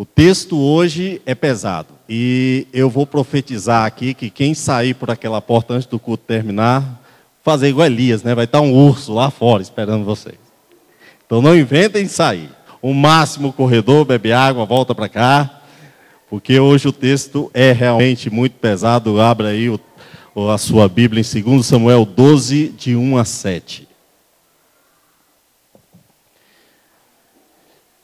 O 0.00 0.04
texto 0.04 0.56
hoje 0.56 1.20
é 1.26 1.34
pesado 1.34 1.88
e 2.08 2.68
eu 2.72 2.88
vou 2.88 3.04
profetizar 3.04 3.84
aqui 3.84 4.14
que 4.14 4.30
quem 4.30 4.54
sair 4.54 4.94
por 4.94 5.10
aquela 5.10 5.42
porta 5.42 5.74
antes 5.74 5.88
do 5.88 5.98
culto 5.98 6.22
terminar, 6.24 7.02
fazer 7.42 7.70
igual 7.70 7.88
Elias, 7.88 8.22
né? 8.22 8.32
Vai 8.32 8.44
estar 8.44 8.60
um 8.60 8.72
urso 8.72 9.12
lá 9.12 9.28
fora 9.28 9.60
esperando 9.60 10.04
vocês. 10.04 10.38
Então 11.26 11.42
não 11.42 11.58
inventem 11.58 12.06
sair. 12.06 12.48
O 12.80 12.94
máximo 12.94 13.52
corredor, 13.52 14.04
bebe 14.04 14.32
água, 14.32 14.64
volta 14.64 14.94
para 14.94 15.08
cá, 15.08 15.62
porque 16.30 16.60
hoje 16.60 16.86
o 16.86 16.92
texto 16.92 17.50
é 17.52 17.72
realmente 17.72 18.30
muito 18.30 18.52
pesado. 18.52 19.20
Abra 19.20 19.48
aí 19.48 19.68
o, 19.68 19.80
a 20.48 20.58
sua 20.58 20.88
Bíblia 20.88 21.24
em 21.24 21.42
2 21.42 21.66
Samuel 21.66 22.04
12, 22.04 22.68
de 22.68 22.94
1 22.94 23.16
a 23.16 23.24
7. 23.24 23.87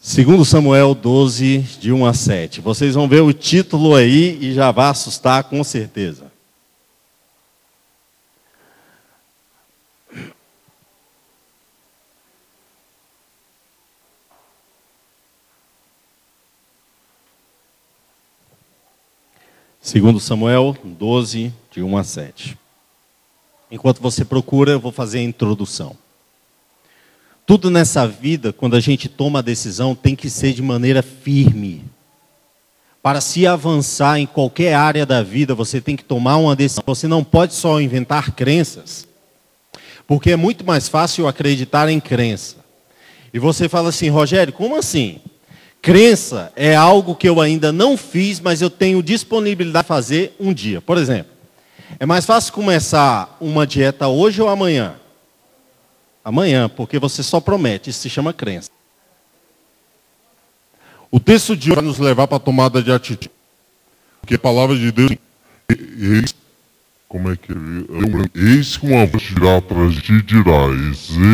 Segundo 0.06 0.44
Samuel 0.44 0.94
12, 0.94 1.60
de 1.80 1.90
1 1.90 2.04
a 2.04 2.12
7. 2.12 2.60
Vocês 2.60 2.94
vão 2.94 3.08
ver 3.08 3.22
o 3.22 3.32
título 3.32 3.94
aí 3.94 4.38
e 4.38 4.52
já 4.52 4.70
vai 4.70 4.90
assustar 4.90 5.44
com 5.44 5.64
certeza. 5.64 6.30
Segundo 19.80 20.20
Samuel 20.20 20.76
12, 20.84 21.50
de 21.70 21.82
1 21.82 21.96
a 21.96 22.04
7. 22.04 22.58
Enquanto 23.70 24.02
você 24.02 24.22
procura, 24.22 24.72
eu 24.72 24.80
vou 24.80 24.92
fazer 24.92 25.20
a 25.20 25.22
introdução. 25.22 25.96
Tudo 27.46 27.70
nessa 27.70 28.06
vida, 28.06 28.52
quando 28.52 28.74
a 28.74 28.80
gente 28.80 29.08
toma 29.08 29.40
a 29.40 29.42
decisão, 29.42 29.94
tem 29.94 30.16
que 30.16 30.30
ser 30.30 30.54
de 30.54 30.62
maneira 30.62 31.02
firme. 31.02 31.84
Para 33.02 33.20
se 33.20 33.46
avançar 33.46 34.18
em 34.18 34.24
qualquer 34.24 34.72
área 34.74 35.04
da 35.04 35.22
vida, 35.22 35.54
você 35.54 35.78
tem 35.78 35.94
que 35.94 36.04
tomar 36.04 36.38
uma 36.38 36.56
decisão. 36.56 36.82
Você 36.86 37.06
não 37.06 37.22
pode 37.22 37.52
só 37.52 37.78
inventar 37.80 38.32
crenças. 38.32 39.06
Porque 40.06 40.30
é 40.30 40.36
muito 40.36 40.64
mais 40.64 40.88
fácil 40.88 41.28
acreditar 41.28 41.90
em 41.90 42.00
crença. 42.00 42.56
E 43.32 43.38
você 43.38 43.68
fala 43.68 43.90
assim, 43.90 44.08
Rogério, 44.08 44.52
como 44.52 44.76
assim? 44.76 45.20
Crença 45.82 46.50
é 46.56 46.74
algo 46.74 47.14
que 47.14 47.28
eu 47.28 47.42
ainda 47.42 47.70
não 47.70 47.94
fiz, 47.94 48.40
mas 48.40 48.62
eu 48.62 48.70
tenho 48.70 49.02
disponibilidade 49.02 49.84
de 49.84 49.88
fazer 49.88 50.34
um 50.40 50.50
dia. 50.50 50.80
Por 50.80 50.96
exemplo, 50.96 51.30
é 52.00 52.06
mais 52.06 52.24
fácil 52.24 52.54
começar 52.54 53.36
uma 53.38 53.66
dieta 53.66 54.08
hoje 54.08 54.40
ou 54.40 54.48
amanhã? 54.48 54.94
Amanhã, 56.24 56.68
porque 56.68 56.98
você 56.98 57.22
só 57.22 57.40
promete, 57.40 57.90
isso 57.90 58.00
se 58.00 58.08
chama 58.08 58.32
crença. 58.32 58.70
O 61.10 61.20
texto 61.20 61.56
de 61.56 61.70
hoje 61.70 61.76
vai 61.76 61.84
nos 61.84 61.98
levar 61.98 62.26
para 62.26 62.38
a 62.38 62.40
tomada 62.40 62.82
de 62.82 62.90
atitude. 62.90 63.30
Porque 64.20 64.34
a 64.34 64.38
palavra 64.38 64.76
de 64.76 64.90
Deus 64.90 65.10
eis, 65.68 66.34
como 67.08 67.30
é 67.30 67.36
que 67.36 67.52
é? 67.52 67.56
Eis 68.34 68.76
que 68.76 68.86
uma 68.86 69.06
voz 69.06 69.22
dirá 69.22 69.58
atrás 69.58 69.94
de 69.94 70.22
dirá, 70.22 70.66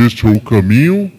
este 0.06 0.26
é 0.26 0.28
o 0.28 0.40
caminho, 0.40 1.10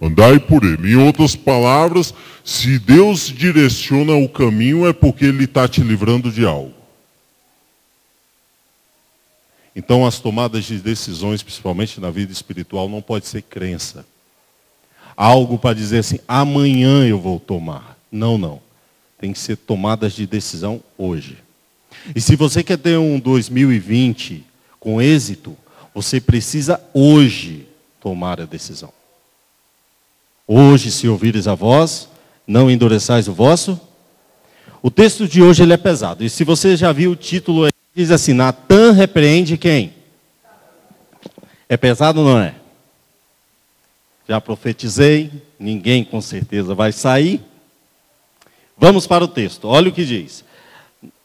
andai 0.00 0.38
por 0.38 0.64
ele. 0.64 0.92
Em 0.92 0.96
outras 0.96 1.36
palavras, 1.36 2.14
se 2.44 2.78
Deus 2.78 3.26
direciona 3.28 4.14
o 4.14 4.28
caminho 4.28 4.86
é 4.86 4.92
porque 4.92 5.26
Ele 5.26 5.44
está 5.44 5.68
te 5.68 5.80
livrando 5.82 6.30
de 6.30 6.44
algo. 6.44 6.81
Então, 9.74 10.06
as 10.06 10.18
tomadas 10.18 10.64
de 10.64 10.78
decisões, 10.78 11.42
principalmente 11.42 12.00
na 12.00 12.10
vida 12.10 12.32
espiritual, 12.32 12.88
não 12.88 13.00
pode 13.00 13.26
ser 13.26 13.42
crença. 13.42 14.04
Algo 15.16 15.58
para 15.58 15.74
dizer 15.74 15.98
assim, 15.98 16.18
amanhã 16.28 17.06
eu 17.06 17.18
vou 17.18 17.40
tomar. 17.40 17.96
Não, 18.10 18.36
não. 18.36 18.60
Tem 19.18 19.32
que 19.32 19.38
ser 19.38 19.56
tomadas 19.56 20.12
de 20.12 20.26
decisão 20.26 20.82
hoje. 20.98 21.38
E 22.14 22.20
se 22.20 22.36
você 22.36 22.62
quer 22.62 22.78
ter 22.78 22.98
um 22.98 23.18
2020 23.18 24.44
com 24.78 25.00
êxito, 25.00 25.56
você 25.94 26.20
precisa 26.20 26.80
hoje 26.92 27.66
tomar 28.00 28.40
a 28.40 28.44
decisão. 28.44 28.92
Hoje, 30.46 30.90
se 30.90 31.08
ouvires 31.08 31.46
a 31.46 31.54
voz, 31.54 32.08
não 32.46 32.70
endureçais 32.70 33.28
o 33.28 33.32
vosso. 33.32 33.80
O 34.82 34.90
texto 34.90 35.28
de 35.28 35.40
hoje 35.40 35.62
ele 35.62 35.72
é 35.72 35.76
pesado. 35.76 36.24
E 36.24 36.28
se 36.28 36.44
você 36.44 36.76
já 36.76 36.92
viu 36.92 37.12
o 37.12 37.16
título 37.16 37.64
Diz 37.94 38.10
assim: 38.10 38.32
Natan 38.32 38.92
repreende 38.92 39.56
quem? 39.56 39.92
É 41.68 41.76
pesado 41.76 42.20
ou 42.20 42.26
não 42.26 42.38
é? 42.38 42.54
Já 44.28 44.40
profetizei, 44.40 45.30
ninguém 45.58 46.04
com 46.04 46.20
certeza 46.20 46.74
vai 46.74 46.92
sair. 46.92 47.40
Vamos 48.78 49.06
para 49.06 49.24
o 49.24 49.28
texto, 49.28 49.66
olha 49.68 49.90
o 49.90 49.92
que 49.92 50.04
diz. 50.04 50.44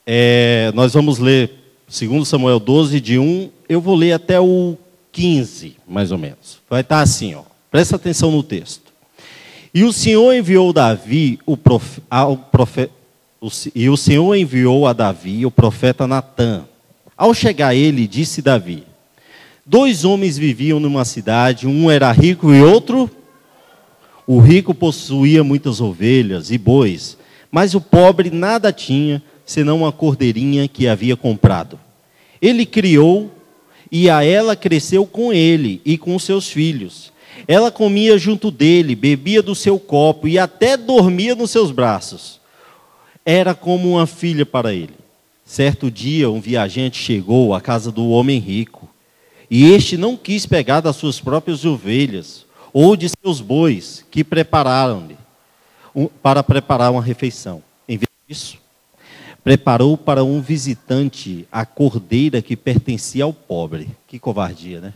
É, 0.06 0.72
nós 0.74 0.94
vamos 0.94 1.18
ler 1.20 1.52
2 1.88 2.28
Samuel 2.28 2.60
12, 2.60 3.00
de 3.00 3.18
1, 3.18 3.50
eu 3.70 3.80
vou 3.80 3.96
ler 3.96 4.14
até 4.14 4.40
o 4.40 4.78
15, 5.12 5.78
mais 5.88 6.12
ou 6.12 6.18
menos. 6.18 6.60
Vai 6.70 6.82
estar 6.82 7.00
assim, 7.00 7.34
ó. 7.34 7.44
presta 7.72 7.96
atenção 7.96 8.30
no 8.30 8.44
texto. 8.44 8.94
E 9.74 9.84
o 9.84 9.94
Senhor 9.94 10.34
enviou 10.34 10.74
Davi 10.74 11.40
o 11.46 11.56
profe, 11.56 12.02
ao 12.10 12.38
profeta 12.38 12.97
e 13.76 13.90
o 13.90 13.96
Senhor 13.96 14.36
enviou 14.36 14.88
a 14.88 14.94
Davi 14.94 15.46
o 15.46 15.52
profeta 15.52 16.08
Natã. 16.08 16.66
Ao 17.16 17.34
chegar 17.34 17.76
ele, 17.76 18.08
disse 18.08 18.42
Davi: 18.42 18.84
Dois 19.66 20.04
homens 20.04 20.38
viviam 20.38 20.80
numa 20.80 21.06
cidade, 21.06 21.68
um 21.68 21.90
era 21.90 22.12
rico 22.12 22.54
e 22.54 22.62
outro. 22.62 23.10
O 24.26 24.40
rico 24.40 24.74
possuía 24.74 25.44
muitas 25.44 25.80
ovelhas 25.80 26.52
e 26.52 26.58
bois, 26.58 27.18
mas 27.50 27.74
o 27.76 27.80
pobre 27.80 28.30
nada 28.30 28.74
tinha, 28.74 29.24
senão 29.46 29.78
uma 29.78 29.92
cordeirinha 29.92 30.68
que 30.68 30.88
havia 30.88 31.16
comprado. 31.16 31.80
Ele 32.42 32.66
criou 32.66 33.32
e 33.90 34.10
a 34.10 34.24
ela 34.24 34.56
cresceu 34.56 35.06
com 35.06 35.32
ele 35.32 35.82
e 35.86 35.98
com 35.98 36.18
seus 36.20 36.50
filhos. 36.50 37.14
Ela 37.48 37.72
comia 37.72 38.18
junto 38.18 38.52
dele, 38.52 38.96
bebia 38.96 39.42
do 39.42 39.56
seu 39.56 39.80
copo 39.80 40.28
e 40.28 40.38
até 40.38 40.76
dormia 40.76 41.36
nos 41.36 41.52
seus 41.52 41.72
braços 41.72 42.37
era 43.30 43.54
como 43.54 43.92
uma 43.92 44.08
filha 44.08 44.46
para 44.46 44.74
ele. 44.74 44.94
Certo 45.46 45.92
dia, 45.92 46.30
um 46.30 46.40
viajante 46.40 46.98
chegou 46.98 47.54
à 47.54 47.60
casa 47.60 47.92
do 47.92 48.08
homem 48.08 48.40
rico, 48.40 48.88
e 49.52 49.70
este 49.70 49.98
não 49.98 50.16
quis 50.16 50.46
pegar 50.46 50.80
das 50.80 50.96
suas 50.96 51.20
próprias 51.20 51.66
ovelhas 51.66 52.46
ou 52.72 52.96
de 52.96 53.10
seus 53.10 53.42
bois 53.42 54.06
que 54.10 54.24
prepararam-lhe 54.24 55.18
para 56.24 56.42
preparar 56.42 56.90
uma 56.90 57.02
refeição. 57.02 57.62
Em 57.88 57.98
vez 57.98 58.08
disso, 58.30 58.60
preparou 59.44 59.98
para 59.98 60.24
um 60.24 60.40
visitante 60.40 61.46
a 61.52 61.66
cordeira 61.66 62.42
que 62.42 62.56
pertencia 62.56 63.26
ao 63.26 63.34
pobre. 63.34 63.90
Que 64.08 64.20
covardia, 64.20 64.80
né? 64.80 64.94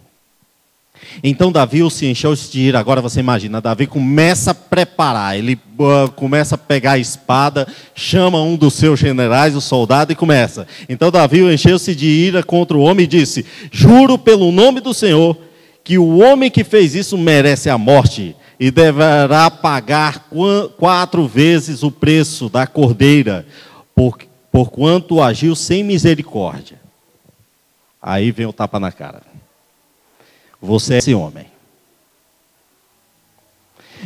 Então 1.23 1.51
Davi 1.51 1.89
se 1.91 2.06
encheu 2.06 2.34
de 2.35 2.59
ira. 2.59 2.79
Agora 2.79 3.01
você 3.01 3.19
imagina, 3.19 3.62
Davi 3.62 3.88
começa 3.88 4.51
a 4.51 4.56
preparar, 4.56 5.38
ele 5.38 5.59
uh, 5.78 6.12
começa 6.12 6.56
a 6.56 6.57
pegar 6.57 6.94
a 6.94 7.00
espada, 7.00 7.67
chama 7.94 8.41
um 8.41 8.56
dos 8.56 8.73
seus 8.73 9.00
generais, 9.00 9.56
o 9.56 9.61
soldado, 9.61 10.11
e 10.11 10.16
começa. 10.16 10.67
Então 10.88 11.11
Davi 11.11 11.41
encheu-se 11.41 11.94
de 11.94 12.07
ira 12.07 12.44
contra 12.44 12.78
o 12.78 12.81
homem 12.81 13.03
e 13.03 13.07
disse: 13.07 13.45
Juro 13.72 14.17
pelo 14.17 14.51
nome 14.51 14.79
do 14.79 14.94
Senhor 14.94 15.38
que 15.84 15.97
o 15.97 16.19
homem 16.19 16.50
que 16.50 16.63
fez 16.63 16.95
isso 16.95 17.17
merece 17.17 17.69
a 17.69 17.78
morte 17.78 18.35
e 18.59 18.69
deverá 18.69 19.50
pagar 19.50 20.28
quatro 20.78 21.28
vezes 21.28 21.81
o 21.81 21.90
preço 21.90 22.47
da 22.47 22.67
cordeira, 22.67 23.45
por, 23.95 24.19
por 24.51 24.69
quanto 24.69 25.22
agiu 25.22 25.56
sem 25.56 25.84
misericórdia. 25.84 26.79
Aí 28.00 28.31
vem 28.31 28.45
o 28.45 28.53
tapa 28.53 28.79
na 28.79 28.91
cara. 28.91 29.30
Você 30.61 30.95
é 30.95 30.97
esse 30.99 31.13
homem. 31.16 31.47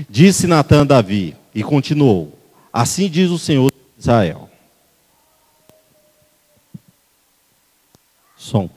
Disse 0.10 0.48
Natan 0.48 0.82
a 0.82 0.86
Davi 0.86 1.36
e 1.54 1.64
continuou: 1.64 2.38
Assim 2.72 3.10
diz 3.10 3.30
o 3.30 3.38
Senhor 3.38 3.72
de 3.72 4.02
Israel. 4.02 4.50
Som. 8.38 8.70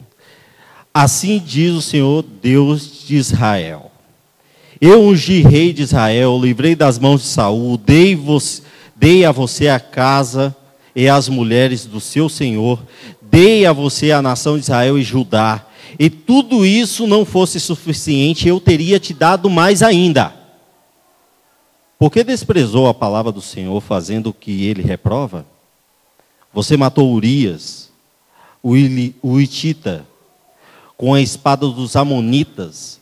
Assim 0.92 1.38
diz 1.38 1.74
o 1.74 1.82
Senhor 1.82 2.22
Deus 2.22 3.06
de 3.06 3.16
Israel. 3.16 3.92
Eu 4.80 5.02
ungi 5.02 5.42
rei 5.42 5.72
de 5.72 5.82
Israel, 5.82 6.38
livrei 6.40 6.74
das 6.74 6.98
mãos 6.98 7.22
de 7.22 7.28
Saul, 7.28 7.76
dei, 7.76 8.16
dei 8.94 9.24
a 9.24 9.32
você 9.32 9.68
a 9.68 9.80
casa 9.80 10.56
e 10.94 11.08
as 11.08 11.28
mulheres 11.28 11.84
do 11.84 12.00
seu 12.00 12.28
Senhor, 12.28 12.80
dei 13.20 13.66
a 13.66 13.72
você 13.72 14.12
a 14.12 14.22
nação 14.22 14.54
de 14.54 14.62
Israel 14.62 14.96
e 14.98 15.02
Judá 15.02 15.67
e 15.98 16.08
tudo 16.08 16.64
isso 16.64 17.06
não 17.06 17.24
fosse 17.24 17.58
suficiente, 17.58 18.46
eu 18.46 18.60
teria 18.60 19.00
te 19.00 19.12
dado 19.12 19.50
mais 19.50 19.82
ainda. 19.82 20.32
Por 21.98 22.12
que 22.12 22.22
desprezou 22.22 22.86
a 22.86 22.94
palavra 22.94 23.32
do 23.32 23.42
Senhor, 23.42 23.80
fazendo 23.80 24.28
o 24.28 24.32
que 24.32 24.66
ele 24.66 24.82
reprova? 24.82 25.44
Você 26.52 26.76
matou 26.76 27.12
Urias, 27.12 27.90
o 28.62 29.40
Itita, 29.40 30.06
com 30.96 31.12
a 31.12 31.20
espada 31.20 31.66
dos 31.66 31.96
Amonitas, 31.96 33.00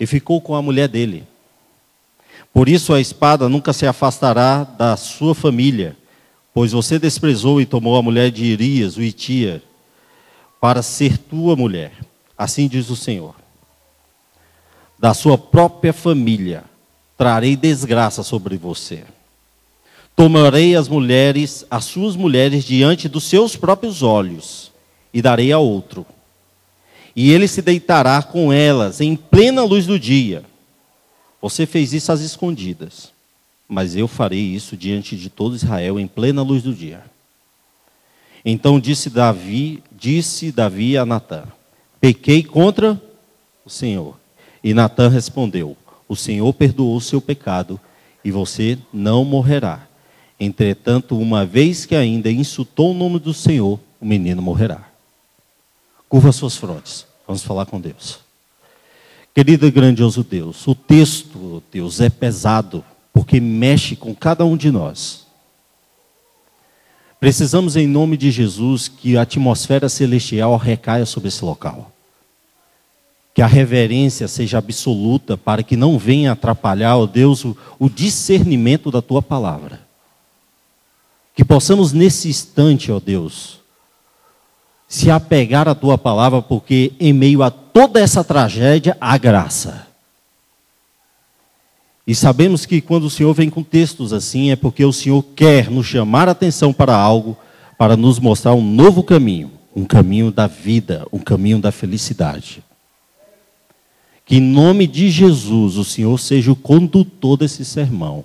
e 0.00 0.06
ficou 0.06 0.40
com 0.40 0.54
a 0.54 0.62
mulher 0.62 0.88
dele. 0.88 1.24
Por 2.52 2.68
isso 2.68 2.94
a 2.94 3.00
espada 3.00 3.48
nunca 3.48 3.74
se 3.74 3.86
afastará 3.86 4.64
da 4.64 4.96
sua 4.96 5.34
família, 5.34 5.96
pois 6.54 6.72
você 6.72 6.98
desprezou 6.98 7.60
e 7.60 7.66
tomou 7.66 7.96
a 7.96 8.02
mulher 8.02 8.30
de 8.30 8.44
Irias, 8.44 8.96
o 8.96 9.02
Itia, 9.02 9.62
para 10.58 10.82
ser 10.82 11.18
tua 11.18 11.54
mulher. 11.54 11.92
Assim 12.38 12.68
diz 12.68 12.88
o 12.88 12.94
Senhor. 12.94 13.34
Da 14.96 15.12
sua 15.12 15.36
própria 15.36 15.92
família 15.92 16.62
trarei 17.16 17.56
desgraça 17.56 18.22
sobre 18.22 18.56
você. 18.56 19.02
Tomarei 20.14 20.76
as 20.76 20.88
mulheres, 20.88 21.66
as 21.68 21.84
suas 21.84 22.14
mulheres 22.14 22.64
diante 22.64 23.08
dos 23.08 23.24
seus 23.24 23.56
próprios 23.56 24.02
olhos 24.02 24.70
e 25.12 25.20
darei 25.20 25.50
a 25.52 25.58
outro. 25.58 26.06
E 27.14 27.32
ele 27.32 27.48
se 27.48 27.60
deitará 27.60 28.22
com 28.22 28.52
elas 28.52 29.00
em 29.00 29.16
plena 29.16 29.64
luz 29.64 29.86
do 29.86 29.98
dia. 29.98 30.44
Você 31.40 31.66
fez 31.66 31.92
isso 31.92 32.12
às 32.12 32.20
escondidas, 32.20 33.12
mas 33.68 33.96
eu 33.96 34.06
farei 34.06 34.40
isso 34.40 34.76
diante 34.76 35.16
de 35.16 35.28
todo 35.28 35.56
Israel 35.56 35.98
em 35.98 36.06
plena 36.06 36.42
luz 36.42 36.62
do 36.62 36.72
dia. 36.72 37.02
Então 38.44 38.78
disse 38.78 39.10
Davi, 39.10 39.82
disse 39.92 40.50
Davi 40.50 40.96
a 40.96 41.04
Natã: 41.04 41.44
Pequei 42.00 42.42
contra 42.42 43.00
o 43.64 43.70
Senhor. 43.70 44.18
E 44.62 44.74
Natã 44.74 45.08
respondeu: 45.08 45.76
O 46.08 46.16
Senhor 46.16 46.52
perdoou 46.52 46.96
o 46.96 47.00
seu 47.00 47.20
pecado 47.20 47.80
e 48.24 48.30
você 48.30 48.78
não 48.92 49.24
morrerá. 49.24 49.86
Entretanto, 50.40 51.18
uma 51.18 51.44
vez 51.44 51.84
que 51.84 51.94
ainda 51.94 52.30
insultou 52.30 52.92
o 52.92 52.94
nome 52.94 53.18
do 53.18 53.34
Senhor, 53.34 53.78
o 54.00 54.06
menino 54.06 54.40
morrerá. 54.40 54.88
Curva 56.08 56.32
suas 56.32 56.56
frontes. 56.56 57.06
Vamos 57.26 57.42
falar 57.42 57.66
com 57.66 57.80
Deus. 57.80 58.20
Querido 59.34 59.66
e 59.66 59.70
grandioso 59.70 60.24
Deus, 60.24 60.66
o 60.66 60.74
texto, 60.74 61.62
Deus, 61.70 62.00
é 62.00 62.08
pesado, 62.10 62.84
porque 63.12 63.38
mexe 63.38 63.94
com 63.94 64.14
cada 64.14 64.44
um 64.44 64.56
de 64.56 64.70
nós. 64.70 65.27
Precisamos, 67.20 67.74
em 67.74 67.86
nome 67.86 68.16
de 68.16 68.30
Jesus, 68.30 68.86
que 68.86 69.16
a 69.16 69.22
atmosfera 69.22 69.88
celestial 69.88 70.56
recaia 70.56 71.04
sobre 71.04 71.28
esse 71.28 71.44
local. 71.44 71.90
Que 73.34 73.42
a 73.42 73.46
reverência 73.46 74.28
seja 74.28 74.58
absoluta 74.58 75.36
para 75.36 75.62
que 75.62 75.76
não 75.76 75.98
venha 75.98 76.32
atrapalhar, 76.32 76.96
ó 76.96 77.06
Deus, 77.06 77.44
o, 77.44 77.88
discernimento 77.88 78.90
da 78.90 79.02
tua 79.02 79.20
palavra. 79.20 79.80
Que 81.34 81.44
possamos 81.44 81.92
nesse 81.92 82.28
instante, 82.28 82.92
ó 82.92 83.00
Deus, 83.00 83.58
se 84.86 85.10
apegar 85.10 85.68
à 85.68 85.74
tua 85.74 85.98
palavra, 85.98 86.40
porque 86.40 86.92
em 87.00 87.12
meio 87.12 87.42
a 87.42 87.50
toda 87.50 88.00
essa 88.00 88.22
tragédia 88.22 88.96
há 89.00 89.18
graça. 89.18 89.87
E 92.08 92.14
sabemos 92.14 92.64
que 92.64 92.80
quando 92.80 93.04
o 93.04 93.10
Senhor 93.10 93.34
vem 93.34 93.50
com 93.50 93.62
textos 93.62 94.14
assim, 94.14 94.50
é 94.50 94.56
porque 94.56 94.82
o 94.82 94.94
Senhor 94.94 95.22
quer 95.36 95.70
nos 95.70 95.84
chamar 95.84 96.26
a 96.26 96.30
atenção 96.30 96.72
para 96.72 96.96
algo, 96.96 97.36
para 97.76 97.98
nos 97.98 98.18
mostrar 98.18 98.54
um 98.54 98.64
novo 98.64 99.02
caminho, 99.02 99.50
um 99.76 99.84
caminho 99.84 100.32
da 100.32 100.46
vida, 100.46 101.06
um 101.12 101.18
caminho 101.18 101.58
da 101.58 101.70
felicidade. 101.70 102.64
Que 104.24 104.36
em 104.36 104.40
nome 104.40 104.86
de 104.86 105.10
Jesus 105.10 105.76
o 105.76 105.84
Senhor 105.84 106.18
seja 106.18 106.50
o 106.50 106.56
condutor 106.56 107.36
desse 107.36 107.62
sermão. 107.62 108.24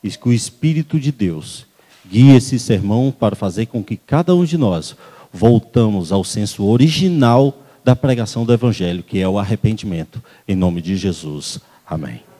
E 0.00 0.08
que 0.08 0.28
o 0.28 0.32
Espírito 0.32 1.00
de 1.00 1.10
Deus 1.10 1.66
guie 2.08 2.36
esse 2.36 2.56
sermão 2.56 3.10
para 3.10 3.34
fazer 3.34 3.66
com 3.66 3.82
que 3.82 3.96
cada 3.96 4.32
um 4.32 4.44
de 4.44 4.56
nós 4.56 4.94
voltamos 5.32 6.12
ao 6.12 6.22
senso 6.22 6.64
original 6.66 7.62
da 7.84 7.96
pregação 7.96 8.44
do 8.44 8.52
Evangelho, 8.52 9.02
que 9.02 9.18
é 9.18 9.28
o 9.28 9.40
arrependimento. 9.40 10.22
Em 10.46 10.54
nome 10.54 10.80
de 10.80 10.96
Jesus. 10.96 11.58
Amém. 11.84 12.31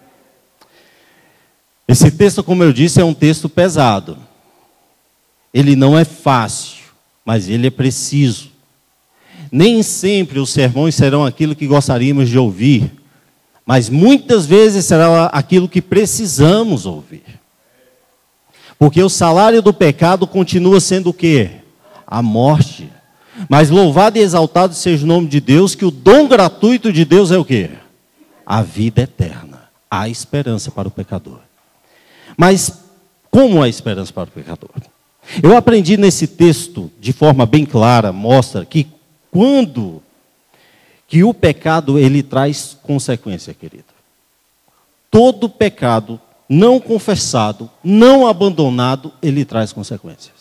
Esse 1.93 2.11
texto, 2.11 2.43
como 2.43 2.65
eu 2.65 2.73
disse, 2.73 3.03
é 3.03 3.05
um 3.05 3.13
texto 3.13 3.51
pesado. 3.51 4.17
Ele 5.53 5.77
não 5.77 5.99
é 5.99 6.07
fácil, 6.07 6.85
mas 7.23 7.51
ele 7.51 7.67
é 7.67 7.71
preciso. 7.71 8.49
Nem 9.51 9.83
sempre 9.83 10.39
os 10.39 10.49
sermões 10.49 10.95
serão 10.95 11.23
aquilo 11.23 11.55
que 11.55 11.67
gostaríamos 11.67 12.31
de 12.31 12.39
ouvir, 12.39 12.91
mas 13.67 13.91
muitas 13.91 14.47
vezes 14.47 14.87
será 14.87 15.27
aquilo 15.27 15.69
que 15.69 15.83
precisamos 15.83 16.87
ouvir. 16.87 17.39
Porque 18.79 19.03
o 19.03 19.11
salário 19.11 19.61
do 19.61 19.75
pecado 19.75 20.27
continua 20.27 20.81
sendo 20.81 21.11
o 21.11 21.15
quê? 21.15 21.51
A 22.07 22.23
morte. 22.23 22.91
Mas 23.51 23.69
louvado 23.69 24.17
e 24.17 24.23
exaltado 24.23 24.73
seja 24.73 25.05
o 25.05 25.09
nome 25.09 25.29
de 25.29 25.41
Deus, 25.41 25.75
que 25.75 25.85
o 25.85 25.91
dom 25.91 26.27
gratuito 26.27 26.91
de 26.91 27.05
Deus 27.05 27.31
é 27.31 27.37
o 27.37 27.45
quê? 27.45 27.69
A 28.47 28.63
vida 28.63 29.03
eterna. 29.03 29.65
Há 29.91 30.09
esperança 30.09 30.71
para 30.71 30.89
o 30.89 30.91
pecador. 30.91 31.52
Mas 32.37 32.83
como 33.31 33.63
a 33.63 33.69
esperança 33.69 34.13
para 34.13 34.25
o 34.25 34.33
pecador? 34.33 34.71
Eu 35.43 35.57
aprendi 35.57 35.97
nesse 35.97 36.27
texto, 36.27 36.91
de 37.01 37.13
forma 37.13 37.47
bem 37.47 37.65
clara, 37.65 38.13
mostra 38.13 38.65
que 38.65 38.87
quando 39.31 40.03
que 41.07 41.23
o 41.23 41.33
pecado 41.35 41.99
ele 41.99 42.23
traz 42.23 42.77
consequência, 42.83 43.53
querido. 43.55 43.85
Todo 45.11 45.49
pecado 45.49 46.21
não 46.49 46.81
confessado, 46.81 47.71
não 47.83 48.27
abandonado, 48.27 49.13
ele 49.23 49.45
traz 49.45 49.73
consequências. 49.73 50.35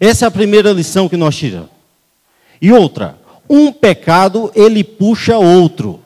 Essa 0.00 0.24
é 0.24 0.28
a 0.28 0.32
primeira 0.32 0.72
lição 0.72 1.08
que 1.08 1.16
nós 1.16 1.36
tiramos. 1.36 1.70
E 2.60 2.72
outra, 2.72 3.18
um 3.48 3.72
pecado 3.72 4.50
ele 4.54 4.82
puxa 4.82 5.38
outro. 5.38 6.00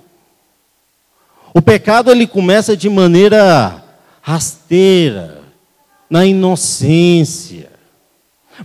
O 1.55 1.63
pecado 1.63 2.11
ele 2.11 2.27
começa 2.27 2.77
de 2.77 2.89
maneira 2.89 3.83
rasteira, 4.29 5.41
na 6.11 6.27
inocência. 6.27 7.71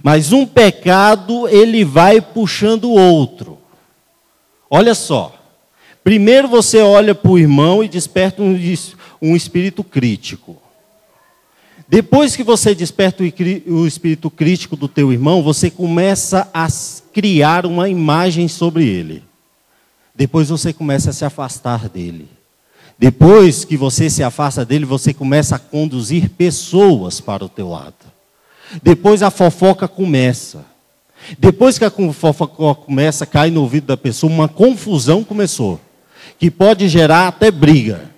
Mas 0.04 0.34
um 0.34 0.46
pecado 0.46 1.48
ele 1.48 1.86
vai 1.86 2.20
puxando 2.20 2.86
o 2.86 3.00
outro. 3.00 3.58
Olha 4.70 4.94
só. 4.94 5.34
Primeiro 6.04 6.50
você 6.50 6.82
olha 6.82 7.16
para 7.16 7.32
o 7.32 7.40
irmão 7.40 7.82
e 7.82 7.88
desperta 7.88 8.42
um, 8.42 8.60
um 9.22 9.38
espírito 9.38 9.86
crítico. 9.86 10.58
Depois 11.88 12.36
que 12.36 12.44
você 12.44 12.76
desperta 12.76 13.24
o 13.24 13.88
espírito 13.88 14.30
crítico 14.30 14.76
do 14.76 14.90
teu 14.90 15.14
irmão, 15.14 15.42
você 15.42 15.72
começa 15.72 16.50
a 16.54 16.68
criar 17.14 17.66
uma 17.66 17.88
imagem 17.88 18.50
sobre 18.50 18.86
ele. 18.86 19.24
Depois 20.14 20.50
você 20.50 20.74
começa 20.74 21.12
a 21.12 21.14
se 21.14 21.24
afastar 21.24 21.88
dele. 21.88 22.28
Depois 23.04 23.66
que 23.66 23.76
você 23.76 24.10
se 24.10 24.24
afasta 24.24 24.64
dele, 24.64 24.86
você 24.86 25.14
começa 25.14 25.58
a 25.58 25.60
conduzir 25.60 26.30
pessoas 26.30 27.20
para 27.20 27.44
o 27.44 27.50
teu 27.50 27.68
lado. 27.68 27.94
Depois 28.82 29.22
a 29.22 29.30
fofoca 29.30 29.90
começa. 29.90 30.64
Depois 31.38 31.78
que 31.78 31.84
a 31.84 31.92
fofoca 31.92 32.74
começa, 32.76 33.26
cai 33.26 33.52
no 33.52 33.60
ouvido 33.60 33.88
da 33.88 33.98
pessoa, 33.98 34.32
uma 34.32 34.48
confusão 34.48 35.22
começou, 35.22 35.82
que 36.40 36.50
pode 36.50 36.88
gerar 36.88 37.28
até 37.28 37.52
briga. 37.52 38.10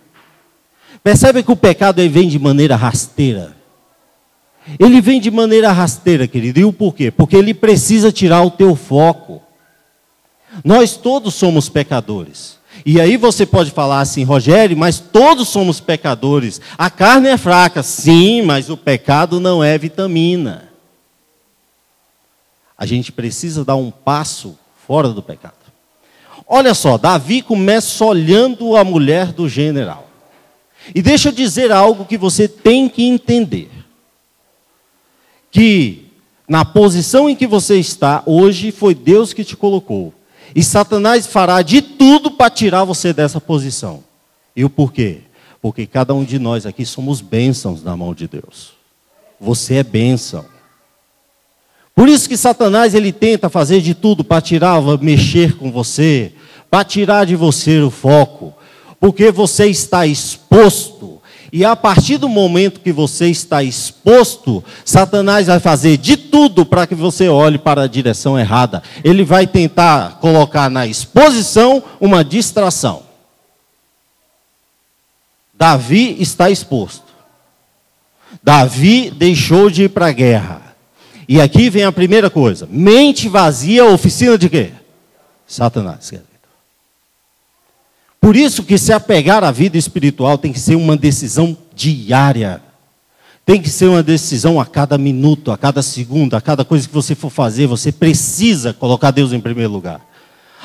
Percebe 1.03 1.41
que 1.41 1.51
o 1.51 1.55
pecado 1.55 2.07
vem 2.07 2.29
de 2.29 2.37
maneira 2.37 2.75
rasteira. 2.75 3.57
Ele 4.77 5.01
vem 5.01 5.19
de 5.19 5.31
maneira 5.31 5.71
rasteira, 5.71 6.27
querido. 6.27 6.59
E 6.59 6.63
o 6.63 6.71
porquê? 6.71 7.09
Porque 7.09 7.35
ele 7.35 7.55
precisa 7.55 8.11
tirar 8.11 8.43
o 8.43 8.51
teu 8.51 8.75
foco. 8.75 9.41
Nós 10.63 10.95
todos 10.95 11.33
somos 11.33 11.69
pecadores. 11.69 12.63
E 12.85 13.01
aí 13.01 13.17
você 13.17 13.47
pode 13.47 13.71
falar 13.71 13.99
assim, 13.99 14.23
Rogério, 14.23 14.77
mas 14.77 14.99
todos 14.99 15.49
somos 15.49 15.79
pecadores. 15.79 16.61
A 16.77 16.87
carne 16.87 17.29
é 17.29 17.37
fraca, 17.37 17.81
sim, 17.81 18.43
mas 18.43 18.69
o 18.69 18.77
pecado 18.77 19.39
não 19.39 19.63
é 19.63 19.75
vitamina. 19.75 20.69
A 22.77 22.85
gente 22.85 23.11
precisa 23.11 23.65
dar 23.65 23.75
um 23.75 23.89
passo 23.89 24.55
fora 24.85 25.09
do 25.09 25.23
pecado. 25.23 25.55
Olha 26.47 26.75
só, 26.75 26.95
Davi 26.95 27.41
começa 27.41 28.05
olhando 28.05 28.75
a 28.75 28.83
mulher 28.83 29.31
do 29.31 29.49
general. 29.49 30.07
E 30.93 31.01
deixa 31.01 31.29
eu 31.29 31.33
dizer 31.33 31.71
algo 31.71 32.05
que 32.05 32.19
você 32.19 32.47
tem 32.47 32.87
que 32.87 33.03
entender. 33.03 33.71
Que 35.49 36.05
na 36.47 36.63
posição 36.63 37.27
em 37.27 37.35
que 37.35 37.47
você 37.47 37.79
está 37.79 38.21
hoje 38.27 38.71
foi 38.71 38.93
Deus 38.93 39.33
que 39.33 39.43
te 39.43 39.57
colocou. 39.57 40.13
E 40.55 40.63
Satanás 40.63 41.27
fará 41.27 41.61
de 41.61 41.81
tudo 41.81 42.31
para 42.31 42.49
tirar 42.49 42.85
você 42.85 43.11
dessa 43.11 43.41
posição. 43.41 44.01
E 44.55 44.63
o 44.63 44.69
porquê? 44.69 45.19
Porque 45.61 45.85
cada 45.85 46.13
um 46.13 46.23
de 46.23 46.39
nós 46.39 46.65
aqui 46.65 46.85
somos 46.85 47.19
bênçãos 47.19 47.83
na 47.83 47.97
mão 47.97 48.13
de 48.13 48.25
Deus. 48.25 48.71
Você 49.37 49.75
é 49.75 49.83
bênção. 49.83 50.45
Por 51.93 52.07
isso 52.07 52.29
que 52.29 52.37
Satanás 52.37 52.95
ele 52.95 53.11
tenta 53.11 53.49
fazer 53.49 53.81
de 53.81 53.93
tudo 53.93 54.23
para 54.23 54.41
tirar, 54.41 54.81
mexer 55.01 55.57
com 55.57 55.71
você, 55.71 56.31
para 56.69 56.85
tirar 56.85 57.25
de 57.25 57.35
você 57.35 57.79
o 57.81 57.91
foco, 57.91 58.53
porque 58.97 59.31
você 59.31 59.67
está 59.67 60.07
exposto. 60.07 61.14
E 61.55 61.63
a 61.63 61.73
partir 61.73 62.17
do 62.17 62.27
momento 62.27 62.81
que 62.81 62.91
você 62.91 63.29
está 63.29 63.63
exposto, 63.63 64.61
Satanás 64.83 65.47
vai 65.47 65.57
fazer 65.57 65.95
de 65.95 66.17
tudo 66.17 66.65
para 66.65 66.85
que 66.85 66.93
você 66.93 67.29
olhe 67.29 67.57
para 67.57 67.83
a 67.83 67.87
direção 67.87 68.37
errada. 68.37 68.83
Ele 69.05 69.23
vai 69.23 69.47
tentar 69.47 70.19
colocar 70.19 70.69
na 70.69 70.85
exposição 70.85 71.81
uma 71.97 72.25
distração. 72.25 73.03
Davi 75.57 76.17
está 76.19 76.49
exposto. 76.49 77.05
Davi 78.43 79.09
deixou 79.09 79.69
de 79.69 79.83
ir 79.83 79.89
para 79.91 80.07
a 80.07 80.11
guerra. 80.11 80.75
E 81.25 81.39
aqui 81.39 81.69
vem 81.69 81.85
a 81.85 81.91
primeira 81.93 82.29
coisa: 82.29 82.67
mente 82.69 83.29
vazia, 83.29 83.85
oficina 83.85 84.37
de 84.37 84.49
quê? 84.49 84.73
Satanás. 85.47 86.11
Por 88.25 88.35
isso 88.35 88.63
que 88.63 88.75
se 88.75 88.91
apegar 88.91 89.43
à 89.43 89.51
vida 89.51 89.77
espiritual 89.77 90.35
tem 90.35 90.51
que 90.51 90.59
ser 90.59 90.73
uma 90.73 90.97
decisão 90.97 91.55
diária. 91.75 92.59
Tem 93.45 93.61
que 93.61 93.69
ser 93.69 93.85
uma 93.85 94.01
decisão 94.01 94.59
a 94.59 94.65
cada 94.65 94.97
minuto, 94.97 95.51
a 95.51 95.57
cada 95.59 95.83
segundo, 95.83 96.33
a 96.33 96.41
cada 96.41 96.65
coisa 96.65 96.87
que 96.87 96.93
você 96.95 97.13
for 97.13 97.29
fazer, 97.29 97.67
você 97.67 97.91
precisa 97.91 98.73
colocar 98.73 99.11
Deus 99.11 99.31
em 99.31 99.39
primeiro 99.39 99.71
lugar. 99.71 100.01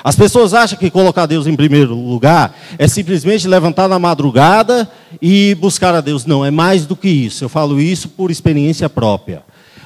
As 0.02 0.16
pessoas 0.16 0.54
acham 0.54 0.78
que 0.78 0.90
colocar 0.90 1.26
Deus 1.26 1.46
em 1.46 1.54
primeiro 1.54 1.94
lugar 1.94 2.56
é 2.78 2.88
simplesmente 2.88 3.46
levantar 3.46 3.90
na 3.90 3.98
madrugada 3.98 4.90
e 5.20 5.54
buscar 5.56 5.94
a 5.94 6.00
Deus. 6.00 6.24
Não, 6.24 6.42
é 6.42 6.50
mais 6.50 6.86
do 6.86 6.96
que 6.96 7.10
isso. 7.10 7.44
Eu 7.44 7.50
falo 7.50 7.78
isso 7.78 8.08
por 8.08 8.30
experiência 8.30 8.88
própria. 8.88 9.42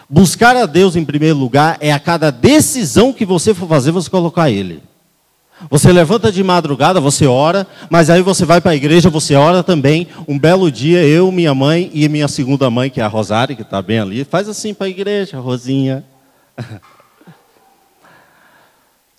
Buscar 0.09 0.55
a 0.55 0.67
Deus 0.67 0.95
em 0.95 1.05
primeiro 1.05 1.39
lugar 1.39 1.77
é 1.81 1.93
a 1.93 1.99
cada 1.99 2.31
decisão 2.31 3.13
que 3.13 3.27
você 3.27 3.53
for 3.53 3.69
fazer, 3.69 3.91
você 3.91 4.09
colocar 4.09 4.49
Ele. 4.49 4.81
Você 5.71 5.93
levanta 5.93 6.31
de 6.31 6.43
madrugada, 6.43 7.01
você 7.01 7.27
ora, 7.27 7.67
mas 7.89 8.11
aí 8.11 8.23
você 8.23 8.45
vai 8.45 8.61
para 8.61 8.73
a 8.73 8.77
igreja, 8.77 9.09
você 9.09 9.35
ora 9.35 9.63
também. 9.63 10.07
Um 10.29 10.39
belo 10.39 10.71
dia, 10.71 11.03
eu, 11.05 11.33
minha 11.33 11.55
mãe 11.55 11.91
e 11.93 12.09
minha 12.09 12.29
segunda 12.29 12.71
mãe, 12.71 12.91
que 12.91 13.01
é 13.01 13.05
a 13.05 13.09
Rosário, 13.09 13.57
que 13.57 13.63
está 13.63 13.81
bem 13.81 13.99
ali, 13.99 14.25
faz 14.25 14.49
assim 14.49 14.75
para 14.75 14.87
a 14.87 14.91
igreja, 14.91 15.39
Rosinha. 15.41 16.05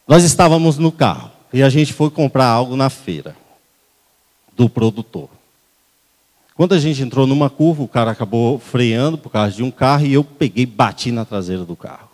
Nós 0.08 0.24
estávamos 0.24 0.78
no 0.78 0.92
carro 0.92 1.32
e 1.52 1.64
a 1.64 1.70
gente 1.70 1.94
foi 1.94 2.10
comprar 2.10 2.46
algo 2.46 2.76
na 2.76 2.90
feira 2.90 3.36
do 4.56 4.70
produtor. 4.70 5.30
Quando 6.56 6.74
a 6.74 6.80
gente 6.80 7.02
entrou 7.02 7.28
numa 7.28 7.50
curva, 7.50 7.84
o 7.84 7.88
cara 7.88 8.12
acabou 8.12 8.60
freando 8.60 9.18
por 9.18 9.30
causa 9.30 9.52
de 9.52 9.64
um 9.64 9.72
carro 9.72 10.06
e 10.06 10.14
eu 10.14 10.24
peguei 10.24 10.66
bati 10.66 11.12
na 11.12 11.26
traseira 11.26 11.66
do 11.66 11.76
carro. 11.76 12.10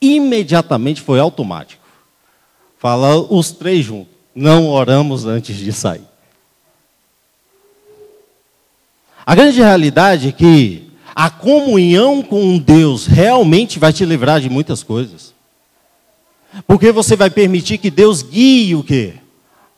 Imediatamente 0.00 1.02
foi 1.02 1.20
automático. 1.20 1.81
Fala 2.82 3.14
os 3.16 3.52
três 3.52 3.84
juntos. 3.84 4.12
Não 4.34 4.68
oramos 4.68 5.24
antes 5.24 5.56
de 5.56 5.72
sair. 5.72 6.02
A 9.24 9.36
grande 9.36 9.60
realidade 9.60 10.30
é 10.30 10.32
que 10.32 10.90
a 11.14 11.30
comunhão 11.30 12.24
com 12.24 12.58
Deus 12.58 13.06
realmente 13.06 13.78
vai 13.78 13.92
te 13.92 14.04
livrar 14.04 14.40
de 14.40 14.50
muitas 14.50 14.82
coisas. 14.82 15.32
Porque 16.66 16.90
você 16.90 17.14
vai 17.14 17.30
permitir 17.30 17.78
que 17.78 17.88
Deus 17.88 18.20
guie 18.20 18.74
o 18.74 18.82
quê? 18.82 19.14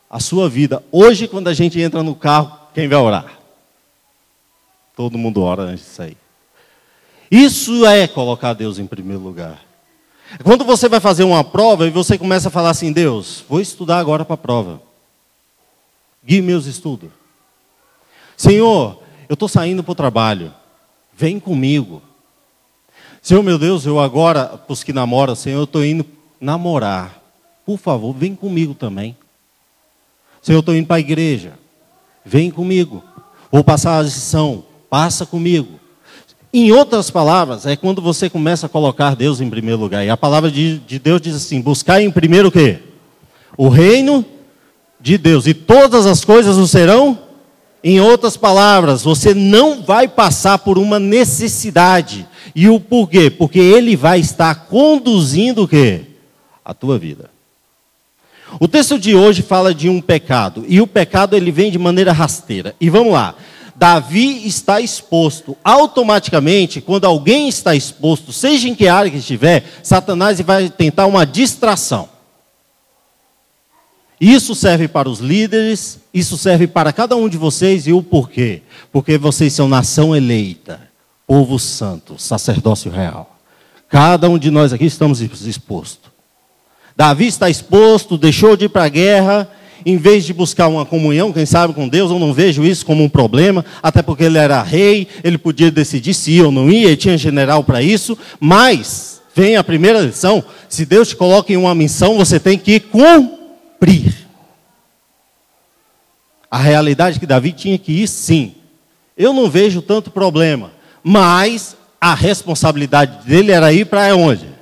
A 0.09 0.19
sua 0.19 0.49
vida. 0.49 0.83
Hoje, 0.91 1.29
quando 1.29 1.49
a 1.49 1.53
gente 1.53 1.79
entra 1.79 2.03
no 2.03 2.15
carro, 2.15 2.59
quem 2.73 2.89
vai 2.89 2.99
orar? 2.99 3.39
Todo 4.97 5.19
mundo 5.19 5.43
ora 5.43 5.65
antes 5.65 5.85
de 5.85 5.91
sair. 5.91 6.17
Isso 7.31 7.85
é 7.85 8.09
colocar 8.09 8.55
Deus 8.55 8.79
em 8.79 8.87
primeiro 8.87 9.23
lugar. 9.23 9.64
Quando 10.43 10.65
você 10.65 10.89
vai 10.89 11.01
fazer 11.01 11.25
uma 11.25 11.45
prova 11.45 11.87
e 11.87 11.91
você 11.91 12.19
começa 12.19 12.49
a 12.49 12.51
falar 12.51 12.71
assim, 12.71 12.93
Deus, 12.93 13.45
vou 13.49 13.61
estudar 13.61 13.99
agora 13.99 14.25
para 14.25 14.35
a 14.35 14.39
prova. 14.39 14.83
Guie 16.25 16.43
meus 16.43 16.67
estudos. 16.67 17.11
Senhor, 18.37 19.03
eu 19.29 19.35
estou 19.35 19.49
saindo 19.49 19.83
para 19.83 19.93
o 19.93 19.97
trabalho. 19.97 20.53
Vem 21.17 21.39
comigo. 21.39 22.03
Senhor, 23.23 23.43
meu 23.43 23.59
Deus, 23.59 23.87
eu 23.87 24.01
agora, 24.01 24.45
para 24.47 24.73
os 24.73 24.83
que 24.83 24.93
namoram, 24.93 25.35
Senhor, 25.35 25.59
eu 25.59 25.65
estou 25.65 25.85
indo 25.85 26.05
namorar, 26.41 27.23
por 27.65 27.79
favor, 27.79 28.13
vem 28.13 28.35
comigo 28.35 28.75
também. 28.75 29.17
Senhor, 30.43 30.59
eu 30.59 30.61
estou 30.61 30.77
indo 30.77 30.87
para 30.87 30.97
a 30.97 31.01
igreja, 31.01 31.55
vem 32.23 32.51
comigo. 32.51 33.03
Vou 33.51 33.65
passar 33.65 33.99
a 33.99 34.03
lição, 34.03 34.65
passa 34.91 35.25
comigo. 35.25 35.81
Em 36.55 36.71
outras 36.71 37.11
palavras, 37.11 37.67
é 37.67 37.75
quando 37.75 38.01
você 38.01 38.31
começa 38.31 38.67
a 38.67 38.69
colocar 38.69 39.17
Deus 39.17 39.41
em 39.41 39.51
primeiro 39.51 39.81
lugar. 39.81 40.07
E 40.07 40.09
a 40.09 40.17
palavra 40.17 40.51
de, 40.51 40.79
de 40.79 40.99
Deus 40.99 41.21
diz 41.21 41.35
assim: 41.35 41.61
buscar 41.61 42.01
em 42.01 42.11
primeiro 42.11 42.49
o 42.49 42.53
quê? 42.53 42.79
O 43.59 43.69
reino 43.69 44.25
de 45.01 45.19
Deus. 45.19 45.47
E 45.47 45.53
todas 45.53 46.07
as 46.07 46.25
coisas 46.25 46.57
o 46.57 46.69
serão. 46.69 47.19
Em 47.83 48.01
outras 48.01 48.35
palavras, 48.35 49.03
você 49.03 49.35
não 49.35 49.83
vai 49.83 50.09
passar 50.09 50.59
por 50.59 50.79
uma 50.79 50.99
necessidade. 50.99 52.27
E 52.55 52.69
o 52.69 52.81
porquê? 52.81 53.29
Porque 53.29 53.59
Ele 53.59 53.95
vai 53.95 54.21
estar 54.21 54.55
conduzindo 54.69 55.65
o 55.65 55.69
quê? 55.69 56.07
a 56.65 56.73
tua 56.73 56.99
vida. 56.99 57.31
O 58.59 58.67
texto 58.67 58.99
de 58.99 59.15
hoje 59.15 59.43
fala 59.43 59.75
de 59.75 59.89
um 59.89 60.01
pecado, 60.01 60.65
e 60.67 60.81
o 60.81 60.87
pecado 60.87 61.37
ele 61.37 61.51
vem 61.51 61.71
de 61.71 61.79
maneira 61.79 62.13
rasteira. 62.13 62.75
E 62.81 62.89
vamos 62.89 63.13
lá. 63.13 63.35
Davi 63.85 64.47
está 64.47 64.81
exposto. 64.81 65.55
Automaticamente, 65.63 66.81
quando 66.81 67.05
alguém 67.05 67.51
está 67.51 67.75
exposto, 67.75 68.33
seja 68.33 68.67
em 68.67 68.75
que 68.75 68.89
área 68.89 69.11
que 69.11 69.19
estiver, 69.19 69.63
Satanás 69.83 70.41
vai 70.41 70.71
tentar 70.71 71.05
uma 71.05 71.27
distração. 71.27 72.09
Isso 74.19 74.55
serve 74.55 74.89
para 74.89 75.07
os 75.07 75.19
líderes, 75.19 76.01
isso 76.15 76.39
serve 76.39 76.67
para 76.67 76.95
cada 76.95 77.15
um 77.15 77.29
de 77.29 77.37
vocês, 77.37 77.87
e 77.87 77.93
o 77.93 78.03
porquê? 78.03 78.63
Porque 78.91 79.19
vocês 79.19 79.53
são 79.53 79.69
nação 79.69 80.17
eleita, 80.17 80.81
povo 81.27 81.59
santo, 81.59 82.15
sacerdócio 82.19 82.91
real. 82.91 83.37
Cada 83.87 84.31
um 84.31 84.39
de 84.39 84.51
nós 84.51 84.73
aqui 84.73 84.87
estamos 84.87 85.21
expostos. 85.21 86.11
Davi 86.97 87.27
está 87.27 87.51
exposto, 87.51 88.17
deixou 88.17 88.57
de 88.57 88.65
ir 88.65 88.71
para 88.71 88.85
a 88.85 88.89
guerra, 88.89 89.47
em 89.85 89.97
vez 89.97 90.25
de 90.25 90.33
buscar 90.33 90.69
uma 90.69 90.85
comunhão, 90.85 91.33
quem 91.33 91.47
sabe 91.47 91.75
com 91.75 91.89
Deus, 91.89 92.11
eu 92.11 92.19
não 92.19 92.33
vejo 92.33 92.65
isso 92.65 92.87
como 92.87 93.03
um 93.03 93.09
problema, 93.09 93.65
até 93.83 94.03
porque 94.03 94.25
ele 94.25 94.39
era 94.39 94.63
rei, 94.63 95.09
ele 95.23 95.39
podia 95.39 95.71
decidir 95.71 96.15
se 96.15 96.33
ia 96.33 96.47
ou 96.47 96.53
não 96.53 96.71
ia, 96.71 96.89
ele 96.89 96.97
tinha 96.97 97.19
general 97.19 97.63
para 97.65 97.83
isso, 97.83 98.17
mas 98.41 99.23
vem 99.35 99.57
a 99.57 99.65
primeira 99.65 100.01
lição: 100.01 100.43
se 100.69 100.87
Deus 100.87 101.09
te 101.09 101.17
coloca 101.17 101.53
em 101.53 101.57
uma 101.57 101.75
missão, 101.75 102.17
você 102.17 102.41
tem 102.41 102.59
que 102.59 102.81
cumprir. 102.81 104.15
A 106.51 106.59
realidade 106.59 107.17
é 107.17 107.21
que 107.21 107.27
Davi 107.27 107.53
tinha 107.53 107.77
que 107.77 107.93
ir 107.93 108.09
sim. 108.09 108.55
Eu 109.17 109.33
não 109.33 109.51
vejo 109.51 109.83
tanto 109.83 110.11
problema, 110.11 110.71
mas 111.03 111.77
a 112.01 112.15
responsabilidade 112.15 113.27
dele 113.27 113.51
era 113.51 113.73
ir 113.73 113.87
para 113.87 114.15
onde? 114.15 114.55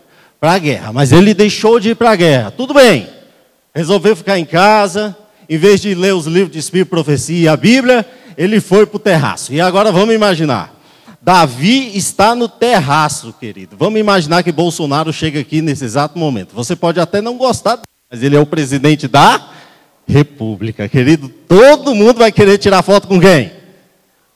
para 0.43 0.55
a 0.55 0.59
guerra, 0.59 0.93
mas 0.93 1.13
ele 1.13 1.35
deixou 1.35 1.79
de 1.79 1.91
ir 1.91 1.95
para 1.95 2.11
a 2.11 2.17
guerra. 2.17 2.51
Tudo 2.51 2.75
bem. 2.75 3.09
Resolveu 3.75 4.15
ficar 4.15 4.39
em 4.39 4.45
casa, 4.45 5.17
em 5.49 5.57
vez 5.57 5.81
de 5.81 5.95
ler 5.95 6.15
os 6.15 6.27
livros 6.27 6.53
de 6.53 6.59
Espírito, 6.59 6.91
Profecia 6.91 7.45
e 7.45 7.49
a 7.49 7.57
Bíblia, 7.57 8.07
ele 8.37 8.61
foi 8.61 8.87
para 8.87 8.97
o 8.97 9.01
terraço. 9.01 9.53
E 9.53 9.61
agora 9.61 9.91
vamos 9.91 10.15
imaginar. 10.15 10.75
Davi 11.21 11.97
está 11.97 12.35
no 12.35 12.49
terraço, 12.49 13.33
querido. 13.39 13.77
Vamos 13.79 14.01
imaginar 14.01 14.43
que 14.43 14.51
Bolsonaro 14.51 15.13
chega 15.13 15.41
aqui 15.41 15.63
nesse 15.63 15.85
exato 15.85 16.19
momento. 16.19 16.55
Você 16.55 16.75
pode 16.75 16.99
até 16.99 17.21
não 17.21 17.37
gostar, 17.37 17.81
mas 18.11 18.23
ele 18.23 18.37
é 18.37 18.41
o 18.41 18.47
presidente 18.47 19.07
da 19.07 19.51
República, 20.07 20.89
querido. 20.89 21.29
Todo 21.29 21.95
mundo 21.95 22.19
vai 22.19 22.33
querer 22.33 22.59
tirar 22.59 22.83
foto 22.83 23.07
com 23.07 23.21
quem? 23.21 23.53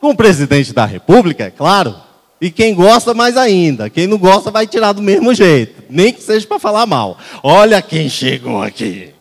Com 0.00 0.10
o 0.10 0.16
presidente 0.16 0.72
da 0.72 0.86
República, 0.86 1.44
é 1.44 1.50
claro. 1.50 1.96
E 2.40 2.50
quem 2.50 2.74
gosta, 2.74 3.12
mais 3.12 3.36
ainda. 3.36 3.90
Quem 3.90 4.06
não 4.06 4.18
gosta, 4.18 4.50
vai 4.50 4.66
tirar 4.66 4.92
do 4.92 5.02
mesmo 5.02 5.34
jeito. 5.34 5.82
Nem 5.90 6.12
que 6.12 6.22
seja 6.22 6.46
para 6.46 6.58
falar 6.58 6.86
mal. 6.86 7.18
Olha 7.42 7.82
quem 7.82 8.08
chegou 8.08 8.62
aqui. 8.62 9.15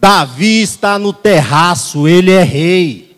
Davi 0.00 0.62
está 0.62 0.98
no 0.98 1.12
terraço, 1.12 2.06
ele 2.06 2.30
é 2.30 2.42
rei. 2.42 3.16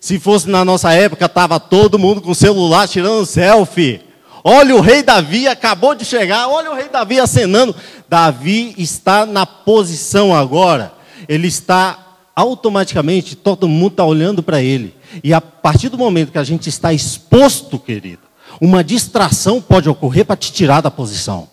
Se 0.00 0.18
fosse 0.18 0.48
na 0.48 0.64
nossa 0.64 0.92
época, 0.92 1.26
estava 1.26 1.58
todo 1.58 1.98
mundo 1.98 2.20
com 2.20 2.34
celular 2.34 2.86
tirando 2.88 3.24
selfie. 3.24 4.00
Olha 4.44 4.74
o 4.74 4.80
rei 4.80 5.02
Davi, 5.02 5.46
acabou 5.46 5.94
de 5.94 6.04
chegar. 6.04 6.48
Olha 6.48 6.70
o 6.70 6.74
rei 6.74 6.88
Davi 6.88 7.20
acenando. 7.20 7.74
Davi 8.08 8.74
está 8.76 9.24
na 9.24 9.46
posição 9.46 10.34
agora. 10.34 10.92
Ele 11.28 11.46
está 11.46 11.98
automaticamente, 12.34 13.36
todo 13.36 13.68
mundo 13.68 13.92
está 13.92 14.04
olhando 14.04 14.42
para 14.42 14.60
ele. 14.60 14.94
E 15.22 15.32
a 15.32 15.40
partir 15.40 15.88
do 15.88 15.96
momento 15.98 16.32
que 16.32 16.38
a 16.38 16.44
gente 16.44 16.68
está 16.68 16.92
exposto, 16.92 17.78
querido, 17.78 18.22
uma 18.60 18.82
distração 18.82 19.60
pode 19.60 19.88
ocorrer 19.88 20.24
para 20.24 20.36
te 20.36 20.52
tirar 20.52 20.80
da 20.80 20.90
posição. 20.90 21.48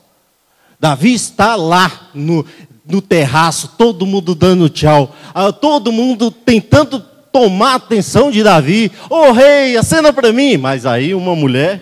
Davi 0.80 1.14
está 1.14 1.56
lá 1.56 2.10
no, 2.14 2.46
no 2.90 3.02
terraço, 3.02 3.76
todo 3.78 4.06
mundo 4.06 4.34
dando 4.34 4.70
tchau, 4.70 5.16
ah, 5.34 5.54
todo 5.54 5.92
mundo 5.92 6.32
tentando 6.32 7.00
tomar 7.00 7.74
a 7.74 7.76
atenção 7.76 8.32
de 8.32 8.44
Davi. 8.44 8.92
Ô 9.10 9.16
oh, 9.16 9.32
rei, 9.32 9.78
acena 9.78 10.12
para 10.12 10.34
mim. 10.34 10.58
Mas 10.58 10.86
aí 10.86 11.14
uma 11.14 11.36
mulher, 11.36 11.82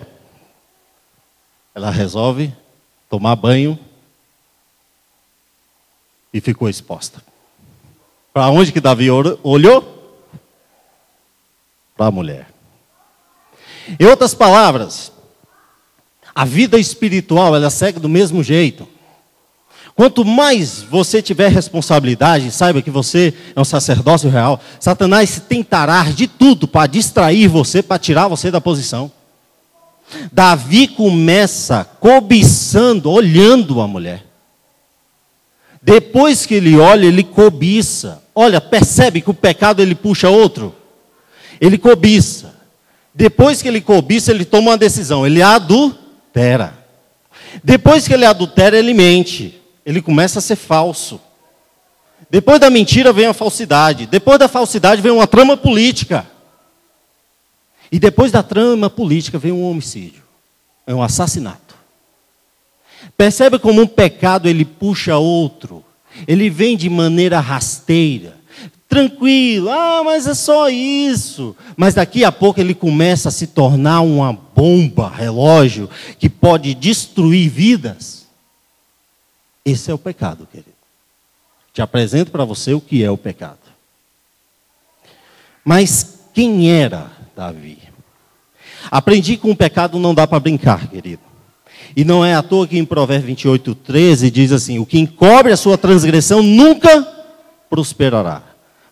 ela 1.73 1.89
resolve 1.89 2.53
tomar 3.09 3.35
banho 3.35 3.79
e 6.33 6.41
ficou 6.41 6.67
exposta. 6.67 7.23
Para 8.33 8.49
onde 8.49 8.71
que 8.71 8.81
Davi 8.81 9.09
olhou? 9.09 9.97
para 11.97 12.07
a 12.07 12.11
mulher. 12.11 12.47
Em 13.99 14.05
outras 14.05 14.35
palavras, 14.35 15.11
a 16.33 16.45
vida 16.45 16.77
espiritual 16.77 17.55
ela 17.55 17.71
segue 17.71 17.99
do 17.99 18.07
mesmo 18.07 18.43
jeito. 18.43 18.87
Quanto 19.97 20.23
mais 20.23 20.83
você 20.83 21.23
tiver 21.23 21.51
responsabilidade, 21.51 22.51
saiba 22.51 22.83
que 22.83 22.91
você 22.91 23.33
é 23.55 23.59
um 23.59 23.65
sacerdócio 23.65 24.29
real, 24.29 24.61
Satanás 24.79 25.41
tentará 25.49 26.03
de 26.03 26.27
tudo 26.27 26.67
para 26.67 26.85
distrair 26.85 27.47
você, 27.47 27.81
para 27.81 27.97
tirar 27.97 28.27
você 28.27 28.51
da 28.51 28.61
posição. 28.61 29.11
Davi 30.31 30.87
começa 30.87 31.83
cobiçando, 31.99 33.09
olhando 33.09 33.81
a 33.81 33.87
mulher. 33.87 34.23
Depois 35.81 36.45
que 36.45 36.53
ele 36.53 36.77
olha, 36.77 37.07
ele 37.07 37.23
cobiça. 37.23 38.21
Olha, 38.35 38.61
percebe 38.61 39.19
que 39.19 39.31
o 39.31 39.33
pecado 39.33 39.81
ele 39.81 39.95
puxa 39.95 40.29
outro? 40.29 40.75
Ele 41.59 41.79
cobiça. 41.79 42.53
Depois 43.15 43.63
que 43.63 43.67
ele 43.67 43.81
cobiça, 43.81 44.29
ele 44.29 44.45
toma 44.45 44.69
uma 44.69 44.77
decisão, 44.77 45.25
ele 45.25 45.41
adultera. 45.41 46.77
Depois 47.63 48.07
que 48.07 48.13
ele 48.13 48.25
adultera, 48.25 48.77
ele 48.77 48.93
mente. 48.93 49.56
Ele 49.87 50.01
começa 50.01 50.39
a 50.39 50.41
ser 50.41 50.57
falso. 50.57 51.19
Depois 52.29 52.59
da 52.59 52.69
mentira 52.69 53.13
vem 53.13 53.25
a 53.25 53.33
falsidade. 53.33 54.05
Depois 54.05 54.37
da 54.37 54.49
falsidade 54.49 55.01
vem 55.01 55.11
uma 55.11 55.25
trama 55.25 55.55
política. 55.55 56.27
E 57.89 57.97
depois 57.97 58.31
da 58.31 58.43
trama 58.43 58.89
política 58.89 59.39
vem 59.39 59.53
um 59.53 59.63
homicídio. 59.63 60.21
É 60.85 60.93
um 60.93 61.01
assassinato. 61.01 61.75
Percebe 63.15 63.57
como 63.57 63.81
um 63.81 63.87
pecado 63.87 64.49
ele 64.49 64.65
puxa 64.65 65.17
outro. 65.17 65.83
Ele 66.27 66.49
vem 66.49 66.75
de 66.75 66.89
maneira 66.89 67.39
rasteira 67.39 68.37
tranquilo, 68.89 69.69
ah, 69.69 70.01
mas 70.03 70.25
é 70.27 70.33
só 70.33 70.69
isso. 70.69 71.55
Mas 71.75 71.93
daqui 71.93 72.23
a 72.23 72.31
pouco 72.31 72.59
ele 72.59 72.73
começa 72.73 73.29
a 73.29 73.31
se 73.31 73.47
tornar 73.47 74.01
uma 74.01 74.33
bomba, 74.33 75.09
relógio, 75.09 75.89
que 76.17 76.29
pode 76.29 76.73
destruir 76.73 77.49
vidas. 77.49 78.26
Esse 79.67 79.91
é 79.91 79.93
o 79.93 79.97
pecado, 79.97 80.47
querido. 80.49 80.71
Te 81.73 81.81
apresento 81.81 82.31
para 82.31 82.45
você 82.45 82.73
o 82.73 82.79
que 82.79 83.03
é 83.03 83.11
o 83.11 83.17
pecado. 83.17 83.59
Mas 85.61 86.21
quem 86.33 86.71
era 86.71 87.11
Davi? 87.35 87.77
Aprendi 88.89 89.35
que 89.35 89.49
o 89.49 89.53
pecado 89.53 89.99
não 89.99 90.15
dá 90.15 90.25
para 90.25 90.39
brincar, 90.39 90.87
querido. 90.87 91.21
E 91.97 92.05
não 92.05 92.23
é 92.23 92.33
à 92.33 92.41
toa 92.41 92.65
que 92.65 92.77
em 92.77 92.85
Provérbios 92.85 93.27
28, 93.27 93.75
13 93.75 94.31
diz 94.31 94.53
assim: 94.53 94.79
O 94.79 94.85
que 94.85 94.99
encobre 94.99 95.51
a 95.51 95.57
sua 95.57 95.77
transgressão 95.77 96.41
nunca 96.41 97.03
prosperará. 97.69 98.43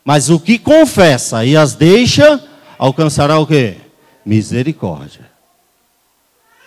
Mas 0.04 0.30
o 0.30 0.38
que 0.38 0.60
confessa 0.60 1.46
e 1.46 1.56
as 1.56 1.74
deixa, 1.74 2.44
alcançará 2.78 3.40
o 3.40 3.48
quê? 3.48 3.78
Misericórdia. 4.26 5.32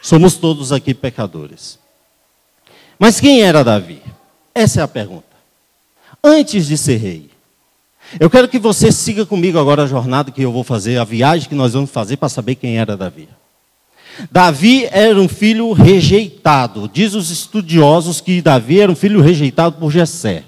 Somos 0.00 0.36
todos 0.36 0.72
aqui 0.72 0.94
pecadores. 0.94 1.78
Mas 2.98 3.20
quem 3.20 3.42
era 3.42 3.62
Davi? 3.62 4.02
Essa 4.54 4.80
é 4.80 4.82
a 4.82 4.88
pergunta. 4.88 5.24
Antes 6.22 6.66
de 6.66 6.76
ser 6.76 6.96
rei. 6.96 7.30
Eu 8.18 8.30
quero 8.30 8.48
que 8.48 8.58
você 8.58 8.90
siga 8.90 9.26
comigo 9.26 9.58
agora 9.58 9.84
a 9.84 9.86
jornada 9.86 10.32
que 10.32 10.42
eu 10.42 10.50
vou 10.50 10.64
fazer, 10.64 10.98
a 10.98 11.04
viagem 11.04 11.48
que 11.48 11.54
nós 11.54 11.74
vamos 11.74 11.90
fazer 11.90 12.16
para 12.16 12.28
saber 12.28 12.54
quem 12.54 12.78
era 12.78 12.96
Davi. 12.96 13.28
Davi 14.30 14.88
era 14.90 15.20
um 15.20 15.28
filho 15.28 15.72
rejeitado. 15.72 16.90
Diz 16.92 17.14
os 17.14 17.30
estudiosos 17.30 18.20
que 18.20 18.42
Davi 18.42 18.80
era 18.80 18.90
um 18.90 18.96
filho 18.96 19.20
rejeitado 19.20 19.76
por 19.76 19.92
Jessé. 19.92 20.44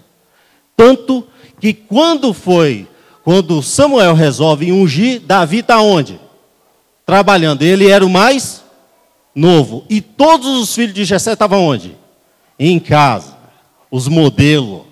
Tanto 0.77 1.27
que 1.61 1.73
quando 1.73 2.33
foi, 2.33 2.89
quando 3.23 3.63
Samuel 3.63 4.15
resolve 4.15 4.73
ungir, 4.73 5.21
Davi 5.21 5.59
está 5.59 5.81
onde? 5.81 6.19
Trabalhando. 7.07 7.63
Ele 7.63 7.89
era 7.89 8.05
o 8.05 8.11
mais 8.11 8.65
novo. 9.35 9.85
E 9.89 10.01
todos 10.01 10.59
os 10.59 10.75
filhos 10.75 10.95
de 10.95 11.05
Jessé 11.05 11.35
estavam 11.35 11.63
onde? 11.65 11.95
Em 12.61 12.79
casa. 12.79 13.39
Os 13.91 14.07
modelos. 14.07 14.83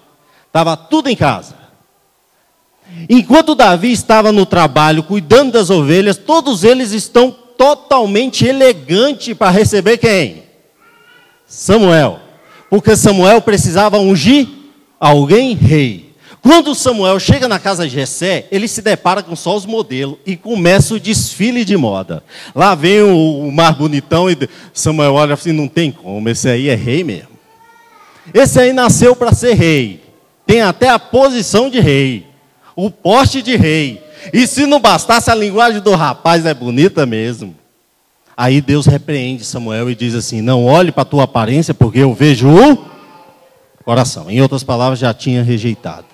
Estava 0.47 0.77
tudo 0.77 1.09
em 1.09 1.15
casa. 1.15 1.55
Enquanto 3.09 3.55
Davi 3.55 3.93
estava 3.93 4.33
no 4.33 4.47
trabalho, 4.47 5.03
cuidando 5.03 5.53
das 5.53 5.69
ovelhas, 5.69 6.17
todos 6.17 6.65
eles 6.65 6.93
estão 6.93 7.31
totalmente 7.31 8.47
elegantes 8.47 9.37
para 9.37 9.51
receber 9.51 9.99
quem? 9.99 10.45
Samuel. 11.47 12.19
Porque 12.71 12.97
Samuel 12.97 13.43
precisava 13.43 13.99
ungir 13.99 14.49
alguém 14.99 15.55
rei. 15.55 16.09
Quando 16.41 16.75
Samuel 16.75 17.19
chega 17.19 17.49
na 17.49 17.59
casa 17.59 17.87
de 17.87 17.95
Jessé, 17.95 18.47
ele 18.51 18.69
se 18.69 18.81
depara 18.81 19.23
com 19.23 19.35
só 19.35 19.57
os 19.57 19.67
modelos 19.67 20.19
e 20.25 20.37
começa 20.37 20.95
o 20.95 21.01
desfile 21.01 21.65
de 21.65 21.77
moda. 21.77 22.23
Lá 22.55 22.75
vem 22.75 23.03
o, 23.03 23.49
o 23.49 23.73
bonitão 23.73 24.31
e 24.31 24.49
Samuel 24.73 25.15
olha 25.15 25.35
assim, 25.35 25.53
não 25.53 25.69
tem 25.69 25.91
como, 25.91 26.29
esse 26.29 26.49
aí 26.49 26.69
é 26.69 26.75
rei 26.75 27.03
mesmo. 27.03 27.38
Esse 28.33 28.61
aí 28.61 28.73
nasceu 28.73 29.17
para 29.17 29.33
ser 29.33 29.55
rei. 29.55 30.03
Tem 30.47 30.63
até 30.63 30.89
a 30.89 30.99
posição 30.99 31.69
de 31.69 31.81
rei, 31.81 32.27
o 32.75 32.91
porte 32.91 33.43
de 33.43 33.57
rei. 33.57 34.03
E 34.33 34.47
se 34.47 34.67
não 34.67 34.81
bastasse, 34.81 35.31
a 35.31 35.35
linguagem 35.35 35.81
do 35.81 35.95
rapaz 35.95 36.47
é 36.47 36.55
bonita 36.55 37.05
mesmo. 37.05 37.55
Aí 38.37 38.61
Deus 38.61 38.87
repreende 38.87 39.45
Samuel 39.45 39.91
e 39.91 39.95
diz 39.95 40.15
assim: 40.15 40.41
Não 40.41 40.65
olhe 40.65 40.91
para 40.91 41.03
a 41.03 41.07
tua 41.07 41.25
aparência, 41.25 41.75
porque 41.75 41.99
eu 41.99 42.15
vejo 42.15 42.49
o 42.49 42.85
coração. 43.85 44.31
Em 44.31 44.41
outras 44.41 44.63
palavras, 44.63 44.99
já 44.99 45.13
tinha 45.13 45.43
rejeitado 45.43 46.07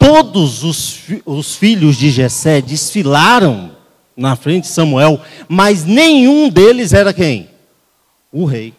todos 0.00 0.64
os, 0.64 1.02
os 1.26 1.54
filhos 1.54 1.96
de 1.96 2.10
Jessé 2.10 2.62
desfilaram 2.62 3.72
na 4.16 4.34
frente 4.34 4.62
de 4.62 4.70
Samuel, 4.70 5.20
mas 5.46 5.84
nenhum 5.84 6.48
deles 6.48 6.94
era 6.94 7.12
quem? 7.12 7.50
O 8.32 8.46
rei. 8.46 8.72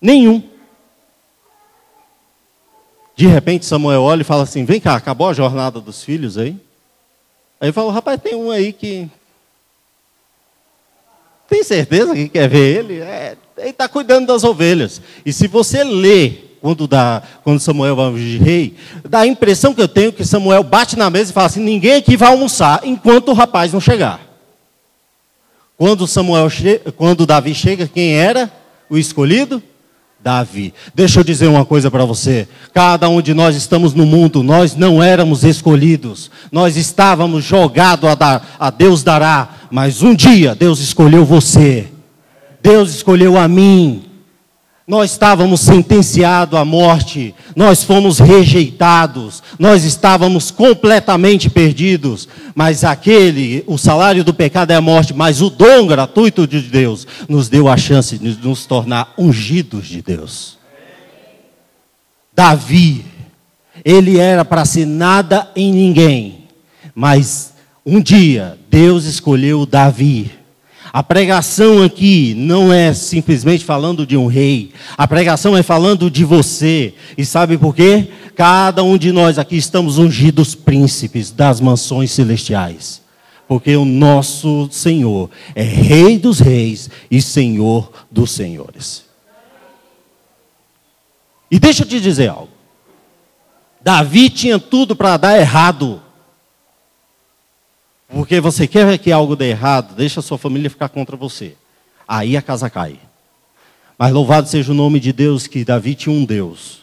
Nenhum. 0.00 0.40
De 3.18 3.26
repente 3.26 3.66
Samuel 3.66 4.00
olha 4.02 4.20
e 4.20 4.24
fala 4.24 4.44
assim: 4.44 4.64
vem 4.64 4.80
cá, 4.80 4.94
acabou 4.94 5.28
a 5.28 5.32
jornada 5.32 5.80
dos 5.80 6.04
filhos 6.04 6.38
aí? 6.38 6.56
Aí 7.60 7.72
fala, 7.72 7.92
rapaz, 7.92 8.20
tem 8.22 8.36
um 8.36 8.48
aí 8.48 8.72
que. 8.72 9.08
Tem 11.48 11.64
certeza 11.64 12.14
que 12.14 12.28
quer 12.28 12.48
ver 12.48 12.78
ele? 12.78 13.00
É, 13.00 13.36
ele 13.56 13.70
está 13.70 13.88
cuidando 13.88 14.28
das 14.28 14.44
ovelhas. 14.44 15.02
E 15.26 15.32
se 15.32 15.48
você 15.48 15.82
ler 15.82 16.58
quando, 16.60 16.86
dá, 16.86 17.20
quando 17.42 17.58
Samuel 17.58 17.96
vai 17.96 18.06
ungir 18.06 18.40
rei, 18.40 18.76
dá 19.04 19.20
a 19.20 19.26
impressão 19.26 19.74
que 19.74 19.82
eu 19.82 19.88
tenho 19.88 20.12
que 20.12 20.24
Samuel 20.24 20.62
bate 20.62 20.96
na 20.96 21.10
mesa 21.10 21.32
e 21.32 21.34
fala 21.34 21.48
assim: 21.48 21.60
ninguém 21.60 21.96
aqui 21.96 22.16
vai 22.16 22.30
almoçar 22.30 22.82
enquanto 22.84 23.30
o 23.30 23.34
rapaz 23.34 23.72
não 23.72 23.80
chegar. 23.80 24.20
Quando 25.76 26.06
Samuel 26.06 26.46
quando 26.96 27.26
Davi 27.26 27.52
chega, 27.52 27.88
quem 27.88 28.14
era 28.14 28.48
o 28.88 28.96
escolhido? 28.96 29.60
Davi. 30.20 30.74
Deixa 30.94 31.20
eu 31.20 31.24
dizer 31.24 31.46
uma 31.46 31.64
coisa 31.64 31.90
para 31.90 32.04
você. 32.04 32.48
Cada 32.74 33.08
um 33.08 33.22
de 33.22 33.32
nós 33.32 33.54
estamos 33.54 33.94
no 33.94 34.04
mundo, 34.04 34.42
nós 34.42 34.74
não 34.74 35.02
éramos 35.02 35.44
escolhidos. 35.44 36.30
Nós 36.50 36.76
estávamos 36.76 37.44
jogados 37.44 38.08
a, 38.10 38.14
dar, 38.14 38.56
a 38.58 38.70
Deus 38.70 39.02
dará, 39.02 39.50
mas 39.70 40.02
um 40.02 40.14
dia 40.14 40.54
Deus 40.54 40.80
escolheu 40.80 41.24
você. 41.24 41.88
Deus 42.60 42.90
escolheu 42.90 43.38
a 43.38 43.46
mim. 43.46 44.07
Nós 44.88 45.10
estávamos 45.10 45.60
sentenciados 45.60 46.58
à 46.58 46.64
morte, 46.64 47.34
nós 47.54 47.84
fomos 47.84 48.18
rejeitados, 48.18 49.42
nós 49.58 49.84
estávamos 49.84 50.50
completamente 50.50 51.50
perdidos, 51.50 52.26
mas 52.54 52.82
aquele, 52.84 53.62
o 53.66 53.76
salário 53.76 54.24
do 54.24 54.32
pecado 54.32 54.70
é 54.70 54.76
a 54.76 54.80
morte, 54.80 55.12
mas 55.12 55.42
o 55.42 55.50
dom 55.50 55.86
gratuito 55.86 56.46
de 56.46 56.62
Deus 56.62 57.06
nos 57.28 57.50
deu 57.50 57.68
a 57.68 57.76
chance 57.76 58.16
de 58.16 58.38
nos 58.38 58.64
tornar 58.64 59.12
ungidos 59.18 59.86
de 59.86 60.00
Deus. 60.00 60.56
Davi, 62.34 63.04
ele 63.84 64.18
era 64.18 64.42
para 64.42 64.64
ser 64.64 64.86
nada 64.86 65.50
em 65.54 65.70
ninguém, 65.70 66.46
mas 66.94 67.52
um 67.84 68.00
dia 68.00 68.58
Deus 68.70 69.04
escolheu 69.04 69.66
Davi 69.66 70.37
a 70.92 71.02
pregação 71.02 71.82
aqui 71.82 72.34
não 72.34 72.72
é 72.72 72.94
simplesmente 72.94 73.64
falando 73.64 74.06
de 74.06 74.16
um 74.16 74.26
rei. 74.26 74.72
A 74.96 75.06
pregação 75.06 75.56
é 75.56 75.62
falando 75.62 76.10
de 76.10 76.24
você. 76.24 76.94
E 77.16 77.24
sabe 77.24 77.58
por 77.58 77.74
quê? 77.74 78.08
Cada 78.34 78.82
um 78.82 78.96
de 78.96 79.12
nós 79.12 79.38
aqui 79.38 79.56
estamos 79.56 79.98
ungidos 79.98 80.54
príncipes 80.54 81.30
das 81.30 81.60
mansões 81.60 82.10
celestiais. 82.10 83.02
Porque 83.46 83.74
o 83.76 83.84
nosso 83.84 84.68
Senhor 84.70 85.30
é 85.54 85.62
Rei 85.62 86.18
dos 86.18 86.38
reis 86.38 86.90
e 87.10 87.20
Senhor 87.20 87.90
dos 88.10 88.30
senhores. 88.30 89.04
E 91.50 91.58
deixa 91.58 91.82
eu 91.82 91.88
te 91.88 92.00
dizer 92.00 92.28
algo. 92.28 92.50
Davi 93.80 94.28
tinha 94.28 94.58
tudo 94.58 94.94
para 94.94 95.16
dar 95.16 95.38
errado. 95.38 96.02
Porque 98.10 98.40
você 98.40 98.66
quer 98.66 98.96
que 98.98 99.12
algo 99.12 99.36
dê 99.36 99.50
errado, 99.50 99.94
deixa 99.94 100.20
a 100.20 100.22
sua 100.22 100.38
família 100.38 100.70
ficar 100.70 100.88
contra 100.88 101.16
você. 101.16 101.54
Aí 102.06 102.36
a 102.36 102.42
casa 102.42 102.70
cai. 102.70 102.98
Mas 103.98 104.12
louvado 104.12 104.48
seja 104.48 104.72
o 104.72 104.74
nome 104.74 104.98
de 104.98 105.12
Deus 105.12 105.46
que 105.46 105.64
Davi 105.64 105.94
tinha 105.94 106.14
um 106.14 106.24
Deus. 106.24 106.80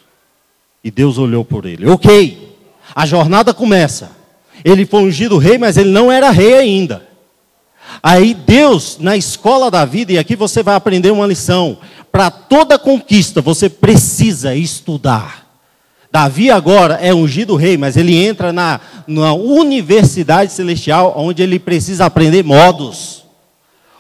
E 0.84 0.92
Deus 0.92 1.18
olhou 1.18 1.44
por 1.44 1.66
ele. 1.66 1.88
Ok, 1.90 2.56
a 2.94 3.06
jornada 3.06 3.54
começa. 3.54 4.12
Ele 4.64 4.86
foi 4.86 5.02
ungido 5.02 5.38
rei, 5.38 5.58
mas 5.58 5.78
ele 5.78 5.90
não 5.90 6.12
era 6.12 6.30
rei 6.30 6.54
ainda. 6.54 7.08
Aí 8.04 8.34
Deus, 8.34 8.98
na 9.00 9.18
escola 9.18 9.72
da 9.72 9.86
vida, 9.86 10.14
e 10.14 10.18
aqui 10.18 10.36
você 10.36 10.62
vai 10.62 10.76
aprender 10.76 11.12
uma 11.12 11.26
lição. 11.26 11.80
para 12.12 12.30
toda 12.30 12.80
conquista 12.80 13.42
você 13.42 13.68
precisa 13.68 14.56
estudar. 14.56 15.45
Davi 16.16 16.50
agora 16.50 16.94
é 16.94 17.14
ungido 17.14 17.58
rei, 17.58 17.78
mas 17.78 17.98
ele 17.98 18.16
entra 18.16 18.54
na, 18.54 18.80
na 19.06 19.34
universidade 19.34 20.54
celestial, 20.54 21.14
onde 21.18 21.44
ele 21.44 21.60
precisa 21.60 22.06
aprender 22.06 22.42
modos, 22.42 23.26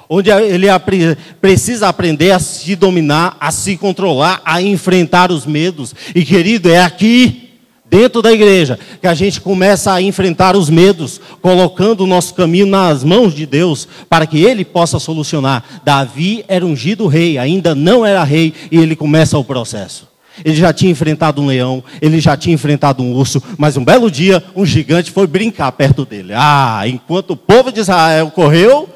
onde 0.07 0.29
ele 0.29 0.69
apre, 0.69 1.17
precisa 1.41 1.89
aprender 1.89 2.31
a 2.31 2.39
se 2.39 2.73
dominar, 2.73 3.35
a 3.37 3.51
se 3.51 3.75
controlar, 3.75 4.41
a 4.45 4.61
enfrentar 4.61 5.29
os 5.29 5.45
medos. 5.45 5.93
E 6.15 6.23
querido, 6.23 6.69
é 6.69 6.81
aqui 6.81 7.49
dentro 7.83 8.21
da 8.21 8.31
igreja, 8.31 8.79
que 9.01 9.07
a 9.07 9.13
gente 9.13 9.41
começa 9.41 9.91
a 9.91 10.01
enfrentar 10.01 10.55
os 10.55 10.69
medos, 10.69 11.19
colocando 11.41 12.05
o 12.05 12.07
nosso 12.07 12.33
caminho 12.33 12.65
nas 12.65 13.03
mãos 13.03 13.35
de 13.35 13.45
Deus, 13.45 13.89
para 14.09 14.25
que 14.25 14.41
Ele 14.41 14.63
possa 14.63 14.99
solucionar. 14.99 15.81
Davi 15.83 16.45
era 16.47 16.65
ungido 16.65 17.07
rei, 17.07 17.37
ainda 17.37 17.75
não 17.75 18.05
era 18.05 18.23
rei, 18.23 18.53
e 18.71 18.77
ele 18.77 18.95
começa 18.95 19.37
o 19.37 19.43
processo. 19.43 20.14
Ele 20.43 20.55
já 20.55 20.73
tinha 20.73 20.91
enfrentado 20.91 21.41
um 21.41 21.45
leão, 21.45 21.83
ele 22.01 22.19
já 22.19 22.35
tinha 22.35 22.53
enfrentado 22.53 23.01
um 23.01 23.13
urso, 23.13 23.41
mas 23.57 23.77
um 23.77 23.85
belo 23.85 24.11
dia 24.11 24.43
um 24.55 24.65
gigante 24.65 25.11
foi 25.11 25.27
brincar 25.27 25.71
perto 25.71 26.05
dele. 26.05 26.33
Ah, 26.35 26.83
enquanto 26.85 27.31
o 27.31 27.37
povo 27.37 27.71
de 27.71 27.79
Israel 27.79 28.31
correu, 28.31 28.89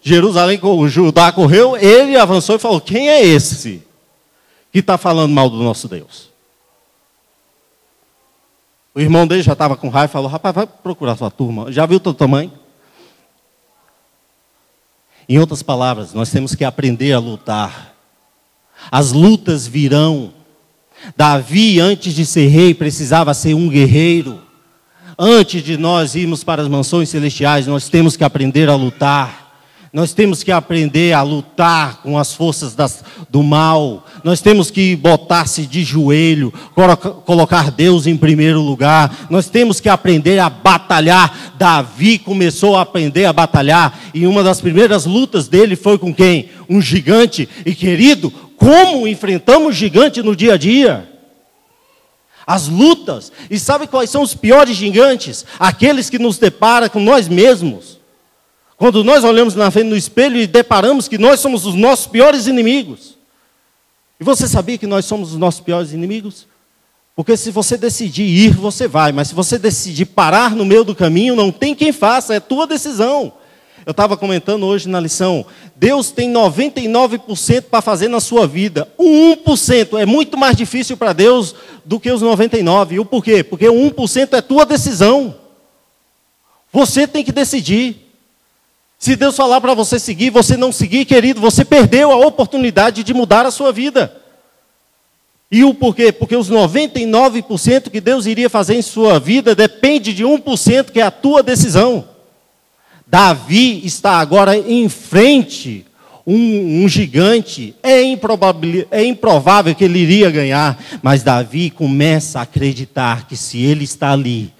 Jerusalém, 0.00 0.60
Judá 0.88 1.32
correu, 1.32 1.76
ele 1.76 2.16
avançou 2.16 2.56
e 2.56 2.60
falou: 2.60 2.80
Quem 2.80 3.08
é 3.08 3.24
esse 3.24 3.82
que 4.72 4.78
está 4.78 4.96
falando 4.96 5.32
mal 5.32 5.50
do 5.50 5.56
nosso 5.56 5.88
Deus? 5.88 6.30
O 8.94 9.00
irmão 9.00 9.26
dele 9.26 9.42
já 9.42 9.52
estava 9.52 9.76
com 9.76 9.88
raiva 9.88 10.10
e 10.10 10.12
falou: 10.12 10.30
Rapaz, 10.30 10.54
vai 10.54 10.66
procurar 10.66 11.16
sua 11.16 11.30
turma. 11.30 11.70
Já 11.70 11.84
viu 11.84 12.00
teu 12.00 12.14
tamanho? 12.14 12.52
Em 15.28 15.38
outras 15.38 15.62
palavras, 15.62 16.14
nós 16.14 16.30
temos 16.30 16.54
que 16.54 16.64
aprender 16.64 17.12
a 17.12 17.18
lutar. 17.18 17.94
As 18.90 19.12
lutas 19.12 19.66
virão. 19.66 20.32
Davi, 21.16 21.80
antes 21.80 22.14
de 22.14 22.24
ser 22.24 22.48
rei, 22.48 22.74
precisava 22.74 23.34
ser 23.34 23.54
um 23.54 23.68
guerreiro. 23.68 24.40
Antes 25.18 25.62
de 25.62 25.76
nós 25.76 26.14
irmos 26.14 26.44
para 26.44 26.60
as 26.60 26.68
mansões 26.68 27.08
celestiais, 27.08 27.66
nós 27.66 27.88
temos 27.88 28.16
que 28.16 28.24
aprender 28.24 28.68
a 28.68 28.74
lutar. 28.74 29.46
Nós 29.96 30.12
temos 30.12 30.42
que 30.42 30.52
aprender 30.52 31.14
a 31.14 31.22
lutar 31.22 32.02
com 32.02 32.18
as 32.18 32.34
forças 32.34 32.74
das, 32.74 33.02
do 33.30 33.42
mal. 33.42 34.04
Nós 34.22 34.42
temos 34.42 34.70
que 34.70 34.94
botar-se 34.94 35.62
de 35.62 35.82
joelho, 35.82 36.52
colocar 37.24 37.70
Deus 37.70 38.06
em 38.06 38.14
primeiro 38.14 38.60
lugar. 38.60 39.26
Nós 39.30 39.48
temos 39.48 39.80
que 39.80 39.88
aprender 39.88 40.38
a 40.38 40.50
batalhar. 40.50 41.54
Davi 41.56 42.18
começou 42.18 42.76
a 42.76 42.82
aprender 42.82 43.24
a 43.24 43.32
batalhar. 43.32 43.98
E 44.12 44.26
uma 44.26 44.42
das 44.42 44.60
primeiras 44.60 45.06
lutas 45.06 45.48
dele 45.48 45.74
foi 45.74 45.96
com 45.96 46.12
quem? 46.12 46.50
Um 46.68 46.82
gigante. 46.82 47.48
E 47.64 47.74
querido, 47.74 48.30
como 48.56 49.06
enfrentamos 49.06 49.76
gigante 49.76 50.22
no 50.22 50.34
dia 50.34 50.54
a 50.54 50.56
dia? 50.56 51.08
As 52.46 52.68
lutas. 52.68 53.32
E 53.50 53.58
sabe 53.58 53.86
quais 53.86 54.10
são 54.10 54.22
os 54.22 54.34
piores 54.34 54.76
gigantes? 54.76 55.44
Aqueles 55.58 56.08
que 56.08 56.18
nos 56.18 56.38
deparam 56.38 56.88
com 56.88 57.00
nós 57.00 57.28
mesmos. 57.28 57.98
Quando 58.76 59.02
nós 59.02 59.24
olhamos 59.24 59.54
na 59.54 59.70
frente 59.70 59.88
no 59.88 59.96
espelho 59.96 60.38
e 60.38 60.46
deparamos 60.46 61.08
que 61.08 61.18
nós 61.18 61.40
somos 61.40 61.64
os 61.64 61.74
nossos 61.74 62.06
piores 62.06 62.46
inimigos. 62.46 63.16
E 64.20 64.24
você 64.24 64.46
sabia 64.46 64.78
que 64.78 64.86
nós 64.86 65.04
somos 65.04 65.32
os 65.32 65.38
nossos 65.38 65.60
piores 65.60 65.92
inimigos? 65.92 66.46
Porque 67.14 67.36
se 67.36 67.50
você 67.50 67.78
decidir 67.78 68.24
ir, 68.24 68.54
você 68.54 68.86
vai, 68.86 69.10
mas 69.10 69.28
se 69.28 69.34
você 69.34 69.58
decidir 69.58 70.04
parar 70.04 70.54
no 70.54 70.66
meio 70.66 70.84
do 70.84 70.94
caminho, 70.94 71.34
não 71.34 71.50
tem 71.50 71.74
quem 71.74 71.90
faça, 71.90 72.34
é 72.34 72.40
tua 72.40 72.66
decisão. 72.66 73.32
Eu 73.86 73.92
estava 73.92 74.16
comentando 74.16 74.66
hoje 74.66 74.88
na 74.88 74.98
lição, 74.98 75.46
Deus 75.76 76.10
tem 76.10 76.32
99% 76.32 77.66
para 77.70 77.80
fazer 77.80 78.08
na 78.08 78.18
sua 78.18 78.44
vida. 78.44 78.92
O 78.98 79.04
1% 79.04 80.00
é 80.00 80.04
muito 80.04 80.36
mais 80.36 80.56
difícil 80.56 80.96
para 80.96 81.12
Deus 81.12 81.54
do 81.84 82.00
que 82.00 82.10
os 82.10 82.20
99%. 82.20 82.90
E 82.90 82.98
o 82.98 83.04
porquê? 83.04 83.44
Porque 83.44 83.68
o 83.68 83.72
1% 83.72 84.32
é 84.32 84.42
tua 84.42 84.66
decisão. 84.66 85.36
Você 86.72 87.06
tem 87.06 87.22
que 87.22 87.30
decidir. 87.30 88.12
Se 88.98 89.14
Deus 89.14 89.36
falar 89.36 89.60
para 89.60 89.72
você 89.72 90.00
seguir, 90.00 90.30
você 90.30 90.56
não 90.56 90.72
seguir, 90.72 91.04
querido, 91.04 91.40
você 91.40 91.64
perdeu 91.64 92.10
a 92.10 92.16
oportunidade 92.16 93.04
de 93.04 93.14
mudar 93.14 93.46
a 93.46 93.52
sua 93.52 93.70
vida. 93.70 94.20
E 95.48 95.62
o 95.62 95.72
porquê? 95.72 96.10
Porque 96.10 96.34
os 96.34 96.50
99% 96.50 97.88
que 97.88 98.00
Deus 98.00 98.26
iria 98.26 98.50
fazer 98.50 98.74
em 98.74 98.82
sua 98.82 99.20
vida 99.20 99.54
depende 99.54 100.12
de 100.12 100.24
1% 100.24 100.90
que 100.90 100.98
é 100.98 101.04
a 101.04 101.10
tua 101.12 101.40
decisão. 101.40 102.15
Davi 103.06 103.86
está 103.86 104.18
agora 104.18 104.58
em 104.58 104.88
frente, 104.88 105.86
um, 106.26 106.82
um 106.84 106.88
gigante, 106.88 107.74
é, 107.82 108.02
é 108.90 109.04
improvável 109.04 109.74
que 109.74 109.84
ele 109.84 110.00
iria 110.00 110.28
ganhar, 110.28 110.76
mas 111.00 111.22
Davi 111.22 111.70
começa 111.70 112.40
a 112.40 112.42
acreditar 112.42 113.28
que 113.28 113.36
se 113.36 113.62
ele 113.62 113.84
está 113.84 114.10
ali, 114.10 114.52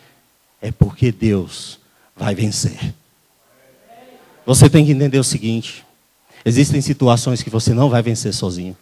é 0.62 0.70
porque 0.70 1.10
Deus 1.10 1.80
vai 2.16 2.36
vencer. 2.36 2.94
Você 4.46 4.70
tem 4.70 4.86
que 4.86 4.92
entender 4.92 5.18
o 5.18 5.24
seguinte: 5.24 5.84
existem 6.44 6.80
situações 6.80 7.42
que 7.42 7.50
você 7.50 7.74
não 7.74 7.90
vai 7.90 8.00
vencer 8.00 8.32
sozinho, 8.32 8.76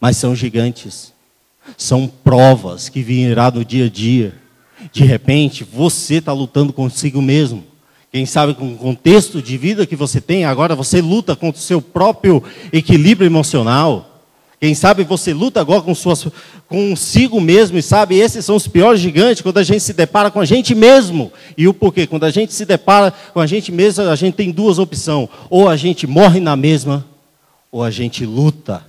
mas 0.00 0.16
são 0.16 0.34
gigantes, 0.34 1.12
são 1.78 2.08
provas 2.08 2.88
que 2.88 3.02
virá 3.02 3.52
no 3.52 3.64
dia 3.64 3.86
a 3.86 3.88
dia. 3.88 4.34
De 4.92 5.04
repente, 5.04 5.62
você 5.62 6.16
está 6.16 6.32
lutando 6.32 6.72
consigo 6.72 7.22
mesmo. 7.22 7.64
Quem 8.12 8.24
sabe 8.24 8.54
com 8.54 8.72
o 8.72 8.76
contexto 8.76 9.42
de 9.42 9.58
vida 9.58 9.86
que 9.86 9.96
você 9.96 10.20
tem, 10.20 10.44
agora 10.44 10.74
você 10.74 11.00
luta 11.00 11.36
contra 11.36 11.58
o 11.58 11.62
seu 11.62 11.82
próprio 11.82 12.42
equilíbrio 12.72 13.26
emocional. 13.26 14.22
Quem 14.58 14.74
sabe 14.74 15.04
você 15.04 15.34
luta 15.34 15.60
agora 15.60 15.82
com 15.82 15.94
suas, 15.94 16.26
consigo 16.66 17.40
mesmo 17.40 17.76
e 17.76 17.82
sabe, 17.82 18.16
esses 18.16 18.44
são 18.44 18.56
os 18.56 18.66
piores 18.66 19.00
gigantes 19.00 19.42
quando 19.42 19.58
a 19.58 19.62
gente 19.62 19.80
se 19.80 19.92
depara 19.92 20.30
com 20.30 20.40
a 20.40 20.46
gente 20.46 20.74
mesmo. 20.74 21.30
E 21.58 21.68
o 21.68 21.74
porquê? 21.74 22.06
Quando 22.06 22.24
a 22.24 22.30
gente 22.30 22.54
se 22.54 22.64
depara 22.64 23.12
com 23.34 23.40
a 23.40 23.46
gente 23.46 23.70
mesmo, 23.70 24.04
a 24.04 24.16
gente 24.16 24.34
tem 24.34 24.50
duas 24.50 24.78
opções: 24.78 25.28
ou 25.50 25.68
a 25.68 25.76
gente 25.76 26.06
morre 26.06 26.40
na 26.40 26.56
mesma, 26.56 27.04
ou 27.70 27.84
a 27.84 27.90
gente 27.90 28.24
luta 28.24 28.82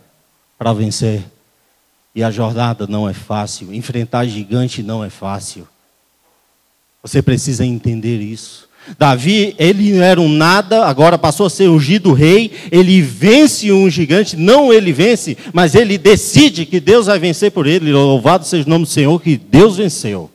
para 0.57 0.71
vencer. 0.71 1.23
E 2.15 2.23
a 2.23 2.31
jornada 2.31 2.87
não 2.87 3.07
é 3.07 3.13
fácil, 3.13 3.73
enfrentar 3.73 4.25
gigante 4.25 4.81
não 4.81 5.03
é 5.03 5.09
fácil. 5.09 5.67
Você 7.03 7.21
precisa 7.21 7.65
entender 7.65 8.19
isso. 8.21 8.66
Davi, 8.97 9.55
ele 9.57 9.97
era 9.97 10.21
um 10.21 10.29
nada, 10.29 10.85
agora 10.85 11.17
passou 11.17 11.47
a 11.47 11.49
ser 11.49 11.69
ungido 11.69 12.13
rei, 12.13 12.51
ele 12.71 13.01
vence 13.01 13.71
um 13.71 13.89
gigante, 13.89 14.37
não 14.37 14.71
ele 14.71 14.93
vence, 14.93 15.37
mas 15.51 15.75
ele 15.75 15.97
decide 15.97 16.65
que 16.65 16.79
Deus 16.79 17.07
vai 17.07 17.19
vencer 17.19 17.51
por 17.51 17.67
ele. 17.67 17.91
Louvado 17.91 18.45
seja 18.45 18.65
o 18.65 18.69
nome 18.69 18.85
do 18.85 18.89
Senhor, 18.89 19.21
que 19.21 19.35
Deus 19.37 19.77
venceu. 19.77 20.31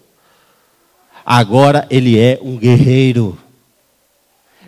Agora 1.25 1.87
ele 1.88 2.19
é 2.19 2.38
um 2.43 2.57
guerreiro, 2.57 3.38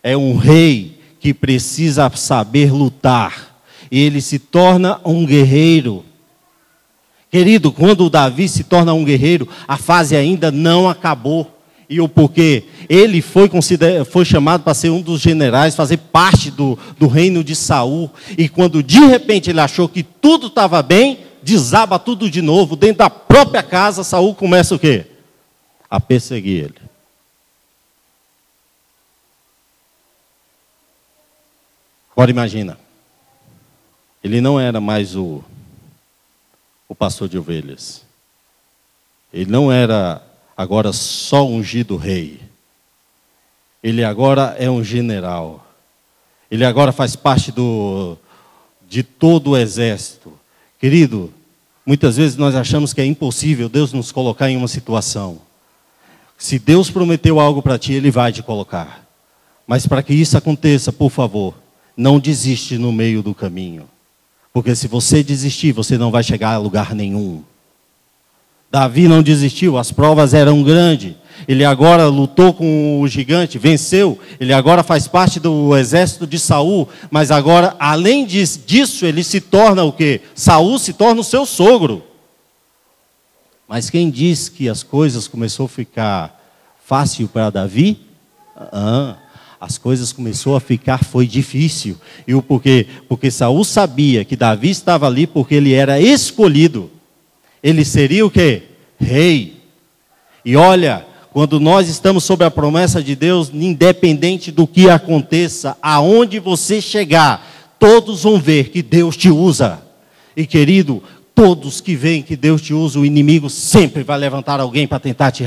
é 0.03 0.17
um 0.17 0.37
rei 0.37 0.99
que 1.21 1.35
precisa 1.35 2.11
saber 2.15 2.73
lutar, 2.73 3.59
e 3.91 4.01
ele 4.01 4.21
se 4.21 4.39
torna 4.39 5.01
um 5.05 5.27
guerreiro. 5.27 6.05
Querido, 7.31 7.73
quando 7.73 8.09
Davi 8.09 8.49
se 8.49 8.65
torna 8.65 8.95
um 8.95 9.05
guerreiro, 9.05 9.49
a 9.67 9.77
fase 9.77 10.15
ainda 10.15 10.53
não 10.53 10.89
acabou. 10.89 11.54
E 11.89 12.01
o 12.01 12.09
porquê? 12.09 12.65
Ele 12.89 13.21
foi, 13.21 13.51
foi 14.11 14.25
chamado 14.25 14.63
para 14.63 14.75
ser 14.75 14.91
um 14.91 15.03
dos 15.03 15.21
generais, 15.21 15.75
fazer 15.75 15.99
parte 15.99 16.51
do, 16.51 16.79
do 16.99 17.07
reino 17.07 17.45
de 17.45 17.55
Saul. 17.55 18.11
E 18.39 18.49
quando 18.49 18.83
de 18.83 19.01
repente 19.01 19.51
ele 19.51 19.61
achou 19.61 19.89
que 19.89 20.03
tudo 20.03 20.47
estava 20.47 20.83
bem, 20.83 21.19
desaba 21.43 21.99
tudo 21.99 22.31
de 22.31 22.41
novo. 22.41 22.77
Dentro 22.77 22.99
da 22.99 23.11
própria 23.11 23.63
casa, 23.63 24.03
Saul 24.03 24.35
começa 24.35 24.75
o 24.75 24.79
quê? 24.79 25.07
A 25.91 26.01
perseguir 26.01 26.65
ele. 26.65 26.75
Agora 32.13 32.31
imagina. 32.31 32.79
Ele 34.23 34.41
não 34.41 34.59
era 34.59 34.81
mais 34.81 35.15
o, 35.15 35.45
o 36.89 36.95
pastor 36.95 37.29
de 37.29 37.37
ovelhas. 37.37 38.03
Ele 39.33 39.51
não 39.51 39.71
era 39.71 40.23
agora 40.57 40.93
só 40.93 41.47
ungido 41.47 41.97
rei. 41.97 42.41
Ele 43.83 44.03
agora 44.05 44.57
é 44.59 44.71
um 44.71 44.83
general. 44.83 45.67
Ele 46.51 46.65
agora 46.65 46.93
faz 46.93 47.17
parte 47.17 47.53
do, 47.53 48.17
de 48.89 49.03
todo 49.03 49.51
o 49.51 49.57
exército. 49.57 50.33
Querido, 50.79 51.33
muitas 51.85 52.17
vezes 52.17 52.37
nós 52.37 52.55
achamos 52.55 52.93
que 52.93 53.01
é 53.01 53.05
impossível 53.05 53.69
Deus 53.69 53.93
nos 53.93 54.13
colocar 54.13 54.51
em 54.51 54.57
uma 54.57 54.69
situação. 54.69 55.41
Se 56.39 56.59
Deus 56.59 56.91
prometeu 56.91 57.41
algo 57.41 57.63
para 57.63 57.79
ti, 57.79 57.93
Ele 57.93 58.11
vai 58.11 58.33
te 58.33 58.43
colocar. 58.43 59.05
Mas 59.67 59.87
para 59.87 60.03
que 60.03 60.13
isso 60.13 60.37
aconteça, 60.37 60.93
por 60.93 61.11
favor, 61.11 61.55
não 61.97 62.19
desiste 62.19 62.77
no 62.77 62.93
meio 62.93 63.23
do 63.23 63.35
caminho. 63.35 63.89
Porque 64.53 64.75
se 64.75 64.87
você 64.87 65.23
desistir, 65.23 65.73
você 65.73 65.99
não 65.99 66.11
vai 66.11 66.23
chegar 66.23 66.55
a 66.55 66.59
lugar 66.59 66.95
nenhum. 66.95 67.43
Davi 68.75 69.07
não 69.07 69.23
desistiu, 69.23 69.79
as 69.79 69.93
provas 69.93 70.35
eram 70.35 70.61
grandes. 70.61 71.15
ele 71.47 71.65
agora 71.65 72.09
lutou 72.09 72.53
com 72.53 73.01
o 73.01 73.07
gigante, 73.07 73.57
venceu, 73.57 74.19
ele 74.41 74.53
agora 74.53 74.83
faz 74.83 75.07
parte 75.07 75.39
do 75.39 75.77
exército 75.77 76.27
de 76.27 76.41
Saul, 76.41 76.89
mas 77.09 77.31
agora, 77.31 77.77
além 77.79 78.27
disso, 78.27 79.07
ele 79.07 79.23
se 79.23 79.41
torna 79.41 79.85
o 79.85 79.93
quê? 79.93 80.23
Saul 80.35 80.77
se 80.81 80.93
torna 80.93 81.21
o 81.21 81.25
seu 81.25 81.47
sogro. 81.47 82.03
Mas 83.69 83.91
quem 83.91 84.11
diz 84.11 84.49
que 84.49 84.69
as 84.69 84.83
coisas 84.83 85.29
começou 85.29 85.67
a 85.67 85.69
ficar 85.69 86.43
fácil 86.85 87.29
para 87.29 87.51
Davi? 87.51 88.01
Ah, 88.57 89.19
as 89.61 89.79
coisas 89.79 90.13
começou 90.13 90.57
a 90.57 90.61
ficar 90.61 91.05
foi 91.05 91.29
difícil. 91.29 91.97
E 92.27 92.35
o 92.35 92.43
porquê? 92.43 92.89
Porque 93.09 93.31
Saul 93.31 93.63
sabia 93.63 94.25
que 94.25 94.35
Davi 94.35 94.71
estava 94.71 95.07
ali 95.07 95.29
porque 95.29 95.55
ele 95.55 95.75
era 95.75 96.01
escolhido. 96.01 96.91
Ele 97.65 97.85
seria 97.85 98.27
o 98.27 98.31
quê? 98.31 98.63
Rei. 99.01 99.63
E 100.45 100.55
olha, 100.55 101.07
quando 101.33 101.59
nós 101.59 101.89
estamos 101.89 102.23
sob 102.23 102.45
a 102.45 102.51
promessa 102.51 103.03
de 103.03 103.17
Deus, 103.17 103.51
independente 103.53 104.53
do 104.53 104.67
que 104.67 104.91
aconteça, 104.91 105.77
aonde 105.83 106.39
você 106.39 106.81
chegar, 106.83 107.75
todos 107.79 108.25
vão 108.25 108.39
ver 108.39 108.69
que 108.69 108.83
Deus 108.83 109.17
te 109.17 109.31
usa. 109.31 109.83
E 110.37 110.47
querido, 110.47 111.03
todos 111.35 111.81
que 111.81 111.97
veem 111.97 112.23
que 112.23 112.37
Deus 112.37 112.61
te 112.61 112.75
usa, 112.75 113.01
o 113.01 113.07
inimigo 113.07 113.49
sempre 113.49 114.03
vai 114.03 114.19
levantar 114.19 114.61
alguém 114.61 114.87
para 114.87 115.01
tentar 115.01 115.31
te 115.31 115.45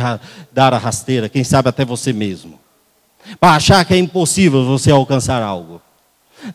dar 0.52 0.74
a 0.74 0.78
rasteira, 0.80 1.30
quem 1.30 1.44
sabe 1.44 1.70
até 1.70 1.86
você 1.86 2.12
mesmo 2.12 2.60
para 3.40 3.56
achar 3.56 3.84
que 3.84 3.94
é 3.94 3.98
impossível 3.98 4.66
você 4.66 4.92
alcançar 4.92 5.42
algo. 5.42 5.82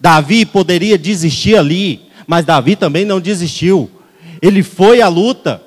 Davi 0.01 0.46
poderia 0.46 0.96
desistir 0.96 1.57
ali, 1.57 2.03
mas 2.27 2.44
Davi 2.44 2.77
também 2.77 3.05
não 3.05 3.20
desistiu. 3.20 3.90
Ele 4.42 4.64
foi 4.64 5.00
à 5.00 5.07
luta. 5.07 5.62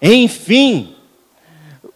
Enfim, 0.00 0.94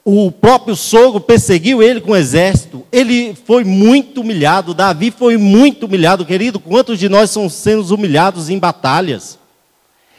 o 0.03 0.33
próprio 0.33 0.75
sogro 0.75 1.21
perseguiu 1.21 1.83
ele 1.83 2.01
com 2.01 2.13
o 2.13 2.17
exército. 2.17 2.87
Ele 2.91 3.37
foi 3.45 3.63
muito 3.63 4.23
humilhado. 4.23 4.73
Davi 4.73 5.11
foi 5.11 5.37
muito 5.37 5.85
humilhado, 5.85 6.25
querido. 6.25 6.59
Quantos 6.59 6.99
de 6.99 7.11
nós 7.11 7.31
somos 7.31 7.53
sendo 7.53 7.83
humilhados 7.95 8.49
em 8.49 8.59
batalhas? 8.59 9.39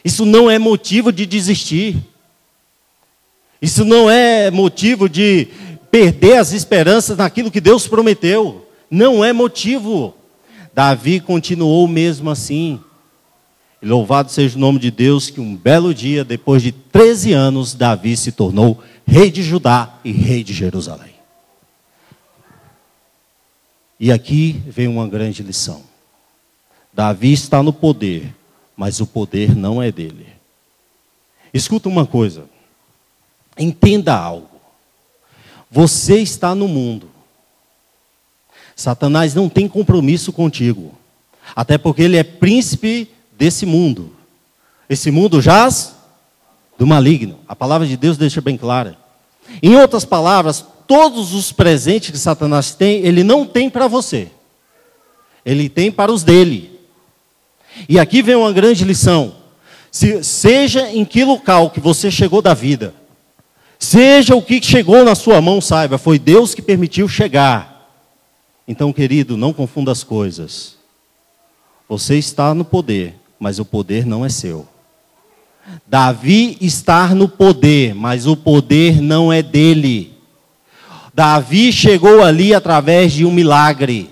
Isso 0.06 0.25
não 0.28 0.49
é 0.49 0.60
motivo 0.60 1.12
de 1.12 1.25
desistir. 1.25 1.97
Isso 3.60 3.84
não 3.84 4.08
é 4.08 4.52
motivo 4.52 5.10
de 5.10 5.47
perder 5.89 6.38
as 6.38 6.54
esperanças 6.54 7.17
naquilo 7.17 7.49
que 7.49 7.60
Deus 7.60 7.88
prometeu. 7.88 8.67
Não 8.91 9.25
é 9.25 9.34
motivo. 9.34 10.13
Davi 10.71 11.19
continuou 11.19 11.88
mesmo 11.88 12.30
assim. 12.30 12.80
E 13.82 13.86
louvado 13.86 14.30
seja 14.32 14.58
o 14.58 14.60
nome 14.60 14.78
de 14.78 14.92
Deus, 14.92 15.30
que 15.30 15.39
um 15.39 15.56
belo 15.56 15.94
dia, 15.94 16.26
depois 16.26 16.62
de 16.62 16.72
13 16.72 17.32
anos, 17.32 17.74
Davi 17.74 18.18
se 18.18 18.32
tornou 18.32 18.84
rei 19.06 19.32
de 19.32 19.42
Judá 19.42 20.00
e 20.04 20.12
rei 20.12 20.44
de 20.44 20.54
Jerusalém. 20.54 21.13
E 24.00 24.12
aqui 24.12 24.62
vem 24.68 24.88
uma 24.88 25.08
grande 25.08 25.44
lição. 25.44 25.84
Davi 26.92 27.32
está 27.32 27.63
no 27.63 27.72
poder, 27.72 28.34
mas 28.76 29.00
o 29.00 29.08
poder 29.08 29.56
não 29.56 29.82
é 29.82 29.92
dele. 29.92 30.28
Escuta 31.54 31.89
uma 31.89 32.06
coisa. 32.06 32.46
Entenda 33.58 34.15
algo. 34.15 34.50
Você 35.72 36.20
está 36.20 36.54
no 36.54 36.68
mundo. 36.68 37.10
Satanás 38.76 39.34
não 39.34 39.50
tem 39.50 39.68
compromisso 39.68 40.32
contigo. 40.32 40.94
Até 41.56 41.78
porque 41.78 42.02
ele 42.02 42.18
é 42.18 42.24
príncipe 42.24 43.10
desse 43.39 43.65
mundo. 43.65 44.12
Esse 44.88 45.10
mundo 45.10 45.41
jaz 45.41 45.95
do 46.78 46.86
maligno. 46.86 47.39
A 47.47 47.56
palavra 47.56 47.88
de 47.88 47.97
Deus 47.97 48.17
deixa 48.17 48.39
bem 48.39 48.56
clara. 48.56 48.95
Em 49.63 49.75
outras 49.75 50.06
palavras, 50.06 50.63
todos 50.88 51.34
os 51.34 51.52
presentes 51.52 52.12
que 52.12 52.17
Satanás 52.19 52.75
tem, 52.75 52.97
ele 52.99 53.23
não 53.23 53.47
tem 53.47 53.67
para 53.67 53.88
você. 53.88 54.30
Ele 55.43 55.67
tem 55.67 55.91
para 55.91 56.12
os 56.12 56.21
dele. 56.21 56.80
E 57.88 57.97
aqui 57.97 58.21
vem 58.21 58.36
uma 58.36 58.54
grande 58.54 58.84
lição. 58.84 59.36
Se, 59.91 60.23
seja 60.23 60.91
em 60.91 61.04
que 61.04 61.23
local 61.23 61.71
que 61.71 61.80
você 61.80 62.12
chegou 62.12 62.43
da 62.43 62.54
vida, 62.54 62.93
Seja 63.80 64.36
o 64.36 64.41
que 64.41 64.62
chegou 64.62 65.06
na 65.06 65.15
sua 65.15 65.39
mão, 65.39 65.62
saiba, 65.62 65.97
foi 65.97 66.19
Deus 66.19 66.54
que 66.54 66.62
permitiu 66.62 67.08
chegar. 67.08 67.89
Então, 68.67 68.91
querido, 68.91 69.38
não 69.38 69.54
confunda 69.54 69.89
as 69.89 70.04
coisas. 70.04 70.75
Você 71.88 72.17
está 72.17 72.54
no 72.54 72.65
poder, 72.65 73.15
mas 73.39 73.60
o 73.60 73.65
poder 73.65 74.06
não 74.06 74.25
é 74.25 74.30
seu. 74.30 74.67
Davi 75.88 76.58
está 76.60 77.13
no 77.13 77.28
poder, 77.28 77.93
mas 77.93 78.28
o 78.28 78.36
poder 78.36 79.02
não 79.02 79.32
é 79.32 79.41
dele. 79.41 80.13
Davi 81.13 81.71
chegou 81.71 82.23
ali 82.23 82.54
através 82.54 83.13
de 83.13 83.25
um 83.25 83.32
milagre. 83.32 84.10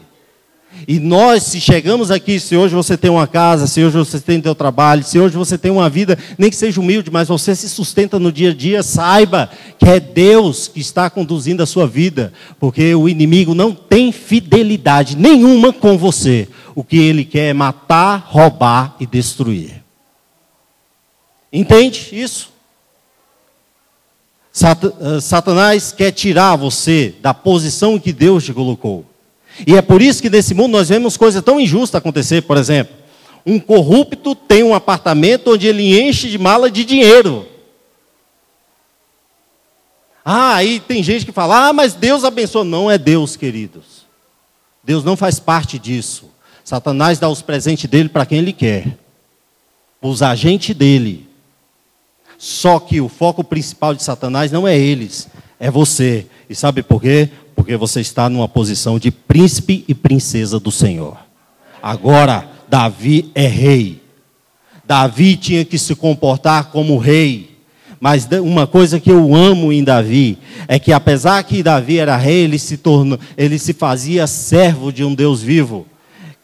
E 0.88 1.00
nós, 1.00 1.44
se 1.44 1.60
chegamos 1.60 2.12
aqui, 2.12 2.40
se 2.40 2.56
hoje 2.56 2.76
você 2.76 2.96
tem 2.96 3.10
uma 3.10 3.26
casa, 3.26 3.66
se 3.66 3.84
hoje 3.84 3.98
você 3.98 4.20
tem 4.20 4.42
seu 4.42 4.54
trabalho, 4.54 5.04
se 5.04 5.20
hoje 5.20 5.36
você 5.36 5.58
tem 5.58 5.72
uma 5.72 5.90
vida, 5.90 6.18
nem 6.38 6.50
que 6.50 6.56
seja 6.56 6.80
humilde, 6.80 7.10
mas 7.10 7.28
você 7.28 7.56
se 7.56 7.68
sustenta 7.68 8.20
no 8.20 8.32
dia 8.32 8.52
a 8.52 8.54
dia, 8.54 8.84
saiba 8.84 9.50
que 9.80 9.86
é 9.86 10.00
Deus 10.00 10.68
que 10.68 10.80
está 10.80 11.10
conduzindo 11.10 11.64
a 11.64 11.66
sua 11.66 11.88
vida, 11.88 12.32
porque 12.60 12.94
o 12.94 13.10
inimigo 13.10 13.56
não 13.56 13.74
tem 13.74 14.12
fidelidade 14.12 15.18
nenhuma 15.18 15.74
com 15.74 15.98
você. 15.98 16.48
O 16.78 16.84
que 16.84 16.98
ele 16.98 17.26
quer 17.26 17.50
é 17.50 17.54
matar, 17.54 18.24
roubar 18.28 18.96
e 19.00 19.08
destruir. 19.08 19.84
Entende 21.52 22.10
isso? 22.12 22.52
Eh, 24.54 25.20
Satanás 25.20 25.92
quer 25.92 26.12
tirar 26.12 26.56
você 26.56 27.16
da 27.20 27.34
posição 27.34 27.98
que 27.98 28.14
Deus 28.14 28.44
te 28.44 28.54
colocou. 28.54 29.04
E 29.66 29.76
é 29.76 29.82
por 29.82 30.04
isso 30.04 30.22
que 30.22 30.30
nesse 30.30 30.54
mundo 30.54 30.74
nós 30.74 30.90
vemos 30.90 31.18
coisas 31.18 31.42
tão 31.42 31.60
injustas 31.60 31.98
acontecer, 31.98 32.44
por 32.44 32.58
exemplo. 32.58 32.96
Um 33.44 33.60
corrupto 33.60 34.36
tem 34.36 34.62
um 34.62 34.76
apartamento 34.76 35.54
onde 35.54 35.66
ele 35.66 36.00
enche 36.00 36.30
de 36.30 36.38
mala 36.38 36.70
de 36.70 36.86
dinheiro. 36.86 37.48
Ah, 40.24 40.54
aí 40.54 40.80
tem 40.80 41.02
gente 41.02 41.26
que 41.26 41.32
fala: 41.32 41.70
ah, 41.70 41.74
mas 41.74 41.96
Deus 41.96 42.24
abençoa. 42.24 42.64
Não 42.64 42.92
é 42.92 43.00
Deus, 43.00 43.36
queridos. 43.36 44.06
Deus 44.84 45.04
não 45.04 45.18
faz 45.18 45.40
parte 45.40 45.80
disso. 45.80 46.37
Satanás 46.68 47.18
dá 47.18 47.30
os 47.30 47.42
presentes 47.42 47.90
dele 47.90 48.10
para 48.10 48.26
quem 48.26 48.40
ele 48.40 48.52
quer, 48.52 48.98
os 50.02 50.22
agentes 50.22 50.76
dele. 50.76 51.26
Só 52.38 52.78
que 52.80 53.00
o 53.00 53.08
foco 53.08 53.42
principal 53.44 53.96
de 53.96 54.04
Satanás 54.04 54.52
não 54.52 54.68
é 54.68 54.78
eles, 54.78 55.30
é 55.60 55.72
você. 55.72 56.28
E 56.50 56.54
sabe 56.54 56.84
por 56.84 57.02
quê? 57.02 57.30
porque 57.58 57.76
você 57.76 58.02
está 58.02 58.30
numa 58.30 58.48
posição 58.48 59.00
de 59.00 59.10
príncipe 59.10 59.84
e 59.88 59.96
princesa 59.96 60.60
do 60.60 60.72
Senhor. 60.72 61.18
Agora, 61.82 62.48
Davi 62.70 63.32
é 63.34 63.48
rei. 63.48 64.00
Davi 64.86 65.36
tinha 65.36 65.66
que 65.66 65.78
se 65.78 65.96
comportar 65.96 66.66
como 66.66 67.00
rei. 67.00 67.58
Mas 68.00 68.28
uma 68.44 68.68
coisa 68.68 69.00
que 69.00 69.12
eu 69.12 69.34
amo 69.34 69.74
em 69.74 69.84
Davi 69.84 70.38
é 70.68 70.78
que 70.78 70.94
apesar 70.94 71.44
que 71.46 71.64
Davi 71.64 71.98
era 71.98 72.16
rei, 72.16 72.44
ele 72.44 72.60
se 72.60 72.78
tornou, 72.78 73.18
ele 73.36 73.58
se 73.58 73.74
fazia 73.74 74.28
servo 74.28 74.92
de 74.94 75.04
um 75.04 75.16
Deus 75.16 75.42
vivo. 75.42 75.88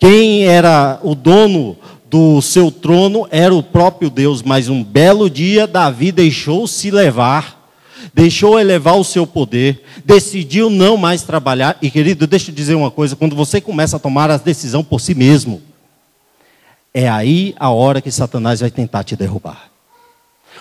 Quem 0.03 0.45
era 0.45 0.99
o 1.01 1.15
dono 1.15 1.77
do 2.09 2.41
seu 2.41 2.69
trono 2.69 3.25
era 3.31 3.55
o 3.55 3.63
próprio 3.63 4.09
Deus, 4.09 4.43
mas 4.43 4.67
um 4.67 4.83
belo 4.83 5.29
dia 5.29 5.65
Davi 5.65 6.11
deixou-se 6.11 6.91
levar 6.91 7.63
deixou 8.13 8.59
elevar 8.59 8.97
o 8.97 9.03
seu 9.05 9.25
poder, 9.25 9.81
decidiu 10.03 10.69
não 10.69 10.97
mais 10.97 11.23
trabalhar. 11.23 11.77
E 11.81 11.89
querido, 11.89 12.27
deixa 12.27 12.51
eu 12.51 12.55
dizer 12.55 12.75
uma 12.75 12.91
coisa: 12.91 13.15
quando 13.15 13.33
você 13.33 13.61
começa 13.61 13.95
a 13.95 13.99
tomar 13.99 14.29
a 14.29 14.35
decisão 14.35 14.83
por 14.83 14.99
si 14.99 15.15
mesmo, 15.15 15.61
é 16.93 17.07
aí 17.07 17.55
a 17.57 17.69
hora 17.69 18.01
que 18.01 18.11
Satanás 18.11 18.59
vai 18.59 18.69
tentar 18.69 19.05
te 19.05 19.15
derrubar. 19.15 19.69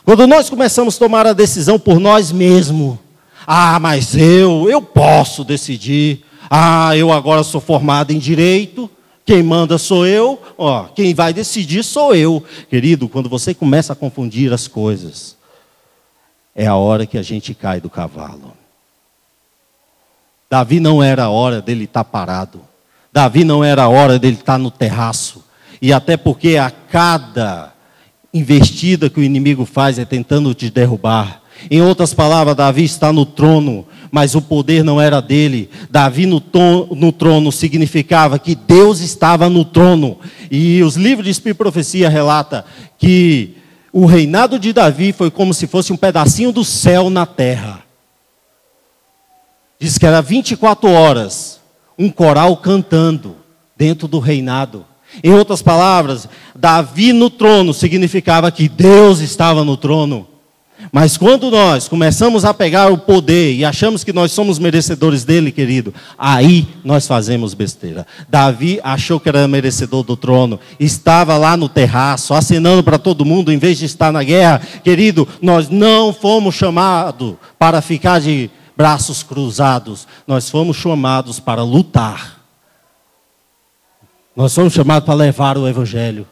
Quando 0.05 0.25
nós 0.25 0.49
começamos 0.49 0.95
a 0.95 0.99
tomar 1.01 1.27
a 1.27 1.33
decisão 1.33 1.81
por 1.81 1.99
nós 1.99 2.31
mesmos, 2.31 2.97
ah, 3.45 3.81
mas 3.81 4.15
eu, 4.15 4.71
eu 4.71 4.81
posso 4.81 5.43
decidir. 5.43 6.25
Ah, 6.49 6.97
eu 6.97 7.11
agora 7.11 7.43
sou 7.43 7.61
formado 7.61 8.13
em 8.13 8.21
direito. 8.21 8.89
Quem 9.25 9.43
manda 9.43 9.79
sou 9.79 10.07
eu, 10.07 10.41
ó, 10.59 10.85
quem 10.85 11.15
vai 11.15 11.33
decidir 11.33 11.85
sou 11.85 12.15
eu. 12.15 12.45
Querido, 12.69 13.09
quando 13.09 13.29
você 13.29 13.55
começa 13.55 13.93
a 13.93 13.97
confundir 13.97 14.53
as 14.53 14.67
coisas, 14.67 15.37
é 16.55 16.67
a 16.67 16.75
hora 16.75 17.07
que 17.07 17.17
a 17.17 17.23
gente 17.23 17.55
cai 17.55 17.81
do 17.81 17.89
cavalo. 17.89 18.53
Davi 20.51 20.81
não 20.81 21.03
era 21.03 21.25
a 21.25 21.31
hora 21.31 21.63
dele 21.63 21.85
estar 21.85 22.05
tá 22.05 22.11
parado. 22.11 22.61
Davi 23.13 23.45
não 23.45 23.63
era 23.63 23.85
a 23.85 23.89
hora 23.89 24.19
dele 24.19 24.35
estar 24.35 24.55
tá 24.55 24.59
no 24.59 24.71
terraço. 24.71 25.45
E 25.81 25.93
até 25.93 26.17
porque 26.17 26.57
a 26.57 26.71
cada 26.71 27.73
investida 28.35 29.09
que 29.09 29.21
o 29.21 29.23
inimigo 29.23 29.65
faz 29.65 29.99
é 29.99 30.05
tentando 30.05 30.55
te 30.55 30.71
derrubar. 30.71 31.43
Em 31.71 31.81
outras 31.81 32.13
palavras, 32.13 32.57
Davi 32.57 32.85
está 32.85 33.13
no 33.13 33.25
trono, 33.25 33.87
mas 34.13 34.35
o 34.35 34.43
poder 34.43 34.85
não 34.85 35.01
era 35.01 35.23
dele. 35.23 35.71
Davi 35.91 36.27
no, 36.27 36.43
no, 36.95 37.11
trono 37.11 37.51
significava 37.51 38.39
que 38.39 38.55
Deus 38.55 39.01
estava 39.01 39.49
no 39.49 39.65
trono. 39.65 40.19
E 40.51 40.83
os 40.83 40.97
livros 40.97 41.25
de 41.25 41.31
Espírito 41.31 41.57
Profecia 41.57 42.11
relata 42.11 42.67
que 42.99 43.57
o 43.91 44.05
reinado 44.05 44.59
de 44.59 44.71
Davi 44.71 45.15
foi 45.15 45.31
como 45.31 45.55
se 45.55 45.67
fosse 45.67 45.95
um 45.95 45.97
pedacinho 45.97 46.53
do 46.53 46.63
céu 46.63 47.09
na 47.09 47.25
terra. 47.25 47.83
Diz 49.81 49.97
que 49.97 50.05
era 50.05 50.21
24 50.21 50.91
horas, 50.91 51.59
um 51.99 52.11
coral 52.11 52.59
cantando 52.59 53.37
dentro 53.75 54.07
do 54.07 54.19
reinado. 54.19 54.85
Em 55.25 55.33
outras 55.33 55.63
palavras, 55.63 56.29
Davi 56.55 57.15
no 57.15 57.31
trono 57.31 57.73
significava 57.73 58.53
que 58.53 58.69
Deus 58.69 59.21
estava 59.21 59.65
no 59.65 59.77
trono. 59.77 60.29
Mas 60.91 61.17
quando 61.17 61.51
nós 61.51 61.89
começamos 61.89 62.45
a 62.45 62.53
pegar 62.53 62.91
o 62.91 62.99
poder 62.99 63.55
e 63.55 63.65
achamos 63.65 64.03
que 64.03 64.13
nós 64.13 64.33
somos 64.33 64.59
merecedores 64.59 65.25
dele, 65.25 65.53
querido, 65.53 65.95
aí 66.19 66.67
nós 66.85 67.07
fazemos 67.07 67.55
besteira. 67.55 68.07
Davi 68.29 68.81
achou 68.83 69.21
que 69.21 69.29
era 69.29 69.47
merecedor 69.47 70.03
do 70.03 70.17
trono, 70.17 70.59
estava 70.81 71.37
lá 71.37 71.57
no 71.57 71.69
terraço, 71.69 72.35
acenando 72.35 72.83
para 72.83 72.99
todo 72.99 73.25
mundo, 73.25 73.53
em 73.53 73.59
vez 73.59 73.79
de 73.79 73.85
estar 73.85 74.13
na 74.13 74.23
guerra. 74.23 74.61
Querido, 74.83 75.29
nós 75.41 75.69
não 75.69 76.13
fomos 76.13 76.55
chamados 76.55 77.35
para 77.59 77.81
ficar 77.81 78.21
de 78.21 78.51
braços 78.77 79.23
cruzados, 79.23 80.07
nós 80.27 80.51
fomos 80.51 80.77
chamados 80.77 81.39
para 81.39 81.63
lutar. 81.63 82.41
Nós 84.35 84.55
fomos 84.55 84.73
chamados 84.73 85.05
para 85.05 85.15
levar 85.15 85.59
o 85.59 85.69
evangelho. 85.69 86.27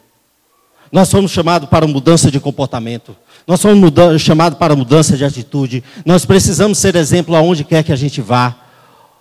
Nós 0.90 1.10
fomos 1.10 1.30
chamados 1.30 1.68
para 1.68 1.86
mudança 1.86 2.30
de 2.30 2.40
comportamento. 2.40 3.14
Nós 3.50 3.58
somos 3.58 4.22
chamados 4.22 4.56
para 4.56 4.76
mudança 4.76 5.16
de 5.16 5.24
atitude. 5.24 5.82
Nós 6.06 6.24
precisamos 6.24 6.78
ser 6.78 6.94
exemplo 6.94 7.34
aonde 7.34 7.64
quer 7.64 7.82
que 7.82 7.92
a 7.92 7.96
gente 7.96 8.20
vá. 8.20 8.54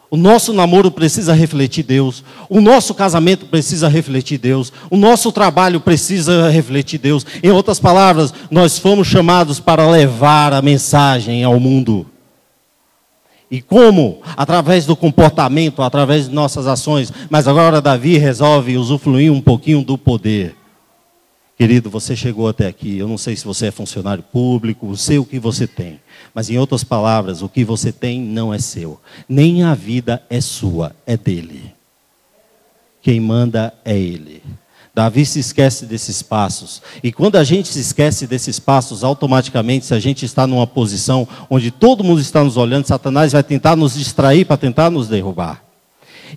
O 0.07 0.15
nosso 0.15 0.53
namoro 0.53 0.91
precisa 0.91 1.33
refletir 1.33 1.81
Deus. 1.81 2.23
O 2.47 2.61
nosso 2.61 2.93
casamento 2.93 3.47
precisa 3.47 3.87
refletir 3.87 4.37
Deus. 4.37 4.71
O 4.87 4.97
nosso 4.97 5.31
trabalho 5.31 5.79
precisa 5.79 6.47
refletir 6.47 6.99
Deus. 6.99 7.25
Em 7.41 7.49
outras 7.49 7.79
palavras, 7.79 8.31
nós 8.51 8.77
fomos 8.77 9.07
chamados 9.07 9.59
para 9.59 9.89
levar 9.89 10.53
a 10.53 10.61
mensagem 10.61 11.43
ao 11.43 11.59
mundo. 11.59 12.05
E 13.49 13.63
como? 13.63 14.21
Através 14.37 14.85
do 14.85 14.95
comportamento, 14.95 15.81
através 15.81 16.29
de 16.29 16.35
nossas 16.35 16.67
ações. 16.67 17.11
Mas 17.31 17.47
agora 17.47 17.81
Davi 17.81 18.19
resolve 18.19 18.77
usufruir 18.77 19.33
um 19.33 19.41
pouquinho 19.41 19.83
do 19.83 19.97
poder. 19.97 20.58
Querido, 21.59 21.89
você 21.89 22.15
chegou 22.15 22.47
até 22.47 22.67
aqui. 22.67 22.97
Eu 22.97 23.05
não 23.05 23.17
sei 23.17 23.35
se 23.35 23.43
você 23.43 23.67
é 23.67 23.71
funcionário 23.71 24.23
público, 24.23 24.95
sei 24.95 25.19
o 25.19 25.25
que 25.25 25.37
você 25.37 25.67
tem. 25.67 25.99
Mas, 26.33 26.49
em 26.49 26.57
outras 26.57 26.85
palavras, 26.85 27.41
o 27.41 27.49
que 27.49 27.65
você 27.65 27.91
tem 27.91 28.21
não 28.21 28.53
é 28.53 28.57
seu. 28.57 28.97
Nem 29.27 29.61
a 29.63 29.75
vida 29.75 30.23
é 30.29 30.39
sua, 30.39 30.95
é 31.05 31.17
dele. 31.17 31.73
Quem 33.01 33.19
manda 33.19 33.73
é 33.83 33.97
ele. 33.99 34.41
Davi 34.95 35.25
se 35.25 35.39
esquece 35.39 35.85
desses 35.85 36.21
passos. 36.21 36.81
E 37.03 37.11
quando 37.11 37.35
a 37.35 37.43
gente 37.43 37.67
se 37.67 37.79
esquece 37.81 38.25
desses 38.25 38.57
passos, 38.57 39.03
automaticamente, 39.03 39.85
se 39.85 39.93
a 39.93 39.99
gente 39.99 40.23
está 40.23 40.47
numa 40.47 40.65
posição 40.65 41.27
onde 41.49 41.71
todo 41.71 42.05
mundo 42.05 42.21
está 42.21 42.41
nos 42.41 42.55
olhando, 42.55 42.87
Satanás 42.87 43.33
vai 43.33 43.43
tentar 43.43 43.75
nos 43.75 43.95
distrair 43.95 44.45
para 44.45 44.55
tentar 44.55 44.89
nos 44.89 45.09
derrubar. 45.09 45.61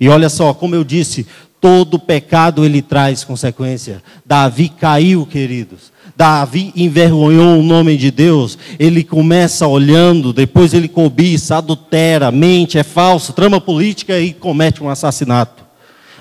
E 0.01 0.09
olha 0.09 0.29
só, 0.29 0.53
como 0.53 0.75
eu 0.75 0.83
disse, 0.83 1.29
todo 1.63 1.97
pecado 1.97 2.65
ele 2.65 2.83
traz 2.83 3.23
consequência. 3.23 4.03
Davi 4.27 4.69
caiu, 4.69 5.25
queridos. 5.25 5.93
Davi 6.17 6.73
envergonhou 6.75 7.61
o 7.61 7.63
nome 7.63 7.97
de 7.97 8.11
Deus. 8.11 8.59
Ele 8.81 9.05
começa 9.05 9.69
olhando, 9.69 10.33
depois 10.33 10.75
ele 10.75 10.89
cobiça, 10.89 11.57
adultera, 11.57 12.33
mente, 12.33 12.79
é 12.79 12.83
falso, 12.83 13.33
trama 13.33 13.61
política 13.61 14.19
e 14.19 14.33
comete 14.33 14.83
um 14.83 14.91
assassinato. 14.91 15.63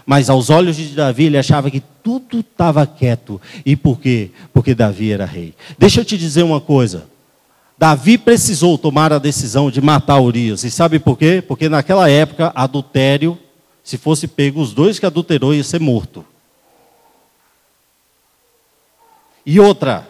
Mas 0.05 0.29
aos 0.29 0.51
olhos 0.51 0.77
de 0.77 0.89
Davi, 0.89 1.23
ele 1.23 1.39
achava 1.39 1.71
que 1.71 1.81
tudo 2.03 2.41
estava 2.41 2.85
quieto. 2.85 3.41
E 3.65 3.75
por 3.75 3.99
quê? 3.99 4.29
Porque 4.53 4.75
Davi 4.75 5.11
era 5.11 5.25
rei. 5.25 5.55
Deixa 5.77 6.01
eu 6.01 6.05
te 6.05 6.19
dizer 6.19 6.43
uma 6.43 6.61
coisa. 6.61 7.05
Davi 7.79 8.15
precisou 8.15 8.77
tomar 8.77 9.11
a 9.11 9.17
decisão 9.17 9.71
de 9.71 9.81
matar 9.81 10.19
Urias. 10.19 10.63
E 10.63 10.69
sabe 10.69 10.99
por 10.99 11.17
quê? 11.17 11.43
Porque 11.45 11.67
naquela 11.67 12.07
época, 12.07 12.51
adultério 12.53 13.39
se 13.83 13.97
fosse 13.97 14.27
pego 14.27 14.61
os 14.61 14.73
dois 14.73 14.99
que 14.99 15.05
adulterou, 15.05 15.53
ia 15.53 15.63
ser 15.63 15.79
morto. 15.79 16.25
E 19.45 19.59
outra, 19.59 20.07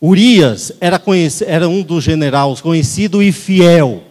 Urias 0.00 0.72
era, 0.80 1.02
era 1.46 1.68
um 1.68 1.82
dos 1.82 2.04
generais 2.04 2.60
conhecido 2.60 3.22
e 3.22 3.32
fiel. 3.32 4.04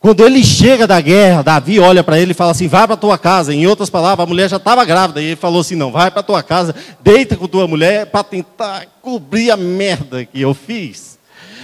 Quando 0.00 0.24
ele 0.24 0.42
chega 0.42 0.86
da 0.86 0.98
guerra, 0.98 1.42
Davi 1.42 1.78
olha 1.78 2.02
para 2.02 2.18
ele 2.18 2.30
e 2.32 2.34
fala 2.34 2.52
assim: 2.52 2.66
vai 2.66 2.86
para 2.86 2.96
tua 2.96 3.18
casa. 3.18 3.54
Em 3.54 3.66
outras 3.66 3.90
palavras, 3.90 4.24
a 4.24 4.28
mulher 4.28 4.48
já 4.48 4.56
estava 4.56 4.84
grávida. 4.84 5.20
E 5.20 5.26
ele 5.26 5.36
falou 5.36 5.60
assim: 5.60 5.76
não, 5.76 5.92
vai 5.92 6.10
para 6.10 6.22
tua 6.22 6.42
casa, 6.42 6.74
deita 7.00 7.36
com 7.36 7.46
tua 7.46 7.68
mulher 7.68 8.06
para 8.06 8.24
tentar 8.24 8.86
cobrir 9.02 9.50
a 9.50 9.58
merda 9.58 10.24
que 10.24 10.40
eu 10.40 10.54
fiz. 10.54 11.19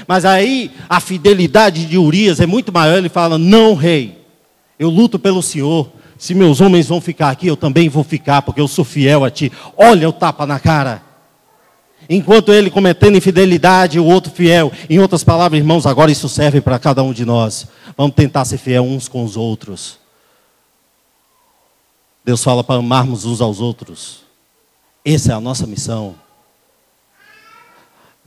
Mas 0.06 0.24
aí 0.24 0.70
a 0.88 1.00
fidelidade 1.00 1.86
de 1.86 1.98
Urias 1.98 2.40
é 2.40 2.46
muito 2.46 2.72
maior. 2.72 2.98
Ele 2.98 3.08
fala: 3.08 3.38
Não, 3.38 3.74
rei, 3.74 4.18
eu 4.78 4.88
luto 4.88 5.18
pelo 5.18 5.42
Senhor. 5.42 5.90
Se 6.18 6.34
meus 6.34 6.60
homens 6.60 6.88
vão 6.88 7.00
ficar 7.00 7.30
aqui, 7.30 7.46
eu 7.46 7.56
também 7.56 7.88
vou 7.88 8.02
ficar, 8.02 8.42
porque 8.42 8.60
eu 8.60 8.68
sou 8.68 8.84
fiel 8.84 9.24
a 9.24 9.30
ti. 9.30 9.52
Olha 9.76 10.08
o 10.08 10.12
tapa 10.12 10.46
na 10.46 10.58
cara. 10.58 11.02
Enquanto 12.08 12.52
ele 12.52 12.70
cometendo 12.70 13.16
infidelidade, 13.16 13.98
o 13.98 14.04
outro 14.04 14.32
fiel. 14.32 14.72
Em 14.88 14.98
outras 14.98 15.24
palavras, 15.24 15.58
irmãos, 15.58 15.86
agora 15.86 16.10
isso 16.10 16.28
serve 16.28 16.60
para 16.60 16.78
cada 16.78 17.02
um 17.02 17.12
de 17.12 17.24
nós. 17.24 17.66
Vamos 17.96 18.14
tentar 18.14 18.44
ser 18.44 18.58
fiel 18.58 18.84
uns 18.84 19.08
com 19.08 19.24
os 19.24 19.36
outros. 19.36 19.98
Deus 22.24 22.42
fala 22.42 22.64
para 22.64 22.80
amarmos 22.80 23.24
uns 23.24 23.40
aos 23.40 23.60
outros. 23.60 24.24
Essa 25.04 25.32
é 25.32 25.34
a 25.34 25.40
nossa 25.40 25.66
missão. 25.66 26.14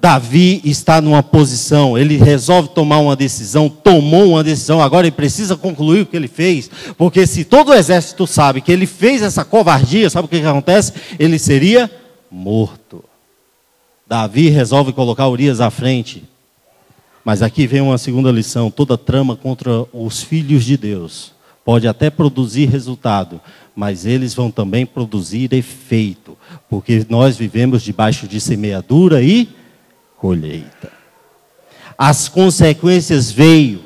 Davi 0.02 0.62
está 0.64 1.02
numa 1.02 1.22
posição, 1.22 1.98
ele 1.98 2.16
resolve 2.16 2.70
tomar 2.70 3.00
uma 3.00 3.18
decisão, 3.18 3.68
tomou 3.68 4.30
uma 4.30 4.44
decisão, 4.44 4.82
agora 4.82 5.08
ele 5.08 5.16
precisa 5.16 5.58
concluir 5.58 6.02
o 6.02 6.06
que 6.06 6.16
ele 6.16 6.30
fez, 6.30 6.72
porque 6.98 7.28
se 7.28 7.44
todo 7.44 7.70
o 7.70 7.74
exército 7.74 8.26
sabe 8.26 8.62
que 8.62 8.72
ele 8.72 8.86
fez 8.86 9.22
essa 9.22 9.44
covardia, 9.44 10.10
sabe 10.10 10.26
o 10.26 10.30
que, 10.30 10.40
que 10.40 10.46
acontece? 10.46 10.94
Ele 11.20 11.38
seria 11.38 11.92
morto. 12.32 13.04
Davi 14.08 14.48
resolve 14.48 14.94
colocar 14.94 15.28
Urias 15.28 15.60
à 15.60 15.70
frente. 15.70 16.24
Mas 17.26 17.42
aqui 17.42 17.68
vem 17.68 17.82
uma 17.82 17.98
segunda 17.98 18.32
lição: 18.32 18.72
toda 18.72 18.98
trama 18.98 19.36
contra 19.36 19.86
os 19.92 20.24
filhos 20.24 20.64
de 20.64 20.78
Deus 20.78 21.34
pode 21.64 21.88
até 21.88 22.10
produzir 22.10 22.68
resultado, 22.68 23.40
mas 23.76 24.06
eles 24.06 24.34
vão 24.34 24.50
também 24.50 24.86
produzir 24.86 25.54
efeito, 25.54 26.36
porque 26.68 27.06
nós 27.10 27.38
vivemos 27.38 27.84
debaixo 27.84 28.28
de 28.28 28.42
semeadura 28.42 29.22
e 29.22 29.59
colheita. 30.20 30.92
As 31.98 32.28
consequências 32.30 33.32
veio. 33.32 33.82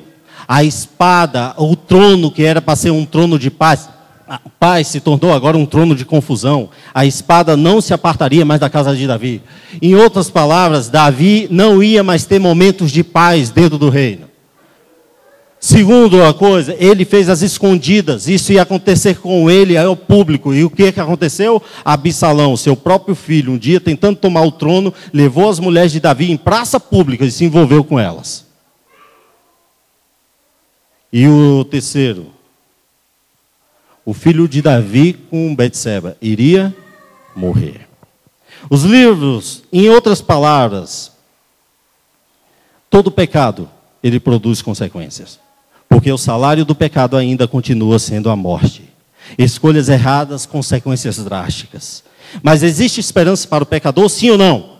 A 0.46 0.62
espada, 0.62 1.54
o 1.56 1.74
trono 1.74 2.30
que 2.30 2.44
era 2.44 2.60
para 2.60 2.76
ser 2.76 2.90
um 2.90 3.06
trono 3.06 3.38
de 3.38 3.50
paz, 3.50 3.88
paz 4.58 4.88
se 4.88 5.00
tornou 5.00 5.32
agora 5.32 5.56
um 5.56 5.66
trono 5.66 5.94
de 5.94 6.04
confusão. 6.04 6.68
A 6.92 7.06
espada 7.06 7.56
não 7.56 7.80
se 7.80 7.94
apartaria 7.94 8.44
mais 8.44 8.60
da 8.60 8.68
casa 8.68 8.94
de 8.94 9.06
Davi. 9.06 9.42
Em 9.80 9.94
outras 9.94 10.30
palavras, 10.30 10.88
Davi 10.88 11.48
não 11.50 11.82
ia 11.82 12.02
mais 12.02 12.24
ter 12.26 12.38
momentos 12.38 12.90
de 12.90 13.02
paz 13.02 13.50
dentro 13.50 13.78
do 13.78 13.88
reino. 13.88 14.33
Segundo 15.66 16.18
coisa, 16.34 16.76
ele 16.78 17.06
fez 17.06 17.30
as 17.30 17.40
escondidas. 17.40 18.28
Isso 18.28 18.52
ia 18.52 18.60
acontecer 18.60 19.18
com 19.18 19.50
ele 19.50 19.78
ao 19.78 19.96
público. 19.96 20.52
E 20.52 20.62
o 20.62 20.68
que, 20.68 20.92
que 20.92 21.00
aconteceu? 21.00 21.62
Absalão, 21.82 22.54
seu 22.54 22.76
próprio 22.76 23.14
filho, 23.14 23.52
um 23.52 23.56
dia 23.56 23.80
tentando 23.80 24.18
tomar 24.18 24.42
o 24.42 24.52
trono, 24.52 24.92
levou 25.10 25.48
as 25.48 25.58
mulheres 25.58 25.90
de 25.90 26.00
Davi 26.00 26.30
em 26.30 26.36
praça 26.36 26.78
pública 26.78 27.24
e 27.24 27.30
se 27.30 27.46
envolveu 27.46 27.82
com 27.82 27.98
elas. 27.98 28.44
E 31.10 31.26
o 31.26 31.64
terceiro, 31.64 32.26
o 34.04 34.12
filho 34.12 34.46
de 34.46 34.60
Davi 34.60 35.14
com 35.14 35.56
Betseba 35.56 36.14
iria 36.20 36.76
morrer. 37.34 37.88
Os 38.68 38.82
livros, 38.84 39.62
em 39.72 39.88
outras 39.88 40.20
palavras, 40.20 41.10
todo 42.90 43.10
pecado 43.10 43.66
ele 44.02 44.20
produz 44.20 44.60
consequências. 44.60 45.42
Porque 45.94 46.10
o 46.10 46.18
salário 46.18 46.64
do 46.64 46.74
pecado 46.74 47.16
ainda 47.16 47.46
continua 47.46 48.00
sendo 48.00 48.28
a 48.28 48.34
morte. 48.34 48.82
Escolhas 49.38 49.88
erradas, 49.88 50.44
consequências 50.44 51.18
drásticas. 51.18 52.02
Mas 52.42 52.64
existe 52.64 52.98
esperança 52.98 53.46
para 53.46 53.62
o 53.62 53.66
pecador, 53.66 54.08
sim 54.08 54.28
ou 54.30 54.36
não? 54.36 54.70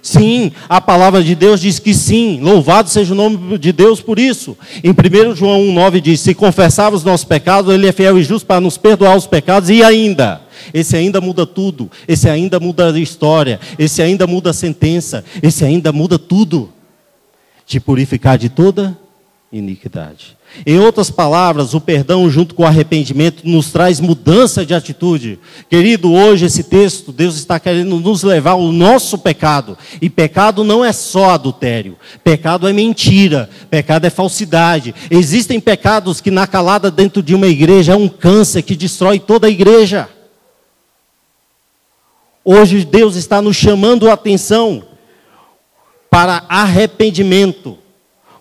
Sim, 0.00 0.52
a 0.68 0.80
palavra 0.80 1.20
de 1.20 1.34
Deus 1.34 1.60
diz 1.60 1.80
que 1.80 1.92
sim. 1.92 2.38
Louvado 2.40 2.88
seja 2.88 3.12
o 3.12 3.16
nome 3.16 3.58
de 3.58 3.72
Deus 3.72 4.00
por 4.00 4.20
isso. 4.20 4.56
Em 4.84 4.92
1 4.92 5.34
João 5.34 5.62
1,9 5.62 6.00
diz: 6.00 6.20
Se 6.20 6.32
confessarmos 6.32 7.02
nossos 7.02 7.24
pecados, 7.24 7.74
Ele 7.74 7.88
é 7.88 7.92
fiel 7.92 8.16
e 8.16 8.22
justo 8.22 8.46
para 8.46 8.60
nos 8.60 8.78
perdoar 8.78 9.16
os 9.16 9.26
pecados 9.26 9.68
e 9.68 9.82
ainda. 9.82 10.42
Esse 10.72 10.96
ainda 10.96 11.20
muda 11.20 11.44
tudo. 11.44 11.90
Esse 12.06 12.28
ainda 12.28 12.60
muda 12.60 12.94
a 12.94 13.00
história. 13.00 13.58
Esse 13.76 14.00
ainda 14.00 14.28
muda 14.28 14.50
a 14.50 14.54
sentença. 14.54 15.24
Esse 15.42 15.64
ainda 15.64 15.92
muda 15.92 16.20
tudo. 16.20 16.70
Te 17.66 17.80
purificar 17.80 18.38
de 18.38 18.48
toda 18.48 18.96
iniquidade. 19.52 20.35
Em 20.64 20.78
outras 20.78 21.10
palavras, 21.10 21.74
o 21.74 21.80
perdão 21.80 22.30
junto 22.30 22.54
com 22.54 22.62
o 22.62 22.66
arrependimento 22.66 23.42
nos 23.44 23.70
traz 23.70 24.00
mudança 24.00 24.64
de 24.64 24.72
atitude. 24.72 25.38
Querido, 25.68 26.12
hoje 26.12 26.46
esse 26.46 26.64
texto, 26.64 27.12
Deus 27.12 27.36
está 27.36 27.60
querendo 27.60 28.00
nos 28.00 28.22
levar 28.22 28.52
ao 28.52 28.72
nosso 28.72 29.18
pecado. 29.18 29.76
E 30.00 30.08
pecado 30.08 30.64
não 30.64 30.84
é 30.84 30.92
só 30.92 31.30
adultério. 31.30 31.96
Pecado 32.24 32.66
é 32.66 32.72
mentira. 32.72 33.50
Pecado 33.68 34.06
é 34.06 34.10
falsidade. 34.10 34.94
Existem 35.10 35.60
pecados 35.60 36.20
que 36.20 36.30
na 36.30 36.46
calada 36.46 36.90
dentro 36.90 37.22
de 37.22 37.34
uma 37.34 37.46
igreja 37.46 37.92
é 37.92 37.96
um 37.96 38.08
câncer 38.08 38.62
que 38.62 38.74
destrói 38.74 39.18
toda 39.18 39.46
a 39.46 39.50
igreja. 39.50 40.08
Hoje 42.44 42.84
Deus 42.84 43.16
está 43.16 43.42
nos 43.42 43.56
chamando 43.56 44.08
a 44.08 44.14
atenção 44.14 44.84
para 46.08 46.44
arrependimento. 46.48 47.76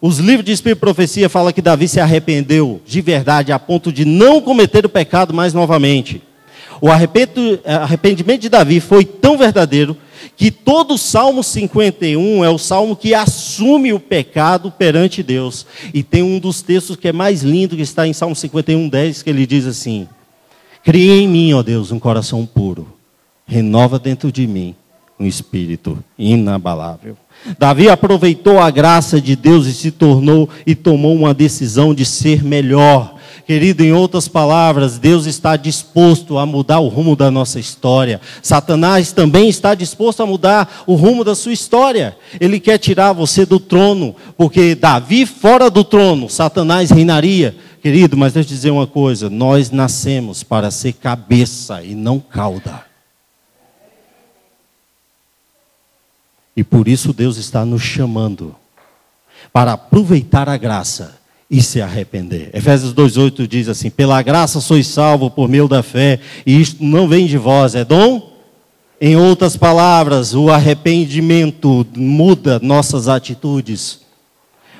Os 0.08 0.20
livros 0.20 0.46
de 0.46 0.52
Espírito 0.52 0.78
e 0.78 0.82
Profecia 0.82 1.28
falam 1.28 1.52
que 1.52 1.64
Davi 1.64 1.88
se 1.88 2.00
arrependeu 2.00 2.80
de 2.86 3.02
verdade 3.02 3.52
a 3.52 3.58
ponto 3.58 3.92
de 3.92 4.06
não 4.06 4.40
cometer 4.40 4.86
o 4.86 4.90
pecado 4.90 5.34
mais 5.34 5.52
novamente. 5.52 6.22
O 6.80 6.90
arrependimento 6.92 8.42
de 8.42 8.48
Davi 8.48 8.80
foi 8.80 9.04
tão 9.04 9.36
verdadeiro 9.36 9.98
que 10.38 10.52
todo 10.52 10.94
o 10.94 10.98
Salmo 11.00 11.42
51 11.42 12.46
é 12.46 12.50
o 12.52 12.60
salmo 12.60 12.96
que 12.96 13.16
assume 13.16 13.94
o 13.94 14.00
pecado 14.00 14.70
perante 14.70 15.24
Deus. 15.24 15.66
E 15.92 16.04
tem 16.04 16.22
um 16.22 16.38
dos 16.38 16.62
textos 16.62 16.96
que 16.96 17.08
é 17.08 17.12
mais 17.12 17.42
lindo 17.42 17.76
que 17.76 17.82
está 17.82 18.08
em 18.08 18.14
Salmo 18.14 18.36
51, 18.36 18.88
10, 18.88 19.24
que 19.24 19.30
ele 19.32 19.48
diz 19.48 19.66
assim: 19.66 20.08
Cria 20.84 21.16
em 21.16 21.28
mim, 21.28 21.54
ó 21.54 21.64
Deus, 21.64 21.92
um 21.92 21.98
coração 21.98 22.46
puro, 22.46 22.94
renova 23.48 23.98
dentro 23.98 24.32
de 24.32 24.46
mim 24.46 24.76
um 25.20 25.26
espírito 25.26 25.98
inabalável. 26.18 27.16
Davi 27.58 27.90
aproveitou 27.90 28.60
a 28.60 28.70
graça 28.70 29.22
de 29.22 29.36
Deus 29.36 29.68
e 29.68 29.74
se 29.74 29.92
tornou 29.92 30.50
e 30.66 30.76
tomou 30.76 31.16
uma 31.16 31.34
decisão 31.34 31.94
de 31.94 32.06
ser 32.06 32.44
melhor. 32.44 33.16
Querido, 33.46 33.84
em 33.84 33.94
outras 33.94 34.28
palavras, 34.28 34.98
Deus 34.98 35.28
está 35.28 35.56
disposto 35.56 36.40
a 36.40 36.48
mudar 36.48 36.80
o 36.80 36.88
rumo 36.88 37.16
da 37.16 37.30
nossa 37.30 37.60
história. 37.60 38.20
Satanás 38.42 39.12
também 39.12 39.48
está 39.48 39.76
disposto 39.76 40.24
a 40.24 40.26
mudar 40.26 40.84
o 40.88 40.96
rumo 40.96 41.24
da 41.24 41.36
sua 41.36 41.54
história. 41.54 42.18
Ele 42.40 42.60
quer 42.60 42.80
tirar 42.80 43.14
você 43.14 43.46
do 43.46 43.60
trono, 43.60 44.16
porque 44.36 44.74
Davi 44.74 45.28
fora 45.28 45.70
do 45.70 45.84
trono, 45.84 46.28
Satanás 46.28 46.90
reinaria. 46.90 47.56
Querido, 47.84 48.18
mas 48.18 48.34
deixa 48.34 48.50
eu 48.50 48.56
dizer 48.56 48.72
uma 48.72 48.88
coisa: 48.88 49.30
nós 49.30 49.70
nascemos 49.70 50.42
para 50.42 50.72
ser 50.72 50.94
cabeça 50.94 51.84
e 51.84 51.94
não 51.94 52.20
cauda. 52.20 52.95
E 56.56 56.64
por 56.64 56.88
isso 56.88 57.12
Deus 57.12 57.38
está 57.38 57.66
nos 57.66 57.82
chamando 57.82 58.56
para 59.52 59.74
aproveitar 59.74 60.48
a 60.48 60.58
graça 60.58 61.18
e 61.50 61.62
se 61.62 61.82
arrepender. 61.82 62.50
Efésios 62.54 62.94
2:8 62.94 63.48
diz 63.48 63.68
assim: 63.68 63.90
"Pela 63.90 64.22
graça 64.22 64.62
sois 64.62 64.88
salvo 64.88 65.30
por 65.30 65.48
meio 65.48 65.68
da 65.68 65.84
fé, 65.84 66.20
e 66.46 66.60
isto 66.60 66.84
não 66.84 67.08
vem 67.08 67.28
de 67.28 67.38
vós, 67.38 67.76
é 67.76 67.84
dom?" 67.84 68.34
Em 69.00 69.18
outras 69.18 69.58
palavras, 69.58 70.34
o 70.34 70.50
arrependimento 70.50 71.86
muda 71.96 72.60
nossas 72.64 73.10
atitudes. 73.10 74.00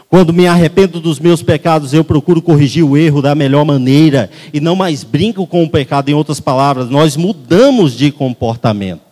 Quando 0.10 0.32
me 0.32 0.48
arrependo 0.48 1.02
dos 1.02 1.20
meus 1.20 1.44
pecados, 1.44 1.94
eu 1.94 2.04
procuro 2.04 2.42
corrigir 2.42 2.84
o 2.84 2.96
erro 2.96 3.22
da 3.22 3.36
melhor 3.36 3.66
maneira 3.66 4.30
e 4.54 4.62
não 4.62 4.76
mais 4.76 5.04
brinco 5.04 5.46
com 5.46 5.64
o 5.64 5.70
pecado. 5.70 6.08
Em 6.08 6.14
outras 6.14 6.40
palavras, 6.40 6.90
nós 6.90 7.18
mudamos 7.18 7.94
de 7.94 8.12
comportamento. 8.12 9.05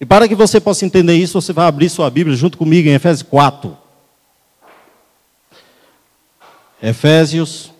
E 0.00 0.04
para 0.04 0.26
que 0.26 0.34
você 0.34 0.60
possa 0.60 0.84
entender 0.84 1.14
isso, 1.14 1.40
você 1.40 1.52
vai 1.52 1.66
abrir 1.66 1.88
sua 1.88 2.10
Bíblia 2.10 2.36
junto 2.36 2.58
comigo 2.58 2.88
em 2.88 2.94
Efésios 2.94 3.22
4. 3.22 3.76
Efésios. 6.82 7.72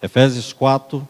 Efésios 0.00 0.52
4, 0.52 1.06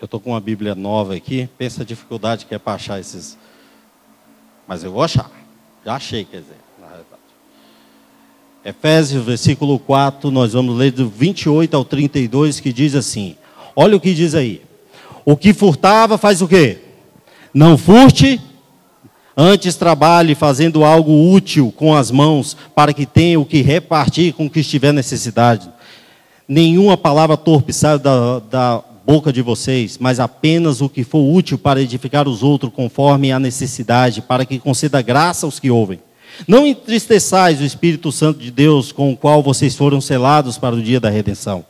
Eu 0.00 0.06
estou 0.06 0.18
com 0.18 0.30
uma 0.30 0.40
Bíblia 0.40 0.74
nova 0.74 1.14
aqui. 1.14 1.46
Pensa 1.58 1.82
a 1.82 1.84
dificuldade 1.84 2.46
que 2.46 2.54
é 2.54 2.58
para 2.58 2.72
achar 2.72 2.98
esses. 2.98 3.36
Mas 4.66 4.82
eu 4.82 4.90
vou 4.90 5.02
achar. 5.02 5.30
Já 5.84 5.94
achei, 5.94 6.24
quer 6.24 6.38
dizer, 6.40 6.56
na 6.80 6.86
verdade. 6.86 7.20
Efésios, 8.64 9.22
versículo 9.22 9.78
4, 9.78 10.30
nós 10.30 10.54
vamos 10.54 10.74
ler 10.74 10.90
do 10.92 11.06
28 11.06 11.76
ao 11.76 11.84
32, 11.84 12.60
que 12.60 12.72
diz 12.72 12.94
assim: 12.94 13.36
Olha 13.76 13.94
o 13.94 14.00
que 14.00 14.14
diz 14.14 14.34
aí. 14.34 14.62
O 15.22 15.36
que 15.36 15.52
furtava 15.52 16.16
faz 16.16 16.40
o 16.40 16.48
quê? 16.48 16.78
Não 17.52 17.76
furte, 17.76 18.40
antes 19.36 19.76
trabalhe 19.76 20.34
fazendo 20.34 20.82
algo 20.82 21.30
útil 21.30 21.70
com 21.76 21.94
as 21.94 22.10
mãos, 22.10 22.56
para 22.74 22.94
que 22.94 23.04
tenha 23.04 23.38
o 23.38 23.44
que 23.44 23.60
repartir 23.60 24.32
com 24.32 24.46
o 24.46 24.50
que 24.50 24.60
estiver 24.60 24.94
necessidade. 24.94 25.70
Nenhuma 26.48 26.96
palavra 26.96 27.36
torpe 27.36 27.70
sai 27.72 27.98
da, 27.98 28.38
da 28.38 28.82
boca 29.10 29.32
de 29.32 29.42
vocês, 29.42 29.98
mas 29.98 30.20
apenas 30.20 30.80
o 30.80 30.88
que 30.88 31.02
for 31.02 31.18
útil 31.18 31.58
para 31.58 31.82
edificar 31.82 32.28
os 32.28 32.44
outros 32.44 32.72
conforme 32.72 33.32
a 33.32 33.40
necessidade, 33.40 34.22
para 34.22 34.44
que 34.44 34.56
conceda 34.60 35.02
graça 35.02 35.46
aos 35.46 35.58
que 35.58 35.68
ouvem. 35.68 35.98
Não 36.46 36.64
entristeçais 36.64 37.60
o 37.60 37.64
Espírito 37.64 38.12
Santo 38.12 38.38
de 38.38 38.52
Deus, 38.52 38.92
com 38.92 39.12
o 39.12 39.16
qual 39.16 39.42
vocês 39.42 39.74
foram 39.74 40.00
selados 40.00 40.58
para 40.58 40.76
o 40.76 40.80
dia 40.80 41.00
da 41.00 41.10
redenção. 41.10 41.64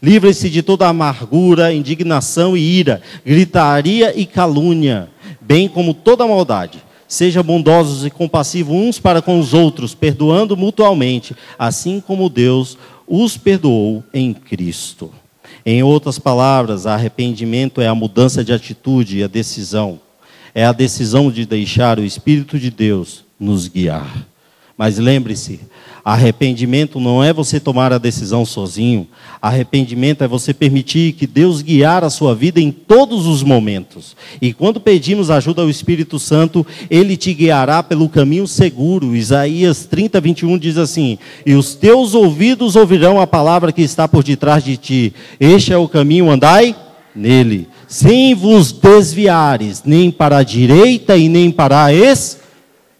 Livrem-se 0.00 0.48
de 0.48 0.62
toda 0.62 0.86
amargura, 0.86 1.74
indignação 1.74 2.56
e 2.56 2.60
ira, 2.60 3.02
gritaria 3.26 4.16
e 4.16 4.24
calúnia, 4.24 5.08
bem 5.40 5.66
como 5.66 5.94
toda 5.94 6.28
maldade. 6.28 6.78
Sejam 7.08 7.42
bondosos 7.42 8.06
e 8.06 8.10
compassivos 8.10 8.72
uns 8.72 9.00
para 9.00 9.20
com 9.20 9.40
os 9.40 9.52
outros, 9.52 9.96
perdoando 9.96 10.56
mutualmente, 10.56 11.34
assim 11.58 12.00
como 12.00 12.30
Deus 12.30 12.78
os 13.04 13.36
perdoou 13.36 14.04
em 14.14 14.32
Cristo. 14.32 15.10
Em 15.64 15.82
outras 15.82 16.18
palavras, 16.18 16.86
arrependimento 16.86 17.80
é 17.80 17.86
a 17.86 17.94
mudança 17.94 18.44
de 18.44 18.52
atitude 18.52 19.18
e 19.18 19.24
a 19.24 19.28
decisão. 19.28 20.00
É 20.54 20.64
a 20.64 20.72
decisão 20.72 21.30
de 21.30 21.44
deixar 21.44 21.98
o 21.98 22.04
Espírito 22.04 22.58
de 22.58 22.70
Deus 22.70 23.24
nos 23.38 23.68
guiar. 23.68 24.26
Mas 24.76 24.98
lembre-se, 24.98 25.60
arrependimento 26.04 26.98
não 26.98 27.22
é 27.22 27.32
você 27.32 27.60
tomar 27.60 27.92
a 27.92 27.98
decisão 27.98 28.44
sozinho. 28.44 29.06
Arrependimento 29.40 30.24
é 30.24 30.28
você 30.28 30.52
permitir 30.52 31.12
que 31.12 31.28
Deus 31.28 31.62
guiar 31.62 32.02
a 32.02 32.10
sua 32.10 32.34
vida 32.34 32.60
em 32.60 32.72
todos 32.72 33.24
os 33.24 33.44
momentos. 33.44 34.16
E 34.42 34.52
quando 34.52 34.80
pedimos 34.80 35.30
ajuda 35.30 35.62
ao 35.62 35.70
Espírito 35.70 36.18
Santo, 36.18 36.66
ele 36.90 37.16
te 37.16 37.32
guiará 37.32 37.84
pelo 37.84 38.08
caminho 38.08 38.48
seguro. 38.48 39.14
Isaías 39.14 39.86
30, 39.86 40.20
21 40.20 40.58
diz 40.58 40.76
assim: 40.76 41.18
E 41.46 41.54
os 41.54 41.76
teus 41.76 42.12
ouvidos 42.12 42.74
ouvirão 42.74 43.20
a 43.20 43.28
palavra 43.28 43.70
que 43.70 43.82
está 43.82 44.08
por 44.08 44.24
detrás 44.24 44.64
de 44.64 44.76
ti. 44.76 45.14
Este 45.38 45.72
é 45.72 45.76
o 45.76 45.86
caminho, 45.86 46.28
andai 46.28 46.74
nele. 47.14 47.68
Sem 47.86 48.34
vos 48.34 48.72
desviares, 48.72 49.84
nem 49.86 50.10
para 50.10 50.38
a 50.38 50.42
direita 50.42 51.16
e 51.16 51.28
nem 51.28 51.52
para 51.52 51.84
a 51.84 51.94
esquerda 51.94 52.43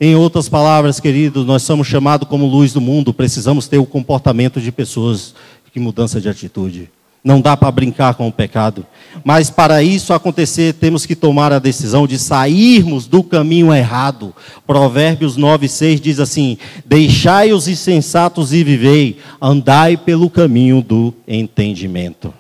em 0.05 0.17
outras 0.17 0.49
palavras, 0.49 1.01
queridos, 1.01 1.47
nós 1.47 1.63
somos 1.63 1.87
chamados 1.87 2.29
como 2.29 2.47
luz 2.47 2.73
do 2.73 2.81
mundo, 2.81 3.15
precisamos 3.15 3.67
ter 3.69 3.79
o 3.79 3.87
comportamento 3.87 4.61
de 4.61 4.71
pessoas 4.71 5.35
que 5.73 5.81
mudança 5.81 6.21
de 6.21 6.29
atitude. 6.29 6.89
Não 7.25 7.41
dá 7.41 7.57
para 7.57 7.73
brincar 7.73 8.15
com 8.15 8.29
o 8.29 8.33
pecado. 8.33 8.87
Mas 9.25 9.49
para 9.49 9.83
isso 9.83 10.13
acontecer, 10.13 10.75
temos 10.75 11.07
que 11.07 11.17
tomar 11.17 11.53
a 11.53 11.59
decisão 11.59 12.07
de 12.07 12.19
sairmos 12.19 13.07
do 13.07 13.23
caminho 13.25 13.75
errado. 13.75 14.35
Provérbios 14.67 15.37
9, 15.37 15.67
6 15.67 16.01
diz 16.01 16.21
assim: 16.21 16.59
Deixai 16.85 17.53
os 17.53 17.67
insensatos 17.67 18.53
e 18.53 18.63
vivei, 18.63 19.19
andai 19.41 19.97
pelo 19.97 20.29
caminho 20.29 20.83
do 20.83 21.15
entendimento. 21.27 22.33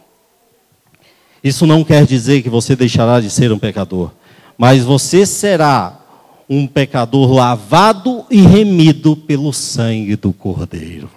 Isso 1.42 1.66
não 1.66 1.82
quer 1.82 2.04
dizer 2.04 2.42
que 2.42 2.50
você 2.50 2.76
deixará 2.76 3.20
de 3.20 3.30
ser 3.30 3.50
um 3.50 3.58
pecador, 3.58 4.10
mas 4.56 4.84
você 4.84 5.24
será 5.24 6.03
um 6.48 6.66
pecador 6.66 7.32
lavado 7.32 8.24
e 8.30 8.40
remido 8.42 9.16
pelo 9.16 9.52
sangue 9.52 10.16
do 10.16 10.32
Cordeiro. 10.32 11.10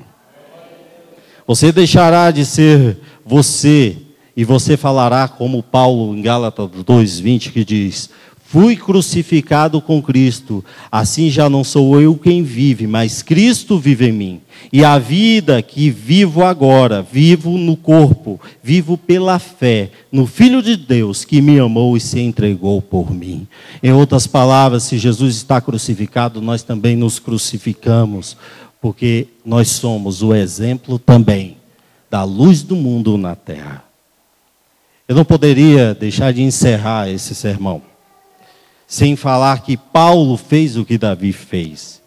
Você 1.45 1.71
deixará 1.71 2.31
de 2.31 2.45
ser 2.45 2.97
você 3.25 3.97
e 4.35 4.43
você 4.43 4.77
falará 4.77 5.27
como 5.27 5.63
Paulo 5.63 6.15
em 6.15 6.21
Gálatas 6.21 6.69
2:20 6.69 7.51
que 7.51 7.65
diz: 7.65 8.09
Fui 8.49 8.77
crucificado 8.77 9.81
com 9.81 10.01
Cristo, 10.01 10.63
assim 10.89 11.29
já 11.29 11.49
não 11.49 11.65
sou 11.65 11.99
eu 11.99 12.15
quem 12.15 12.43
vive, 12.43 12.87
mas 12.87 13.21
Cristo 13.21 13.77
vive 13.77 14.07
em 14.07 14.13
mim. 14.13 14.41
E 14.71 14.85
a 14.85 14.97
vida 14.97 15.61
que 15.61 15.89
vivo 15.89 16.41
agora, 16.45 17.01
vivo 17.01 17.57
no 17.57 17.75
corpo, 17.75 18.39
vivo 18.63 18.97
pela 18.97 19.37
fé 19.37 19.91
no 20.09 20.25
Filho 20.25 20.63
de 20.63 20.77
Deus 20.77 21.25
que 21.25 21.41
me 21.41 21.59
amou 21.59 21.97
e 21.97 21.99
se 21.99 22.21
entregou 22.21 22.81
por 22.81 23.13
mim. 23.13 23.45
Em 23.83 23.91
outras 23.91 24.25
palavras, 24.25 24.83
se 24.83 24.97
Jesus 24.97 25.35
está 25.35 25.59
crucificado, 25.59 26.41
nós 26.41 26.63
também 26.63 26.95
nos 26.95 27.19
crucificamos, 27.19 28.37
porque 28.79 29.27
nós 29.43 29.67
somos 29.71 30.23
o 30.23 30.33
exemplo 30.33 30.97
também 30.97 31.57
da 32.09 32.23
luz 32.23 32.63
do 32.63 32.77
mundo 32.77 33.17
na 33.17 33.35
terra. 33.35 33.83
Eu 35.05 35.17
não 35.17 35.25
poderia 35.25 35.93
deixar 35.93 36.31
de 36.31 36.41
encerrar 36.41 37.09
esse 37.09 37.35
sermão 37.35 37.81
sem 38.87 39.17
falar 39.17 39.63
que 39.63 39.75
Paulo 39.75 40.37
fez 40.37 40.77
o 40.77 40.85
que 40.85 40.97
Davi 40.97 41.33
fez. 41.33 42.01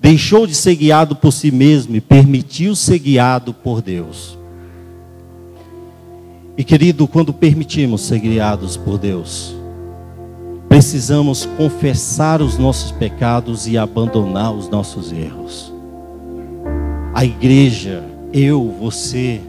Deixou 0.00 0.46
de 0.46 0.54
ser 0.54 0.74
guiado 0.74 1.14
por 1.14 1.30
si 1.30 1.50
mesmo 1.50 1.94
e 1.94 2.00
permitiu 2.00 2.74
ser 2.74 2.98
guiado 2.98 3.52
por 3.52 3.82
Deus. 3.82 4.38
E 6.56 6.64
querido, 6.64 7.06
quando 7.06 7.32
permitimos 7.32 8.00
ser 8.00 8.18
guiados 8.18 8.76
por 8.76 8.98
Deus, 8.98 9.54
precisamos 10.68 11.44
confessar 11.44 12.40
os 12.40 12.56
nossos 12.56 12.90
pecados 12.92 13.68
e 13.68 13.76
abandonar 13.76 14.52
os 14.52 14.68
nossos 14.68 15.12
erros. 15.12 15.72
A 17.14 17.24
igreja, 17.24 18.02
eu, 18.32 18.74
você, 18.80 19.40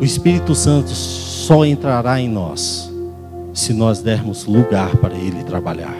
o 0.00 0.04
Espírito 0.04 0.54
Santo 0.54 0.90
só 0.90 1.64
entrará 1.64 2.18
em 2.18 2.28
nós 2.28 2.91
se 3.52 3.72
nós 3.72 4.00
dermos 4.00 4.46
lugar 4.46 4.96
para 4.96 5.14
ele 5.14 5.44
trabalhar. 5.44 5.96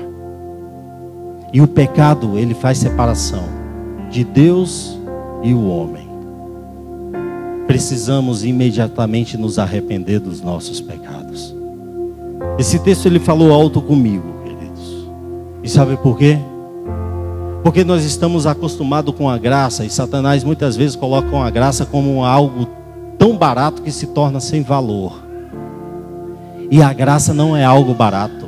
E 1.52 1.60
o 1.60 1.68
pecado, 1.68 2.38
ele 2.38 2.54
faz 2.54 2.78
separação 2.78 3.44
de 4.10 4.24
Deus 4.24 4.98
e 5.42 5.52
o 5.52 5.68
homem. 5.68 6.08
Precisamos 7.66 8.44
imediatamente 8.44 9.36
nos 9.36 9.58
arrepender 9.58 10.18
dos 10.18 10.40
nossos 10.40 10.80
pecados. 10.80 11.54
Esse 12.58 12.78
texto 12.78 13.06
ele 13.06 13.18
falou 13.18 13.52
alto 13.52 13.80
comigo, 13.80 14.34
queridos. 14.44 15.08
E 15.62 15.68
sabe 15.68 15.96
por 15.96 16.16
quê? 16.16 16.38
Porque 17.62 17.84
nós 17.84 18.04
estamos 18.04 18.46
acostumados 18.46 19.14
com 19.14 19.28
a 19.28 19.38
graça 19.38 19.84
e 19.84 19.90
Satanás 19.90 20.42
muitas 20.42 20.76
vezes 20.76 20.96
coloca 20.96 21.36
a 21.38 21.50
graça 21.50 21.86
como 21.86 22.24
algo 22.24 22.66
tão 23.16 23.36
barato 23.36 23.82
que 23.82 23.92
se 23.92 24.08
torna 24.08 24.40
sem 24.40 24.62
valor. 24.62 25.31
E 26.70 26.82
a 26.82 26.92
graça 26.92 27.34
não 27.34 27.56
é 27.56 27.64
algo 27.64 27.94
barato. 27.94 28.46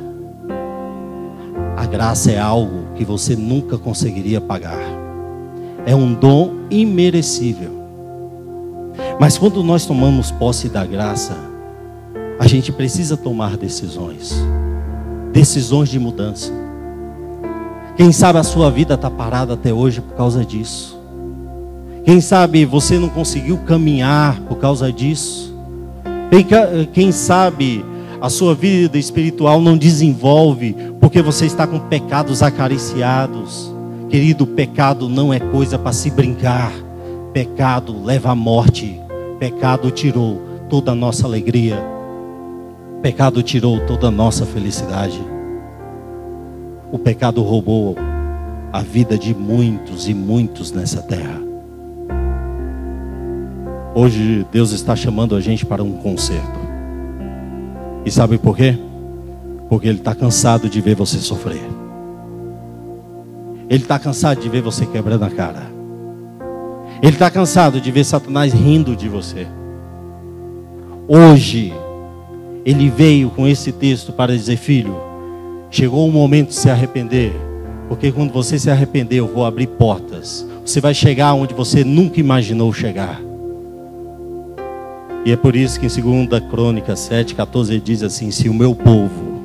A 1.77 1.85
graça 1.85 2.31
é 2.31 2.39
algo 2.39 2.85
que 2.95 3.03
você 3.03 3.35
nunca 3.35 3.77
conseguiria 3.77 4.41
pagar. 4.41 4.79
É 5.85 5.95
um 5.95 6.13
dom 6.13 6.51
imerecível. 6.69 7.71
Mas 9.19 9.37
quando 9.37 9.63
nós 9.63 9.85
tomamos 9.85 10.31
posse 10.31 10.69
da 10.69 10.85
graça, 10.85 11.37
a 12.39 12.47
gente 12.47 12.71
precisa 12.71 13.15
tomar 13.15 13.57
decisões 13.57 14.35
decisões 15.35 15.89
de 15.89 15.99
mudança. 15.99 16.49
Quem 17.97 18.13
sabe 18.13 18.39
a 18.39 18.43
sua 18.43 18.71
vida 18.71 18.93
está 18.93 19.11
parada 19.11 19.55
até 19.55 19.73
hoje 19.73 19.99
por 19.99 20.15
causa 20.15 20.45
disso. 20.45 20.97
Quem 22.05 22.21
sabe 22.21 22.63
você 22.63 22.97
não 22.97 23.09
conseguiu 23.09 23.57
caminhar 23.57 24.39
por 24.43 24.55
causa 24.59 24.93
disso. 24.93 25.53
Quem 26.93 27.11
sabe 27.11 27.83
a 28.25 28.29
sua 28.29 28.55
vida 28.55 28.97
espiritual 28.97 29.61
não 29.61 29.77
desenvolve 29.77 30.75
porque 30.99 31.21
você 31.21 31.45
está 31.45 31.67
com 31.67 31.77
pecados 31.77 32.41
acariciados. 32.41 33.71
Querido, 34.09 34.47
pecado 34.47 35.07
não 35.07 35.31
é 35.31 35.39
coisa 35.39 35.77
para 35.77 35.93
se 35.93 36.09
brincar. 36.09 36.71
Pecado 37.31 38.03
leva 38.03 38.31
à 38.31 38.35
morte. 38.35 38.99
Pecado 39.37 39.91
tirou 39.91 40.41
toda 40.71 40.93
a 40.93 40.95
nossa 40.95 41.27
alegria. 41.27 41.77
Pecado 42.99 43.43
tirou 43.43 43.85
toda 43.85 44.07
a 44.07 44.11
nossa 44.11 44.43
felicidade. 44.43 45.21
O 46.91 46.97
pecado 46.97 47.43
roubou 47.43 47.95
a 48.73 48.81
vida 48.81 49.19
de 49.19 49.35
muitos 49.35 50.09
e 50.09 50.15
muitos 50.15 50.71
nessa 50.71 51.03
terra. 51.03 51.39
Hoje 53.93 54.43
Deus 54.51 54.71
está 54.71 54.95
chamando 54.95 55.35
a 55.35 55.39
gente 55.39 55.63
para 55.63 55.83
um 55.83 55.91
concerto. 55.91 56.54
E 58.05 58.11
sabe 58.11 58.37
por 58.37 58.55
quê? 58.55 58.77
Porque 59.67 59.87
Ele 59.87 59.97
está 59.97 60.13
cansado 60.13 60.69
de 60.69 60.79
ver 60.79 60.95
você 60.95 61.17
sofrer. 61.17 61.61
Ele 63.67 63.83
está 63.83 63.97
cansado 63.97 64.39
de 64.39 64.47
ver 64.47 64.61
você 64.61 64.85
quebrando 64.85 65.25
a 65.25 65.29
cara. 65.29 65.63
Ele 67.01 67.13
está 67.13 67.31
cansado 67.31 67.81
de 67.81 67.91
ver 67.91 68.03
Satanás 68.03 68.53
rindo 68.53 68.95
de 68.95 69.09
você. 69.09 69.47
Hoje, 71.07 71.73
ele 72.63 72.89
veio 72.89 73.29
com 73.31 73.47
esse 73.47 73.71
texto 73.71 74.13
para 74.13 74.35
dizer: 74.35 74.57
Filho, 74.57 74.95
chegou 75.71 76.07
o 76.07 76.11
momento 76.11 76.49
de 76.49 76.55
se 76.55 76.69
arrepender. 76.69 77.33
Porque 77.89 78.11
quando 78.11 78.31
você 78.31 78.57
se 78.57 78.69
arrepender, 78.69 79.17
eu 79.19 79.27
vou 79.27 79.45
abrir 79.45 79.67
portas. 79.67 80.45
Você 80.65 80.79
vai 80.79 80.93
chegar 80.93 81.33
onde 81.33 81.53
você 81.53 81.83
nunca 81.83 82.19
imaginou 82.19 82.73
chegar. 82.73 83.21
E 85.25 85.31
é 85.31 85.35
por 85.35 85.55
isso 85.55 85.79
que 85.79 85.87
em 85.87 86.25
2 86.25 86.43
Crônica 86.51 86.95
7, 86.95 87.33
14 87.33 87.73
ele 87.73 87.81
diz 87.81 88.03
assim: 88.03 88.29
Se 88.29 88.47
o 88.47 88.53
meu 88.53 88.75
povo, 88.75 89.41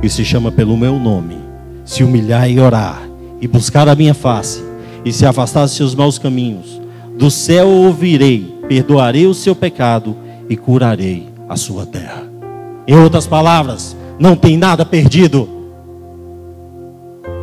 que 0.00 0.08
se 0.08 0.24
chama 0.24 0.50
pelo 0.50 0.78
meu 0.78 0.98
nome, 0.98 1.36
se 1.84 2.02
humilhar 2.02 2.50
e 2.50 2.58
orar, 2.58 3.02
e 3.38 3.46
buscar 3.46 3.86
a 3.86 3.94
minha 3.94 4.14
face, 4.14 4.64
e 5.04 5.12
se 5.12 5.26
afastar 5.26 5.64
dos 5.64 5.72
seus 5.72 5.94
maus 5.94 6.18
caminhos, 6.18 6.80
do 7.18 7.30
céu 7.30 7.68
ouvirei, 7.68 8.60
perdoarei 8.66 9.26
o 9.26 9.34
seu 9.34 9.54
pecado 9.54 10.16
e 10.48 10.56
curarei 10.56 11.28
a 11.46 11.54
sua 11.54 11.84
terra. 11.84 12.24
Em 12.86 12.96
outras 12.96 13.26
palavras, 13.26 13.94
não 14.18 14.34
tem 14.34 14.56
nada 14.56 14.86
perdido. 14.86 15.46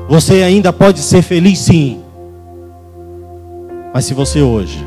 Você 0.10 0.42
ainda 0.42 0.74
pode 0.74 1.00
ser 1.00 1.22
feliz 1.22 1.60
sim. 1.60 2.00
Mas 3.94 4.06
se 4.06 4.16
você 4.16 4.42
hoje 4.42 4.84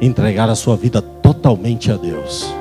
entregar 0.00 0.48
a 0.48 0.54
sua 0.54 0.76
vida 0.76 1.02
totalmente 1.26 1.90
a 1.90 1.96
Deus. 1.96 2.54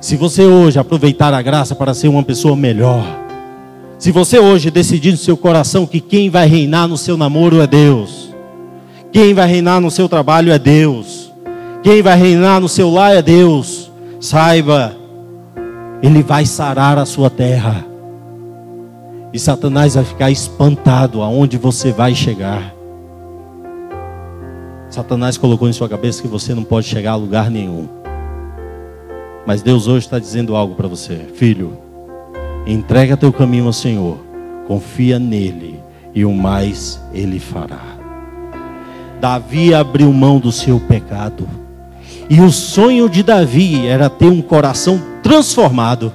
Se 0.00 0.16
você 0.16 0.42
hoje 0.42 0.78
aproveitar 0.78 1.34
a 1.34 1.42
graça 1.42 1.74
para 1.74 1.92
ser 1.92 2.08
uma 2.08 2.22
pessoa 2.22 2.56
melhor, 2.56 3.04
se 3.98 4.10
você 4.10 4.38
hoje 4.38 4.70
decidir 4.70 5.10
no 5.10 5.18
seu 5.18 5.36
coração 5.36 5.86
que 5.86 6.00
quem 6.00 6.30
vai 6.30 6.46
reinar 6.46 6.88
no 6.88 6.96
seu 6.96 7.14
namoro 7.14 7.60
é 7.60 7.66
Deus, 7.66 8.34
quem 9.12 9.34
vai 9.34 9.46
reinar 9.46 9.82
no 9.82 9.90
seu 9.90 10.08
trabalho 10.08 10.50
é 10.50 10.58
Deus, 10.58 11.30
quem 11.82 12.00
vai 12.00 12.16
reinar 12.16 12.58
no 12.58 12.70
seu 12.70 12.90
lar 12.90 13.14
é 13.14 13.20
Deus, 13.20 13.92
saiba, 14.18 14.96
Ele 16.02 16.22
vai 16.22 16.46
sarar 16.46 16.96
a 16.96 17.04
sua 17.04 17.28
terra. 17.28 17.84
E 19.30 19.38
Satanás 19.38 19.94
vai 19.94 20.04
ficar 20.04 20.30
espantado 20.30 21.20
aonde 21.20 21.58
você 21.58 21.92
vai 21.92 22.14
chegar. 22.14 22.74
Satanás 24.94 25.36
colocou 25.36 25.68
em 25.68 25.72
sua 25.72 25.88
cabeça 25.88 26.22
que 26.22 26.28
você 26.28 26.54
não 26.54 26.62
pode 26.62 26.86
chegar 26.86 27.10
a 27.10 27.16
lugar 27.16 27.50
nenhum. 27.50 27.88
Mas 29.44 29.60
Deus 29.60 29.88
hoje 29.88 30.06
está 30.06 30.20
dizendo 30.20 30.54
algo 30.54 30.76
para 30.76 30.86
você, 30.86 31.16
filho. 31.34 31.76
Entrega 32.64 33.16
teu 33.16 33.32
caminho 33.32 33.66
ao 33.66 33.72
Senhor, 33.72 34.18
confia 34.68 35.18
nele 35.18 35.80
e 36.14 36.24
o 36.24 36.32
mais 36.32 37.00
ele 37.12 37.40
fará. 37.40 37.82
Davi 39.20 39.74
abriu 39.74 40.12
mão 40.12 40.38
do 40.38 40.52
seu 40.52 40.78
pecado. 40.78 41.48
E 42.30 42.40
o 42.40 42.52
sonho 42.52 43.08
de 43.08 43.24
Davi 43.24 43.88
era 43.88 44.08
ter 44.08 44.28
um 44.28 44.40
coração 44.40 45.02
transformado. 45.24 46.12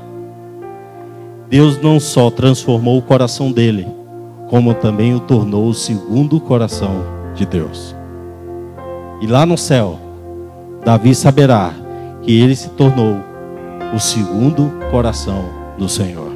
Deus 1.50 1.78
não 1.82 2.00
só 2.00 2.32
transformou 2.32 2.98
o 2.98 3.02
coração 3.02 3.52
dele, 3.52 3.86
como 4.50 4.74
também 4.74 5.14
o 5.14 5.20
tornou 5.20 5.68
o 5.68 5.74
segundo 5.74 6.40
coração 6.40 7.04
de 7.36 7.46
Deus. 7.46 7.99
E 9.22 9.28
lá 9.28 9.46
no 9.46 9.58
céu, 9.58 10.00
Davi 10.84 11.14
saberá 11.14 11.74
que 12.22 12.40
ele 12.40 12.56
se 12.56 12.70
tornou 12.70 13.18
o 13.94 14.00
segundo 14.00 14.72
coração 14.92 15.46
do 15.78 15.90
Senhor. 15.90 16.32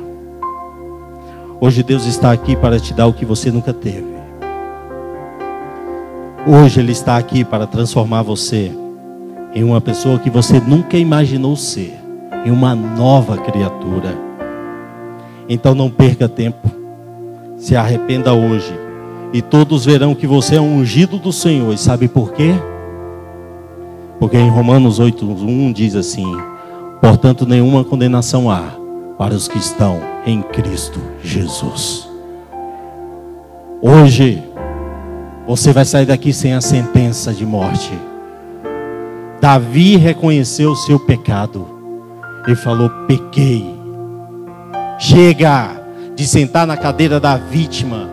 Hoje 1.62 1.82
Deus 1.82 2.06
está 2.06 2.32
aqui 2.32 2.56
para 2.56 2.80
te 2.80 2.94
dar 2.94 3.08
o 3.08 3.14
que 3.14 3.26
você 3.26 3.50
nunca 3.52 3.72
teve. 3.72 4.14
Hoje 6.46 6.82
Ele 6.82 6.92
está 6.92 7.16
aqui 7.16 7.46
para 7.46 7.66
transformar 7.66 8.22
você 8.22 8.70
em 9.56 9.64
uma 9.64 9.80
pessoa 9.80 10.20
que 10.20 10.30
você 10.30 10.60
nunca 10.60 10.98
imaginou 10.98 11.56
ser, 11.56 11.98
em 12.46 12.52
uma 12.52 12.76
nova 12.76 13.38
criatura. 13.38 14.14
Então 15.48 15.74
não 15.74 15.90
perca 15.90 16.28
tempo, 16.28 16.70
se 17.56 17.78
arrependa 17.78 18.34
hoje, 18.34 18.78
e 19.32 19.42
todos 19.42 19.86
verão 19.86 20.14
que 20.14 20.28
você 20.28 20.58
é 20.58 20.62
um 20.62 20.80
ungido 20.80 21.18
do 21.18 21.32
Senhor. 21.32 21.74
E 21.74 21.78
sabe 21.78 22.10
por 22.10 22.34
quê? 22.34 22.54
Porque 24.24 24.38
em 24.38 24.50
Romanos 24.50 25.02
8:1 25.02 25.74
diz 25.74 25.98
assim: 25.98 26.26
Portanto, 27.02 27.46
nenhuma 27.46 27.84
condenação 27.84 28.50
há 28.50 28.72
para 29.18 29.34
os 29.34 29.50
que 29.50 29.58
estão 29.58 30.00
em 30.26 30.42
Cristo 30.42 30.98
Jesus. 31.22 32.10
Hoje, 33.82 34.42
você 35.46 35.74
vai 35.74 35.84
sair 35.84 36.06
daqui 36.06 36.32
sem 36.32 36.54
a 36.54 36.62
sentença 36.62 37.34
de 37.34 37.46
morte. 37.46 37.92
Davi 39.42 39.98
reconheceu 39.98 40.72
o 40.72 40.78
seu 40.78 40.98
pecado 40.98 41.68
e 42.48 42.56
falou: 42.56 42.90
pequei. 43.06 43.78
Chega 45.00 45.82
de 46.16 46.26
sentar 46.26 46.66
na 46.66 46.78
cadeira 46.78 47.20
da 47.20 47.36
vítima. 47.36 48.10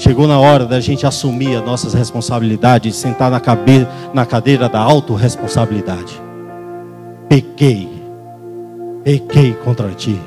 Chegou 0.00 0.26
na 0.26 0.40
hora 0.40 0.64
da 0.64 0.80
gente 0.80 1.06
assumir 1.06 1.54
as 1.56 1.62
nossas 1.62 1.92
responsabilidades 1.92 2.96
e 2.96 2.98
sentar 2.98 3.30
na, 3.30 3.38
cabe, 3.38 3.86
na 4.14 4.24
cadeira 4.24 4.66
da 4.66 4.80
autorresponsabilidade. 4.80 6.18
Pequei. 7.28 7.86
Pequei 9.04 9.52
contra 9.52 9.90
ti. 9.90 10.18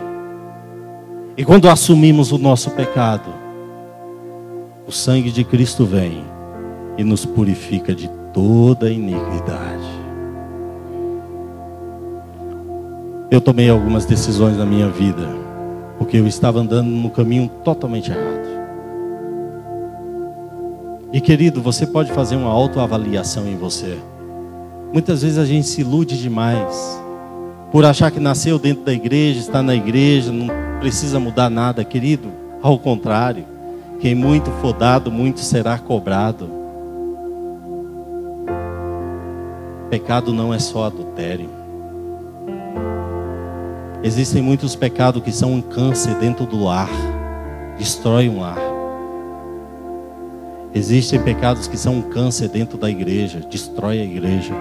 E 1.36 1.44
quando 1.44 1.68
assumimos 1.68 2.32
o 2.32 2.38
nosso 2.38 2.70
pecado, 2.70 3.34
o 4.88 4.92
sangue 4.92 5.32
de 5.32 5.44
Cristo 5.44 5.86
vem 5.86 6.24
e 6.96 7.04
nos 7.04 7.26
purifica 7.26 7.96
de 7.96 8.08
toda 8.32 8.92
iniquidade. 8.92 9.90
Eu 13.32 13.42
tomei 13.42 13.72
algumas 13.72 14.06
decisões 14.06 14.56
na 14.56 14.68
minha 14.68 14.90
vida, 14.90 15.28
porque 15.98 16.18
eu 16.18 16.28
estava 16.28 16.60
andando 16.60 16.90
no 16.90 17.10
caminho 17.10 17.50
totalmente 17.64 18.12
errado. 18.12 18.53
E 21.14 21.22
querido, 21.22 21.62
você 21.62 21.86
pode 21.86 22.12
fazer 22.12 22.36
uma 22.36 22.50
autoavaliação 22.50 23.48
em 23.48 23.56
você. 23.56 24.00
Muitas 24.92 25.22
vezes 25.22 25.38
a 25.38 25.46
gente 25.46 25.68
se 25.68 25.82
ilude 25.82 26.20
demais 26.20 27.00
por 27.72 27.86
achar 27.86 28.10
que 28.10 28.20
nasceu 28.20 28.58
dentro 28.58 28.84
da 28.84 28.92
igreja, 28.92 29.40
está 29.40 29.62
na 29.62 29.76
igreja, 29.76 30.32
não 30.32 30.48
precisa 30.80 31.20
mudar 31.20 31.52
nada, 31.52 31.84
querido. 31.84 32.32
Ao 32.64 32.80
contrário, 32.80 33.46
quem 34.00 34.16
muito 34.16 34.50
for 34.54 34.74
dado, 34.74 35.12
muito 35.12 35.42
será 35.42 35.78
cobrado. 35.78 36.50
Pecado 39.92 40.34
não 40.34 40.52
é 40.52 40.58
só 40.58 40.86
adultério. 40.86 41.50
Existem 44.02 44.42
muitos 44.42 44.76
pecados 44.76 45.22
que 45.22 45.32
são 45.32 45.54
um 45.54 45.62
câncer 45.62 46.16
dentro 46.16 46.48
do 46.48 46.64
lar, 46.64 46.90
destrói 47.78 48.28
um 48.28 48.40
lar. 48.40 48.73
Existem 50.76 51.22
pecados 51.22 51.68
que 51.68 51.78
são 51.78 51.98
um 51.98 52.02
câncer 52.02 52.50
dentro 52.50 52.80
da 52.80 52.90
igreja, 52.90 53.40
destrói 53.40 54.00
a 54.00 54.04
igreja. 54.04 54.54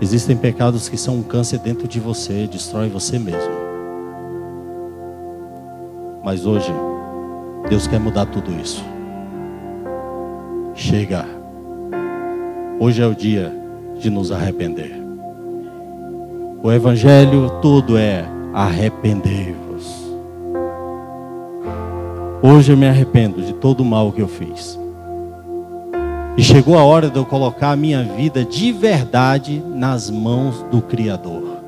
Existem 0.00 0.36
pecados 0.36 0.88
que 0.88 0.96
são 0.96 1.16
um 1.16 1.22
câncer 1.22 1.58
dentro 1.58 1.88
de 1.88 1.98
você, 1.98 2.46
destrói 2.46 2.88
você 2.88 3.18
mesmo. 3.18 3.52
Mas 6.22 6.46
hoje, 6.46 6.72
Deus 7.68 7.88
quer 7.88 7.98
mudar 7.98 8.26
tudo 8.26 8.52
isso. 8.60 8.84
Chega. 10.74 11.26
Hoje 12.78 13.02
é 13.02 13.06
o 13.06 13.14
dia 13.14 13.52
de 13.98 14.08
nos 14.08 14.30
arrepender. 14.30 14.92
O 16.62 16.70
Evangelho 16.70 17.50
todo 17.60 17.98
é 17.98 18.24
arrependei-vos. 18.54 19.71
Hoje 22.44 22.72
eu 22.72 22.76
me 22.76 22.88
arrependo 22.88 23.40
de 23.40 23.52
todo 23.52 23.82
o 23.82 23.84
mal 23.84 24.10
que 24.10 24.20
eu 24.20 24.26
fiz. 24.26 24.76
E 26.36 26.42
chegou 26.42 26.76
a 26.76 26.82
hora 26.82 27.08
de 27.08 27.16
eu 27.16 27.24
colocar 27.24 27.70
a 27.70 27.76
minha 27.76 28.02
vida 28.02 28.44
de 28.44 28.72
verdade 28.72 29.62
nas 29.64 30.10
mãos 30.10 30.60
do 30.68 30.82
Criador. 30.82 31.58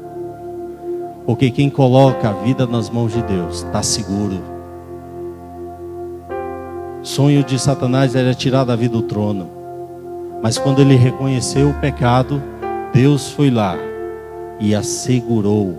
Porque 1.24 1.48
quem 1.52 1.70
coloca 1.70 2.28
a 2.28 2.32
vida 2.32 2.66
nas 2.66 2.90
mãos 2.90 3.12
de 3.12 3.22
Deus 3.22 3.58
está 3.58 3.84
seguro. 3.84 4.42
O 7.00 7.06
sonho 7.06 7.44
de 7.44 7.56
Satanás 7.56 8.16
era 8.16 8.34
tirar 8.34 8.64
Davi 8.64 8.88
do 8.88 9.02
trono. 9.02 9.48
Mas 10.42 10.58
quando 10.58 10.80
ele 10.80 10.96
reconheceu 10.96 11.70
o 11.70 11.74
pecado, 11.74 12.42
Deus 12.92 13.30
foi 13.30 13.48
lá 13.48 13.76
e 14.58 14.74
assegurou 14.74 15.78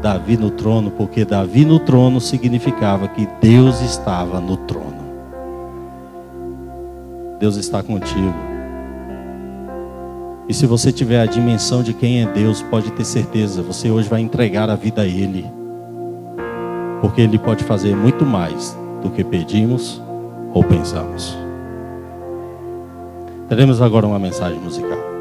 Davi 0.00 0.36
no 0.36 0.50
trono, 0.50 0.90
porque 0.90 1.24
Davi 1.24 1.64
no 1.64 1.78
trono 1.78 2.20
significava 2.20 3.08
que 3.08 3.28
Deus 3.40 3.80
estava 3.80 4.40
no 4.40 4.56
trono. 4.56 5.08
Deus 7.40 7.56
está 7.56 7.82
contigo. 7.82 8.34
E 10.48 10.54
se 10.54 10.66
você 10.66 10.90
tiver 10.90 11.20
a 11.20 11.26
dimensão 11.26 11.82
de 11.82 11.92
quem 11.92 12.22
é 12.22 12.26
Deus, 12.26 12.62
pode 12.62 12.90
ter 12.92 13.04
certeza, 13.04 13.62
você 13.62 13.90
hoje 13.90 14.08
vai 14.08 14.20
entregar 14.20 14.70
a 14.70 14.76
vida 14.76 15.02
a 15.02 15.06
Ele. 15.06 15.46
Porque 17.00 17.20
Ele 17.20 17.38
pode 17.38 17.64
fazer 17.64 17.94
muito 17.94 18.24
mais 18.24 18.76
do 19.02 19.10
que 19.10 19.22
pedimos 19.22 20.00
ou 20.54 20.64
pensamos. 20.64 21.36
Teremos 23.48 23.80
agora 23.82 24.06
uma 24.06 24.18
mensagem 24.18 24.58
musical. 24.58 25.17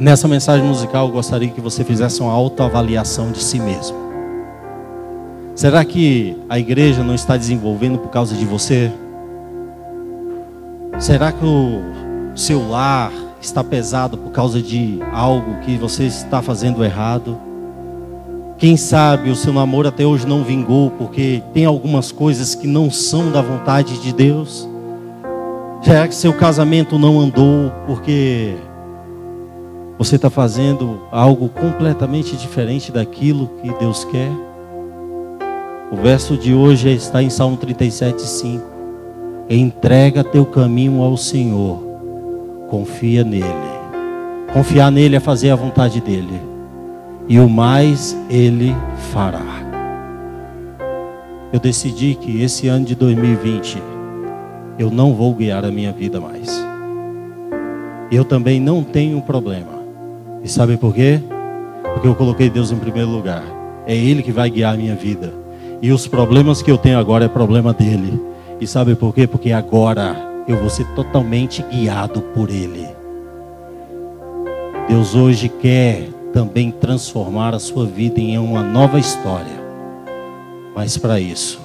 Nessa 0.00 0.26
mensagem 0.26 0.66
musical, 0.66 1.08
eu 1.08 1.12
gostaria 1.12 1.50
que 1.50 1.60
você 1.60 1.84
fizesse 1.84 2.22
uma 2.22 2.32
autoavaliação 2.32 3.30
de 3.30 3.42
si 3.42 3.60
mesmo. 3.60 3.98
Será 5.54 5.84
que 5.84 6.38
a 6.48 6.58
igreja 6.58 7.04
não 7.04 7.14
está 7.14 7.36
desenvolvendo 7.36 7.98
por 7.98 8.08
causa 8.08 8.34
de 8.34 8.46
você? 8.46 8.90
Será 10.98 11.30
que 11.30 11.44
o 11.44 11.82
seu 12.34 12.66
lar 12.66 13.12
está 13.42 13.62
pesado 13.62 14.16
por 14.16 14.32
causa 14.32 14.62
de 14.62 15.00
algo 15.12 15.60
que 15.60 15.76
você 15.76 16.04
está 16.04 16.40
fazendo 16.40 16.82
errado? 16.82 17.38
Quem 18.56 18.78
sabe 18.78 19.28
o 19.28 19.36
seu 19.36 19.52
namoro 19.52 19.88
até 19.88 20.06
hoje 20.06 20.26
não 20.26 20.42
vingou 20.42 20.90
porque 20.92 21.42
tem 21.52 21.66
algumas 21.66 22.10
coisas 22.10 22.54
que 22.54 22.66
não 22.66 22.90
são 22.90 23.30
da 23.30 23.42
vontade 23.42 24.00
de 24.00 24.14
Deus? 24.14 24.66
Já 25.82 26.08
que 26.08 26.14
seu 26.14 26.32
casamento 26.32 26.98
não 26.98 27.20
andou 27.20 27.70
porque 27.86 28.56
você 30.00 30.16
está 30.16 30.30
fazendo 30.30 31.02
algo 31.12 31.50
completamente 31.50 32.34
diferente 32.34 32.90
daquilo 32.90 33.50
que 33.60 33.70
Deus 33.74 34.02
quer? 34.06 34.30
O 35.92 35.96
verso 35.96 36.38
de 36.38 36.54
hoje 36.54 36.88
está 36.88 37.22
em 37.22 37.28
Salmo 37.28 37.58
37,5. 37.58 38.62
Entrega 39.50 40.24
teu 40.24 40.46
caminho 40.46 41.02
ao 41.02 41.18
Senhor, 41.18 41.82
confia 42.70 43.22
nele. 43.22 43.44
Confiar 44.54 44.90
nele 44.90 45.16
é 45.16 45.20
fazer 45.20 45.50
a 45.50 45.54
vontade 45.54 46.00
dele, 46.00 46.40
e 47.28 47.38
o 47.38 47.46
mais 47.46 48.16
ele 48.30 48.74
fará. 49.12 49.44
Eu 51.52 51.60
decidi 51.60 52.14
que 52.14 52.40
esse 52.40 52.68
ano 52.68 52.86
de 52.86 52.94
2020 52.94 53.82
eu 54.78 54.90
não 54.90 55.12
vou 55.12 55.34
guiar 55.34 55.62
a 55.62 55.70
minha 55.70 55.92
vida 55.92 56.18
mais. 56.22 56.48
Eu 58.10 58.24
também 58.24 58.58
não 58.58 58.82
tenho 58.82 59.20
problema. 59.20 59.79
E 60.42 60.48
sabe 60.48 60.76
por 60.76 60.94
quê? 60.94 61.20
Porque 61.94 62.08
eu 62.08 62.14
coloquei 62.14 62.48
Deus 62.48 62.70
em 62.72 62.76
primeiro 62.78 63.10
lugar. 63.10 63.42
É 63.86 63.94
Ele 63.94 64.22
que 64.22 64.32
vai 64.32 64.50
guiar 64.50 64.74
a 64.74 64.76
minha 64.76 64.94
vida. 64.94 65.32
E 65.82 65.92
os 65.92 66.06
problemas 66.06 66.62
que 66.62 66.70
eu 66.70 66.78
tenho 66.78 66.98
agora 66.98 67.24
é 67.24 67.28
problema 67.28 67.72
dele. 67.72 68.20
E 68.60 68.66
sabe 68.66 68.94
por 68.94 69.14
quê? 69.14 69.26
Porque 69.26 69.52
agora 69.52 70.16
eu 70.46 70.56
vou 70.56 70.68
ser 70.68 70.86
totalmente 70.94 71.62
guiado 71.62 72.20
por 72.20 72.50
Ele. 72.50 72.86
Deus 74.88 75.14
hoje 75.14 75.48
quer 75.48 76.08
também 76.32 76.70
transformar 76.70 77.54
a 77.54 77.58
sua 77.58 77.86
vida 77.86 78.20
em 78.20 78.38
uma 78.38 78.62
nova 78.62 78.98
história. 78.98 79.60
Mas 80.74 80.96
para 80.96 81.20
isso, 81.20 81.60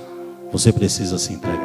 você 0.52 0.72
precisa 0.72 1.18
se 1.18 1.34
entregar. 1.34 1.65